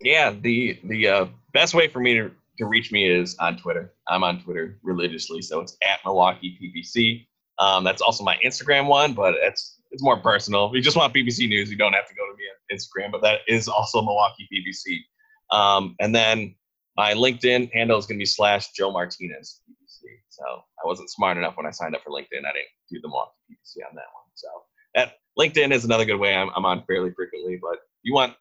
Yeah, 0.00 0.30
the 0.30 0.78
the 0.84 1.08
uh, 1.08 1.26
best 1.52 1.74
way 1.74 1.88
for 1.88 2.00
me 2.00 2.14
to, 2.14 2.30
to 2.58 2.66
reach 2.66 2.92
me 2.92 3.08
is 3.08 3.36
on 3.38 3.58
Twitter. 3.58 3.92
I'm 4.08 4.24
on 4.24 4.40
Twitter 4.42 4.78
religiously, 4.82 5.42
so 5.42 5.60
it's 5.60 5.76
at 5.82 6.00
Milwaukee 6.04 6.58
PPC. 6.60 7.26
Um, 7.58 7.84
that's 7.84 8.02
also 8.02 8.24
my 8.24 8.38
Instagram 8.44 8.86
one, 8.86 9.12
but 9.12 9.34
it's 9.34 9.73
it's 9.94 10.02
more 10.02 10.18
personal. 10.18 10.66
If 10.66 10.72
you 10.74 10.82
just 10.82 10.96
want 10.96 11.14
PPC 11.14 11.48
News, 11.48 11.70
you 11.70 11.76
don't 11.76 11.92
have 11.92 12.08
to 12.08 12.14
go 12.14 12.26
to 12.26 12.36
me 12.36 12.44
on 12.50 12.76
Instagram, 12.76 13.12
but 13.12 13.22
that 13.22 13.40
is 13.46 13.68
also 13.68 14.02
Milwaukee 14.02 14.48
PPC. 14.52 14.98
Um, 15.56 15.94
and 16.00 16.12
then 16.12 16.56
my 16.96 17.14
LinkedIn 17.14 17.72
handle 17.72 17.96
is 17.96 18.06
going 18.06 18.18
to 18.18 18.22
be 18.22 18.26
slash 18.26 18.72
Joe 18.72 18.90
Martinez 18.90 19.60
PPC. 19.70 20.02
So 20.28 20.42
I 20.44 20.86
wasn't 20.86 21.10
smart 21.10 21.38
enough 21.38 21.56
when 21.56 21.64
I 21.64 21.70
signed 21.70 21.94
up 21.94 22.02
for 22.02 22.10
LinkedIn. 22.10 22.40
I 22.40 22.52
didn't 22.52 22.74
do 22.90 23.00
the 23.00 23.08
Milwaukee 23.08 23.30
PPC 23.52 23.88
on 23.88 23.94
that 23.94 24.10
one. 24.12 24.24
So 24.34 24.48
that 24.96 25.12
LinkedIn 25.38 25.72
is 25.72 25.84
another 25.84 26.04
good 26.04 26.18
way 26.18 26.34
I'm, 26.34 26.50
I'm 26.56 26.66
on 26.66 26.82
fairly 26.86 27.12
frequently, 27.14 27.58
but 27.62 27.78
you 28.02 28.14
want 28.14 28.34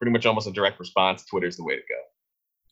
pretty 0.00 0.12
much 0.12 0.24
almost 0.24 0.48
a 0.48 0.52
direct 0.52 0.80
response, 0.80 1.26
Twitter's 1.26 1.58
the 1.58 1.64
way 1.64 1.74
to 1.74 1.82
go. 1.82 2.00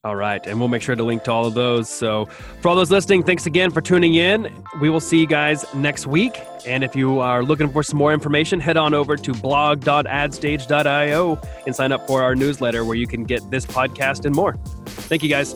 All 0.05 0.15
right. 0.15 0.45
And 0.45 0.59
we'll 0.59 0.69
make 0.69 0.83
sure 0.83 0.95
to 0.95 1.03
link 1.03 1.23
to 1.23 1.31
all 1.31 1.47
of 1.47 1.55
those. 1.55 1.89
So, 1.89 2.27
for 2.61 2.69
all 2.69 2.75
those 2.75 2.91
listening, 2.91 3.23
thanks 3.23 3.47
again 3.47 3.71
for 3.71 3.81
tuning 3.81 4.13
in. 4.13 4.53
We 4.79 4.91
will 4.91 4.99
see 4.99 5.19
you 5.19 5.25
guys 5.25 5.65
next 5.73 6.05
week. 6.05 6.39
And 6.67 6.83
if 6.83 6.95
you 6.95 7.19
are 7.19 7.41
looking 7.41 7.71
for 7.71 7.81
some 7.81 7.97
more 7.97 8.13
information, 8.13 8.59
head 8.59 8.77
on 8.77 8.93
over 8.93 9.17
to 9.17 9.33
blog.adstage.io 9.33 11.41
and 11.65 11.75
sign 11.75 11.91
up 11.91 12.05
for 12.05 12.21
our 12.21 12.35
newsletter 12.35 12.85
where 12.85 12.95
you 12.95 13.07
can 13.07 13.23
get 13.23 13.49
this 13.49 13.65
podcast 13.65 14.25
and 14.25 14.35
more. 14.35 14.59
Thank 14.85 15.23
you, 15.23 15.29
guys. 15.29 15.55